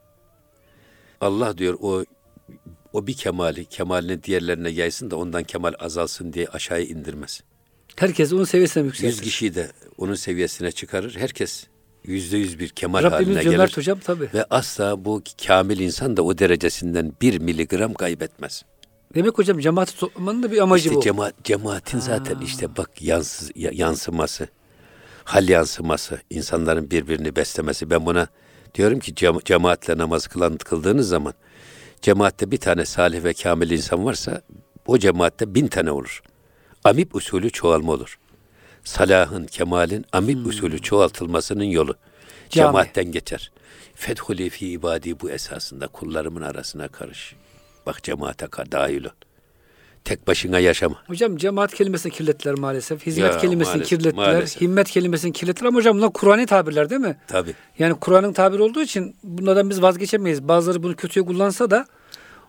Allah 1.20 1.58
diyor 1.58 1.76
o 1.80 2.04
o 2.92 3.06
bir 3.06 3.14
kemali 3.14 3.64
kemalini 3.64 4.22
diğerlerine 4.22 4.68
yaysın 4.70 5.10
da 5.10 5.16
ondan 5.16 5.42
kemal 5.44 5.72
azalsın 5.78 6.32
diye 6.32 6.46
aşağıya 6.48 6.84
indirmez. 6.86 7.40
Herkes 7.96 8.32
onun 8.32 8.44
seviyesine 8.44 8.84
Yüz 8.84 8.92
yükseltir. 9.02 9.22
kişiyi 9.22 9.54
de 9.54 9.70
onun 9.98 10.14
seviyesine 10.14 10.72
çıkarır. 10.72 11.16
Herkes 11.18 11.66
yüzde 12.04 12.36
yüz 12.36 12.58
bir 12.58 12.68
kemal 12.68 13.02
Rabbimiz 13.02 13.36
haline 13.36 13.50
gelir. 13.50 13.76
hocam 13.76 13.98
tabii. 13.98 14.28
Ve 14.34 14.44
asla 14.50 15.04
bu 15.04 15.22
kamil 15.46 15.78
insan 15.78 16.16
da 16.16 16.22
o 16.22 16.38
derecesinden 16.38 17.12
bir 17.22 17.38
miligram 17.38 17.94
kaybetmez. 17.94 18.64
Demek 19.14 19.38
hocam 19.38 19.58
cemaati 19.58 19.96
toplamanın 19.98 20.42
da 20.42 20.52
bir 20.52 20.58
amacı 20.58 20.84
işte 20.88 20.96
bu. 20.96 21.02
cemaat, 21.02 21.44
cemaatin 21.44 21.98
zaten 21.98 22.40
işte 22.40 22.76
bak 22.76 23.02
yansı, 23.02 23.52
ya- 23.54 23.70
yansıması, 23.74 24.48
hal 25.24 25.48
yansıması, 25.48 26.18
insanların 26.30 26.90
birbirini 26.90 27.36
beslemesi. 27.36 27.90
Ben 27.90 28.06
buna 28.06 28.28
diyorum 28.74 28.98
ki 28.98 29.14
cema- 29.14 29.44
cemaatle 29.44 29.98
namaz 29.98 30.26
kılan, 30.26 30.56
kıldığınız 30.56 31.08
zaman 31.08 31.34
cemaatte 32.02 32.50
bir 32.50 32.56
tane 32.56 32.84
salih 32.84 33.24
ve 33.24 33.32
kamil 33.34 33.70
insan 33.70 34.04
varsa 34.04 34.42
o 34.86 34.98
cemaatte 34.98 35.54
bin 35.54 35.66
tane 35.66 35.90
olur. 35.90 36.22
Amip 36.84 37.14
usulü 37.14 37.50
çoğalma 37.50 37.92
olur. 37.92 38.18
Salahın, 38.84 39.46
kemalin 39.46 40.04
amip 40.12 40.46
usulü 40.46 40.78
çoğaltılmasının 40.82 41.64
yolu. 41.64 41.92
Cami. 41.92 42.66
Cemaatten 42.66 43.12
geçer. 43.12 43.50
Fethuli 43.94 44.50
fi 44.50 44.68
ibadi 44.68 45.20
bu 45.20 45.30
esasında 45.30 45.86
kullarımın 45.86 46.42
arasına 46.42 46.88
karış. 46.88 47.34
Bak 47.86 48.02
cemaate 48.02 48.46
dahil 48.72 49.04
ol. 49.04 49.10
Tek 50.04 50.26
başına 50.26 50.58
yaşama. 50.58 50.96
Hocam 51.06 51.36
cemaat 51.36 51.74
kelimesini 51.74 52.12
kirlettiler 52.12 52.54
maalesef. 52.54 53.06
Hizmet 53.06 53.34
Ya, 53.34 53.38
kelimesini 53.38 53.74
maalesef, 53.76 53.98
kirlettiler. 53.98 54.32
maalesef. 54.34 54.60
Himmet 54.60 54.90
kelimesini 54.90 55.32
kirlettiler 55.32 55.68
ama 55.68 55.78
hocam 55.78 55.96
bunlar 55.96 56.12
Kur'an'ı 56.12 56.46
tabirler 56.46 56.90
değil 56.90 57.00
mi? 57.00 57.16
Tabii. 57.26 57.54
Yani 57.78 57.94
Kur'an'ın 57.94 58.32
tabiri 58.32 58.62
olduğu 58.62 58.82
için 58.82 59.16
bunlardan 59.24 59.70
biz 59.70 59.82
vazgeçemeyiz. 59.82 60.48
Bazıları 60.48 60.82
bunu 60.82 60.96
kötüye 60.96 61.26
kullansa 61.26 61.70
da 61.70 61.86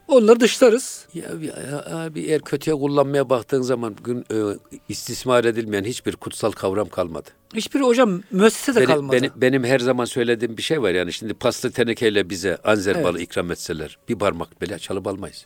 Onları 0.09 0.39
dışlarız. 0.39 1.05
Ya, 1.13 1.23
ya 1.41 1.85
abi 2.05 2.21
eğer 2.21 2.41
kötüye 2.41 2.75
kullanmaya 2.75 3.29
baktığın 3.29 3.61
zaman 3.61 3.95
bugün 3.97 4.25
e, 4.31 4.57
istismar 4.89 5.45
edilmeyen 5.45 5.83
hiçbir 5.83 6.15
kutsal 6.15 6.51
kavram 6.51 6.89
kalmadı. 6.89 7.29
Hiçbiri 7.55 7.83
hocam 7.83 8.21
müessese 8.31 8.75
de 8.75 8.79
Benim, 8.79 8.87
kalmadı. 8.95 9.17
benim, 9.17 9.31
benim 9.35 9.63
her 9.63 9.79
zaman 9.79 10.05
söylediğim 10.05 10.57
bir 10.57 10.61
şey 10.61 10.81
var 10.81 10.91
yani 10.91 11.13
şimdi 11.13 11.33
paslı 11.33 11.71
tenekeyle 11.71 12.29
bize 12.29 12.57
anzer 12.63 12.95
Evet. 12.95 13.05
balı 13.05 13.21
ikram 13.21 13.51
etseler 13.51 13.97
bir 14.09 14.15
parmak 14.15 14.61
bile 14.61 14.79
çalıp 14.79 15.07
almayız. 15.07 15.45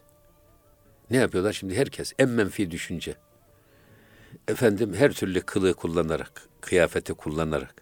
Ne 1.11 1.17
yapıyorlar 1.17 1.53
şimdi 1.53 1.77
herkes 1.77 2.13
en 2.19 2.29
menfi 2.29 2.71
düşünce. 2.71 3.15
Efendim 4.47 4.93
her 4.93 5.11
türlü 5.11 5.41
kılığı 5.41 5.73
kullanarak, 5.73 6.41
kıyafeti 6.61 7.13
kullanarak 7.13 7.75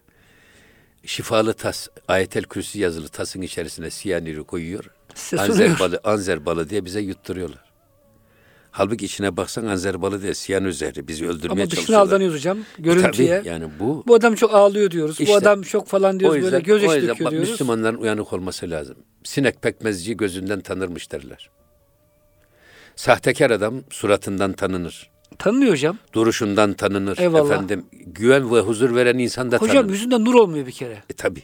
şifalı 1.06 1.54
tas, 1.54 1.88
ayetel 2.08 2.44
kürsü 2.44 2.80
yazılı 2.80 3.08
tasın 3.08 3.42
içerisine 3.42 3.90
siyanürü 3.90 4.44
koyuyor. 4.44 4.86
Size 5.16 5.42
Anzer 5.42 5.54
sunuyor. 5.54 5.80
balı, 5.80 6.00
anzer 6.04 6.46
balı 6.46 6.70
diye 6.70 6.86
bize 6.86 7.00
yutturuyorlar. 7.02 7.72
Halbuki 8.72 9.06
içine 9.06 9.38
baksan 9.38 9.66
anzer 9.66 10.02
balı 10.02 10.22
diye 10.22 10.34
siyanür 10.34 10.72
zehri 10.72 11.08
bizi 11.08 11.28
öldürmeye 11.28 11.52
Ama 11.52 11.66
dışına 11.66 11.76
çalışıyorlar. 11.76 12.08
aldanıyoruz 12.08 12.36
hocam. 12.38 12.58
Görüntüye. 12.80 13.38
Tabii 13.40 13.48
yani 13.48 13.70
bu 13.80 14.04
Bu 14.08 14.16
adam 14.16 14.36
çok 14.36 14.54
ağlıyor 14.54 14.92
diyoruz. 14.92 15.20
bu 15.20 15.24
İşte, 15.24 15.36
adam 15.38 15.62
çok 15.62 15.88
falan 15.88 16.20
diyoruz. 16.20 16.36
böyle 16.36 16.46
yüzden 16.46 16.62
döküyor 16.62 17.26
bak, 17.26 17.32
diyoruz. 17.32 17.50
Müslümanların 17.50 17.98
uyanık 17.98 18.34
olması 18.34 18.70
lazım. 18.70 18.96
Sinek 19.24 19.62
pekmezciyi 19.62 20.18
gözünden 20.18 20.62
tanırmış 20.62 21.12
derler. 21.12 21.50
Sahtekar 22.96 23.52
adam 23.52 23.84
suratından 23.90 24.54
tanınır. 24.54 25.10
Tanınıyor 25.40 25.72
hocam. 25.72 25.98
Duruşundan 26.14 26.74
tanınır. 26.74 27.18
Eyvallah. 27.18 27.46
Efendim 27.54 27.86
güven 27.92 28.56
ve 28.56 28.60
huzur 28.60 28.96
veren 28.96 29.18
insan 29.18 29.52
da 29.52 29.58
Hocam 29.58 29.76
tanınır. 29.76 29.94
yüzünde 29.94 30.24
nur 30.24 30.34
olmuyor 30.34 30.68
bir 30.68 30.72
kere. 30.72 31.04
E 31.10 31.14
tabi. 31.14 31.44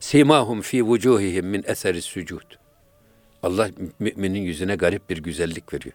Simahum 0.00 0.60
fi 0.60 0.82
vucuhihim 0.86 1.46
min 1.46 1.64
eseri 1.66 2.02
sucud. 2.02 2.42
Allah 3.42 3.68
müminin 3.98 4.40
yüzüne 4.42 4.76
garip 4.76 5.10
bir 5.10 5.18
güzellik 5.18 5.74
veriyor. 5.74 5.94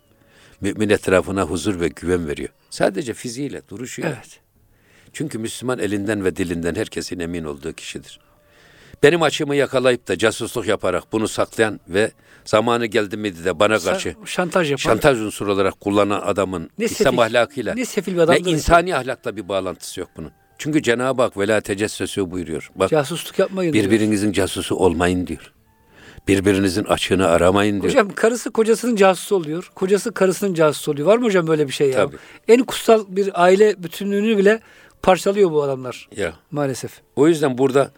Mümin 0.61 0.89
etrafına 0.89 1.43
huzur 1.43 1.79
ve 1.79 1.88
güven 1.88 2.27
veriyor. 2.27 2.49
Sadece 2.69 3.13
fiziğiyle, 3.13 3.61
duruşuyla. 3.69 4.09
Evet. 4.09 4.39
Çünkü 5.13 5.38
Müslüman 5.39 5.79
elinden 5.79 6.25
ve 6.25 6.35
dilinden 6.35 6.75
herkesin 6.75 7.19
emin 7.19 7.43
olduğu 7.43 7.73
kişidir. 7.73 8.19
Benim 9.03 9.21
açımı 9.21 9.55
yakalayıp 9.55 10.07
da 10.07 10.17
casusluk 10.17 10.67
yaparak 10.67 11.03
bunu 11.11 11.27
saklayan 11.27 11.79
ve 11.89 12.11
zamanı 12.48 12.86
geldi 12.86 13.18
miydi 13.18 13.45
de 13.45 13.60
bana 13.60 13.80
karşı 13.80 14.16
şantaj 14.26 14.72
yapan. 14.72 14.82
şantaj 14.82 15.20
unsuru 15.22 15.54
olarak 15.54 15.82
kullanan 15.82 16.22
adamın 16.22 16.70
Ne 16.78 16.86
İslam 16.86 17.16
sefil- 17.16 17.26
ahlakıyla 17.26 17.74
ne 17.74 17.86
sefil 17.86 18.18
bir 18.18 18.28
ne 18.28 18.52
insani 18.52 18.95
ahlakla 18.95 19.36
bir 19.36 19.50
bağlantısı 19.50 20.00
yok 20.00 20.10
bunun. 20.18 20.32
Çünkü 20.58 20.84
Cenab-ı 20.84 21.22
Hak 21.22 21.38
vela 21.38 21.62
tecessüsü 21.62 22.32
buyuruyor. 22.32 22.72
Bak 22.76 22.89
Casusluk 22.89 23.39
yapmayın 23.39 23.74
diyor. 23.74 23.86
birbirinizin 23.86 24.32
casusu 24.32 24.76
olmayın 24.76 25.28
diyor. 25.28 25.54
Birbirinizin 26.28 26.84
açığını 26.84 27.28
aramayın 27.28 27.82
diyor. 27.82 27.91
Hocam 27.93 28.10
karısı 28.10 28.52
kocasının 28.52 28.95
casusu 28.95 29.36
oluyor. 29.36 29.72
Kocası 29.76 30.14
karısının 30.14 30.54
casusu 30.54 30.91
oluyor. 30.91 31.08
Var 31.08 31.18
mı 31.18 31.26
hocam 31.26 31.48
böyle 31.48 31.68
bir 31.68 31.74
şey 31.74 31.89
ya? 31.89 31.95
Tabii. 31.95 32.16
En 32.48 32.64
kutsal 32.64 33.06
bir 33.08 33.43
aile 33.43 33.84
bütünlüğünü 33.84 34.38
bile 34.38 34.60
parçalıyor 35.02 35.52
bu 35.52 35.64
adamlar 35.64 36.10
Ya. 36.18 36.34
maalesef. 36.52 36.91
O 37.16 37.28
yüzden 37.28 37.58
burada 37.58 37.91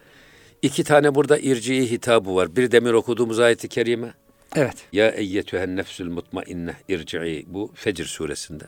iki 0.61 0.83
tane 0.83 1.15
burada 1.15 1.37
irci'i 1.37 1.91
hitabı 1.91 2.35
var. 2.35 2.55
Bir 2.55 2.71
demir 2.71 2.93
okuduğumuz 2.93 3.39
ayeti 3.39 3.67
kerime. 3.67 4.13
Evet. 4.55 4.75
Ya 4.93 5.09
eyyetühen 5.09 5.75
nefsül 5.75 6.09
mutmainne 6.09 6.75
irci'i 6.87 7.45
bu 7.47 7.71
Fecr 7.75 8.03
suresinde. 8.05 8.63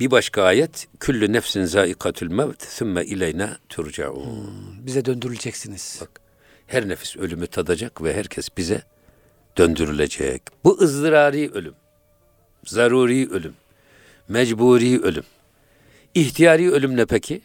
Bir 0.00 0.10
başka 0.10 0.42
ayet 0.42 0.88
küllü 1.00 1.32
nefsin 1.32 1.64
zaikatül 1.64 2.30
mevt 2.30 2.62
sümme 2.62 3.04
ileyna 3.04 3.58
turcaun. 3.68 4.54
Bize 4.86 5.04
döndürüleceksiniz. 5.04 5.98
Bak 6.00 6.20
her 6.66 6.88
nefis 6.88 7.16
ölümü 7.16 7.46
tadacak 7.46 8.02
ve 8.02 8.14
herkes 8.14 8.48
bize 8.56 8.82
döndürülecek. 9.58 10.42
Bu 10.64 10.78
ızdırari 10.80 11.50
ölüm, 11.50 11.74
zaruri 12.64 13.30
ölüm, 13.30 13.54
mecburi 14.28 15.00
ölüm. 15.00 15.24
İhtiyari 16.14 16.72
ölüm 16.72 16.96
ne 16.96 17.06
peki? 17.06 17.40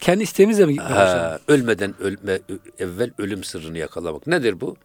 Kendi 0.00 0.22
isteğimizle 0.22 0.66
mi? 0.66 0.76
Ha, 0.76 1.38
ölmeden 1.48 1.94
ölme, 2.00 2.38
evvel 2.78 3.10
ölüm 3.18 3.44
sırrını 3.44 3.78
yakalamak. 3.78 4.26
Nedir 4.26 4.60
bu? 4.60 4.76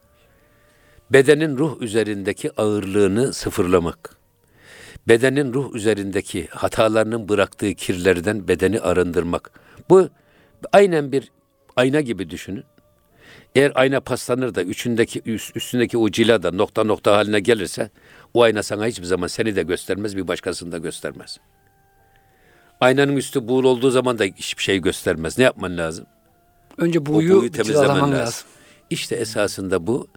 Bedenin 1.12 1.58
ruh 1.58 1.82
üzerindeki 1.82 2.52
ağırlığını 2.62 3.34
sıfırlamak. 3.34 4.16
Bedenin 5.08 5.54
ruh 5.54 5.76
üzerindeki 5.76 6.48
hatalarının 6.48 7.30
bıraktığı 7.30 7.74
kirlerden 7.74 8.48
bedeni 8.48 8.80
arındırmak. 8.80 9.52
Bu 9.90 10.10
aynen 10.74 11.12
bir 11.12 11.32
ayna 11.76 12.02
gibi 12.02 12.30
düşünün. 12.30 12.64
Eğer 13.56 13.72
ayna 13.76 14.00
paslanır 14.00 14.56
da 14.56 14.64
üçündeki 14.64 15.20
üst- 15.22 15.56
üstündeki 15.58 15.98
o 15.98 16.10
cila 16.10 16.44
da 16.44 16.52
nokta 16.52 16.84
nokta 16.84 17.18
haline 17.18 17.40
gelirse 17.40 17.90
o 18.34 18.42
ayna 18.42 18.64
sana 18.64 18.86
hiçbir 18.86 19.06
zaman 19.06 19.28
seni 19.28 19.56
de 19.56 19.64
göstermez 19.64 20.18
bir 20.18 20.28
başkasını 20.28 20.72
da 20.72 20.78
göstermez. 20.78 21.38
Aynanın 22.82 23.16
üstü 23.18 23.48
buğul 23.48 23.64
olduğu 23.64 23.92
zaman 23.92 24.20
da 24.20 24.24
hiçbir 24.24 24.64
şey 24.64 24.80
göstermez. 24.80 25.38
Ne 25.38 25.44
yapman 25.44 25.78
lazım? 25.78 26.06
Önce 26.78 27.00
O 27.00 27.06
buğuyu, 27.06 27.36
buğuyu 27.36 27.52
temizlemen 27.52 27.82
temizlemen 27.88 28.12
lazım. 28.12 28.26
lazım. 28.26 28.48
İşte 28.90 29.16
esasında 29.16 29.88
bu 29.88 30.08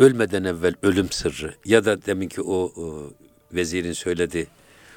ölmeden 0.00 0.44
evvel 0.44 0.74
ölüm 0.82 1.10
sırrı 1.10 1.54
ya 1.64 1.84
da 1.84 2.06
deminki 2.06 2.42
o, 2.42 2.54
o 2.54 3.12
vezirin 3.52 3.92
söylediği 3.92 4.46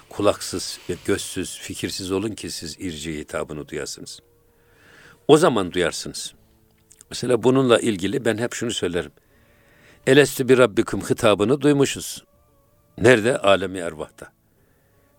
kulaksız, 0.09 0.79
gözsüz, 1.05 1.59
fikirsiz 1.59 2.11
olun 2.11 2.31
ki 2.31 2.51
siz 2.51 2.79
irci 2.79 3.19
hitabını 3.19 3.67
duyasınız. 3.67 4.19
O 5.27 5.37
zaman 5.37 5.71
duyarsınız. 5.71 6.33
Mesela 7.09 7.43
bununla 7.43 7.79
ilgili 7.79 8.25
ben 8.25 8.37
hep 8.37 8.53
şunu 8.53 8.71
söylerim. 8.71 9.11
Elestü 10.07 10.49
bir 10.49 10.57
Rabbikum 10.57 11.01
hitabını 11.01 11.61
duymuşuz. 11.61 12.23
Nerede? 12.97 13.37
Alemi 13.37 13.79
ervahta. 13.79 14.31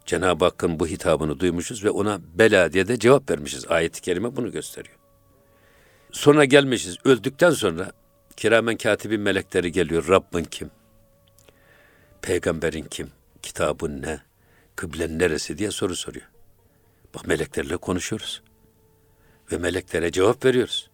Cenab-ı 0.07 0.45
Hakk'ın 0.45 0.80
bu 0.80 0.87
hitabını 0.87 1.41
duymuşuz 1.41 1.85
ve 1.85 1.91
ona 1.91 2.20
bela 2.35 2.72
diye 2.72 2.89
de 2.89 2.99
cevap 2.99 3.30
vermişiz. 3.30 3.66
Ayet-i 3.68 4.01
kerime 4.01 4.37
bunu 4.37 4.53
gösteriyor. 4.53 4.97
Sonra 6.12 6.45
gelmişiz. 6.45 6.97
Öldükten 7.05 7.51
sonra 7.51 7.93
kiramen 8.37 8.76
katibin 8.76 9.20
melekleri 9.20 9.72
geliyor. 9.72 10.09
Rabbin 10.09 10.45
kim? 10.45 10.70
Peygamberin 12.22 12.85
kim? 12.85 13.11
Kitabın 13.43 14.03
ne? 14.03 14.20
Kıblen 14.76 15.18
neresi 15.18 15.59
diye 15.59 15.70
soru 15.70 15.97
soruyor. 15.97 16.28
Bak 17.14 17.26
meleklerle 17.26 17.76
konuşuyoruz. 17.76 18.43
Ve 19.53 19.59
meleklere 19.59 20.12
cevap 20.12 20.45
veriyoruz. 20.45 20.91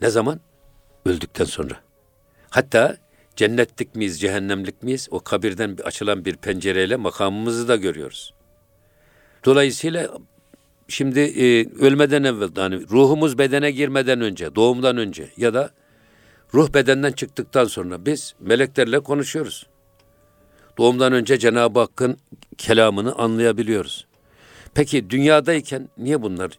Ne 0.00 0.10
zaman? 0.10 0.40
Öldükten 1.06 1.44
sonra. 1.44 1.74
Hatta 2.50 2.96
cennetlik 3.36 3.94
miyiz, 3.94 4.20
cehennemlik 4.20 4.82
miyiz? 4.82 5.08
O 5.10 5.20
kabirden 5.20 5.78
bir- 5.78 5.82
açılan 5.82 6.24
bir 6.24 6.36
pencereyle 6.36 6.96
makamımızı 6.96 7.68
da 7.68 7.76
görüyoruz. 7.76 8.34
Dolayısıyla 9.44 10.08
şimdi 10.88 11.20
e, 11.20 11.68
ölmeden 11.80 12.22
evvel 12.24 12.50
yani 12.56 12.88
ruhumuz 12.90 13.38
bedene 13.38 13.70
girmeden 13.70 14.20
önce, 14.20 14.54
doğumdan 14.54 14.96
önce 14.96 15.30
ya 15.36 15.54
da 15.54 15.70
ruh 16.54 16.74
bedenden 16.74 17.12
çıktıktan 17.12 17.64
sonra 17.64 18.06
biz 18.06 18.34
meleklerle 18.40 19.00
konuşuyoruz. 19.00 19.66
Doğumdan 20.78 21.12
önce 21.12 21.38
Cenab-ı 21.38 21.78
Hakk'ın 21.80 22.16
kelamını 22.58 23.14
anlayabiliyoruz. 23.14 24.06
Peki 24.74 25.10
dünyadayken 25.10 25.88
niye 25.98 26.22
bunlar 26.22 26.50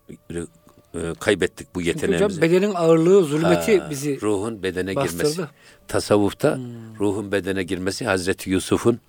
e, 0.93 1.13
kaybettik 1.19 1.75
bu 1.75 1.83
Çünkü 1.83 1.97
hocam 1.97 2.11
yeteneğimizi? 2.11 2.41
bedenin 2.41 2.73
ağırlığı, 2.75 3.23
zulmeti 3.23 3.79
Ha, 3.79 3.89
bizi 3.89 4.21
ruhun 4.21 4.63
bedene 4.63 4.95
bastırdı. 4.95 5.17
girmesi. 5.23 5.41
Tasavvufta 5.87 6.59
ruhun 6.99 7.31
bedene 7.31 7.63
girmesi 7.63 8.05
Hazreti 8.05 8.49
Yusuf'un 8.49 8.99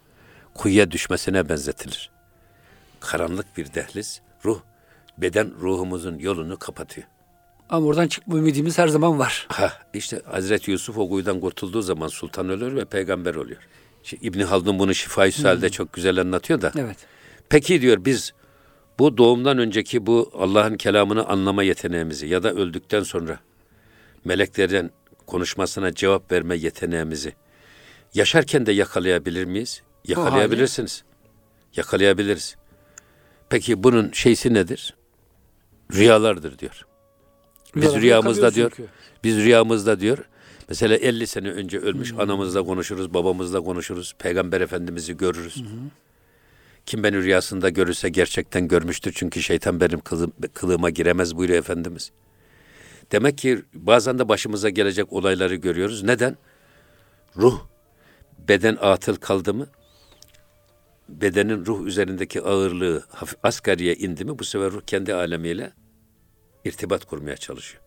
kuyuya 0.55 0.91
düşmesine 0.91 1.49
benzetilir. 1.49 2.11
Karanlık 3.01 3.57
bir 3.57 3.74
dehliz, 3.74 4.20
ruh 4.45 4.61
beden 5.18 5.53
ruhumuzun 5.61 6.18
yolunu 6.18 6.59
kapatıyor. 6.59 7.07
Ama 7.70 7.86
oradan 7.86 8.08
çıkma 8.08 8.38
ümidimiz 8.38 8.78
her 8.78 8.88
zaman 8.88 9.18
var. 9.18 9.46
Ha 9.48 9.72
işte 9.94 10.20
Hazreti 10.24 10.70
Yusuf 10.70 10.98
o 10.98 11.08
kuyudan 11.08 11.40
kurtulduğu 11.40 11.82
zaman 11.82 12.08
sultan 12.08 12.48
ölür 12.48 12.76
ve 12.76 12.84
peygamber 12.84 13.34
oluyor. 13.34 13.60
Şimdi 14.02 14.26
İbni 14.26 14.44
Haldun 14.44 14.78
bunu 14.78 14.94
Şifa-i 14.94 15.32
Sual'de 15.32 15.70
çok 15.70 15.92
güzel 15.92 16.20
anlatıyor 16.20 16.62
da. 16.62 16.72
Evet. 16.78 16.96
Peki 17.48 17.80
diyor 17.80 18.04
biz 18.04 18.32
bu 18.98 19.16
doğumdan 19.16 19.58
önceki 19.58 20.06
bu 20.06 20.30
Allah'ın 20.34 20.76
kelamını 20.76 21.26
anlama 21.26 21.62
yeteneğimizi 21.62 22.26
ya 22.26 22.42
da 22.42 22.52
öldükten 22.52 23.02
sonra 23.02 23.40
meleklerden 24.24 24.90
konuşmasına 25.26 25.94
cevap 25.94 26.32
verme 26.32 26.56
yeteneğimizi 26.56 27.34
yaşarken 28.14 28.66
de 28.66 28.72
yakalayabilir 28.72 29.44
miyiz? 29.44 29.82
Yakalayabilirsiniz. 30.04 31.04
Yakalayabiliriz. 31.76 32.56
Peki 33.48 33.82
bunun 33.82 34.12
şeysi 34.12 34.54
nedir? 34.54 34.94
Rüyalardır 35.92 36.58
diyor. 36.58 36.86
Biz 37.77 37.83
Rüyalarda 37.83 38.01
rüyamızda 38.01 38.55
diyor. 38.55 38.72
çünkü. 38.77 38.91
Biz 39.24 39.37
rüyamızda 39.37 40.01
diyor. 40.01 40.18
Mesela 40.68 40.97
50 40.97 41.27
sene 41.27 41.51
önce 41.51 41.79
ölmüş 41.79 42.12
anamızla 42.12 42.62
konuşuruz, 42.62 43.14
babamızla 43.14 43.61
konuşuruz, 43.61 44.14
peygamber 44.18 44.61
efendimizi 44.61 45.16
görürüz. 45.16 45.62
Kim 46.87 47.03
beni 47.03 47.22
rüyasında 47.22 47.68
görürse 47.68 48.09
gerçekten 48.09 48.68
görmüştür 48.68 49.12
çünkü 49.16 49.43
şeytan 49.43 49.81
benim 49.81 50.01
kılım, 50.01 50.33
kılığıma 50.55 50.91
giremez 50.91 51.37
buyuruyor 51.37 51.59
Efendimiz. 51.59 52.11
Demek 53.12 53.39
ki 53.39 53.62
bazen 53.74 54.18
de 54.18 54.29
başımıza 54.29 54.68
gelecek 54.68 55.12
olayları 55.12 55.55
görüyoruz. 55.55 56.03
Neden? 56.03 56.37
Ruh 57.37 57.61
beden 58.49 58.77
atıl 58.81 59.16
kaldı 59.16 59.55
mı, 59.55 59.66
bedenin 61.09 61.66
ruh 61.66 61.87
üzerindeki 61.87 62.43
ağırlığı 62.43 63.05
hafif 63.09 63.39
asgariye 63.43 63.95
indi 63.95 64.24
mi 64.24 64.39
bu 64.39 64.45
sefer 64.45 64.70
ruh 64.70 64.81
kendi 64.87 65.14
alemiyle 65.14 65.72
irtibat 66.66 67.04
kurmaya 67.04 67.36
çalışıyor. 67.36 67.82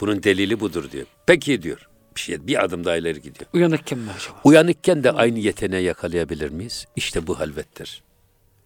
Bunun 0.00 0.22
delili 0.22 0.60
budur 0.60 0.90
diyor. 0.90 1.06
Peki 1.26 1.62
diyor. 1.62 1.88
Bir 2.16 2.20
şey 2.20 2.46
bir 2.46 2.64
adım 2.64 2.84
daha 2.84 2.96
ileri 2.96 3.22
gidiyor. 3.22 3.50
Uyanıkken 3.52 3.98
mi 3.98 4.10
acaba? 4.16 4.40
Uyanıkken 4.44 5.04
de 5.04 5.12
aynı 5.12 5.38
yeteneği 5.38 5.84
yakalayabilir 5.84 6.50
miyiz? 6.50 6.86
İşte 6.96 7.26
bu 7.26 7.38
halvettir. 7.40 8.02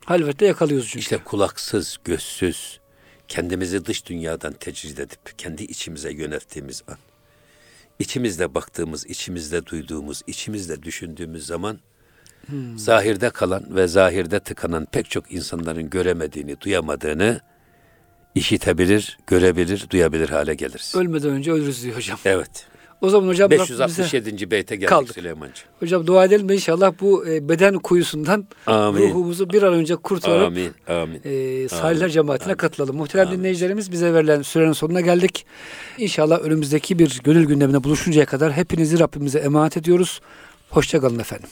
Halvette 0.05 0.47
yakalıyoruz 0.47 0.87
çünkü. 0.87 0.99
İşte 0.99 1.19
kulaksız, 1.19 1.97
gözsüz, 2.05 2.81
kendimizi 3.29 3.85
dış 3.85 4.07
dünyadan 4.07 4.53
tecrid 4.53 4.99
edip 4.99 5.39
kendi 5.39 5.63
içimize 5.63 6.13
yönelttiğimiz 6.13 6.83
an. 6.89 6.97
İçimizde 7.99 8.55
baktığımız, 8.55 9.07
içimizde 9.07 9.67
duyduğumuz, 9.67 10.23
içimizde 10.27 10.83
düşündüğümüz 10.83 11.47
zaman 11.47 11.81
zahirde 12.77 13.31
kalan 13.31 13.77
ve 13.77 13.87
zahirde 13.87 14.41
tıkanan 14.41 14.87
pek 14.93 15.11
çok 15.11 15.33
insanların 15.33 15.91
göremediğini, 15.91 16.61
duyamadığını 16.61 17.41
işitebilir, 18.35 19.19
görebilir, 19.27 19.87
duyabilir 19.91 20.29
hale 20.29 20.55
geliriz. 20.55 20.93
Ölmeden 20.97 21.31
önce 21.31 21.53
ölürüz 21.53 21.83
diyor 21.83 21.97
hocam. 21.97 22.19
Evet. 22.25 22.67
O 23.01 23.09
zaman 23.11 23.29
hocam 23.29 23.51
Rabbimize- 23.51 23.59
567. 23.61 24.51
beyte 24.51 24.77
geldik 24.77 24.89
kaldık. 24.89 25.15
Süleyman'cığım. 25.15 25.65
hocam 25.81 26.07
dua 26.07 26.25
edelim 26.25 26.49
de 26.49 26.55
inşallah 26.55 26.93
bu 27.01 27.27
e, 27.29 27.49
beden 27.49 27.75
kuyusundan 27.79 28.47
Amin. 28.67 29.03
ruhumuzu 29.09 29.51
bir 29.51 29.63
an 29.63 29.75
önce 29.75 29.97
kurtarıp 29.97 30.47
Amin, 30.47 30.71
amin. 30.89 31.21
e, 31.25 31.69
salihler 31.69 32.03
Amin, 32.05 32.13
cemaatine 32.13 32.47
amin. 32.47 32.57
katılalım. 32.57 32.97
Muhterem 32.97 33.31
dinleyicilerimiz 33.31 33.93
bize 33.93 34.15
verilen 34.15 34.43
sürenin 34.43 34.73
sonuna 34.73 35.01
geldik. 35.01 35.47
İnşallah 35.99 36.41
önümüzdeki 36.41 36.99
bir 36.99 37.21
gönül 37.25 37.45
gündemine 37.47 37.85
buluşuncaya 37.85 38.27
kadar 38.27 38.53
hepinizi 38.53 38.99
Rabbimize 38.99 39.39
emanet 39.39 39.77
ediyoruz. 39.77 40.21
Hoşçakalın 40.71 41.19
efendim. 41.19 41.49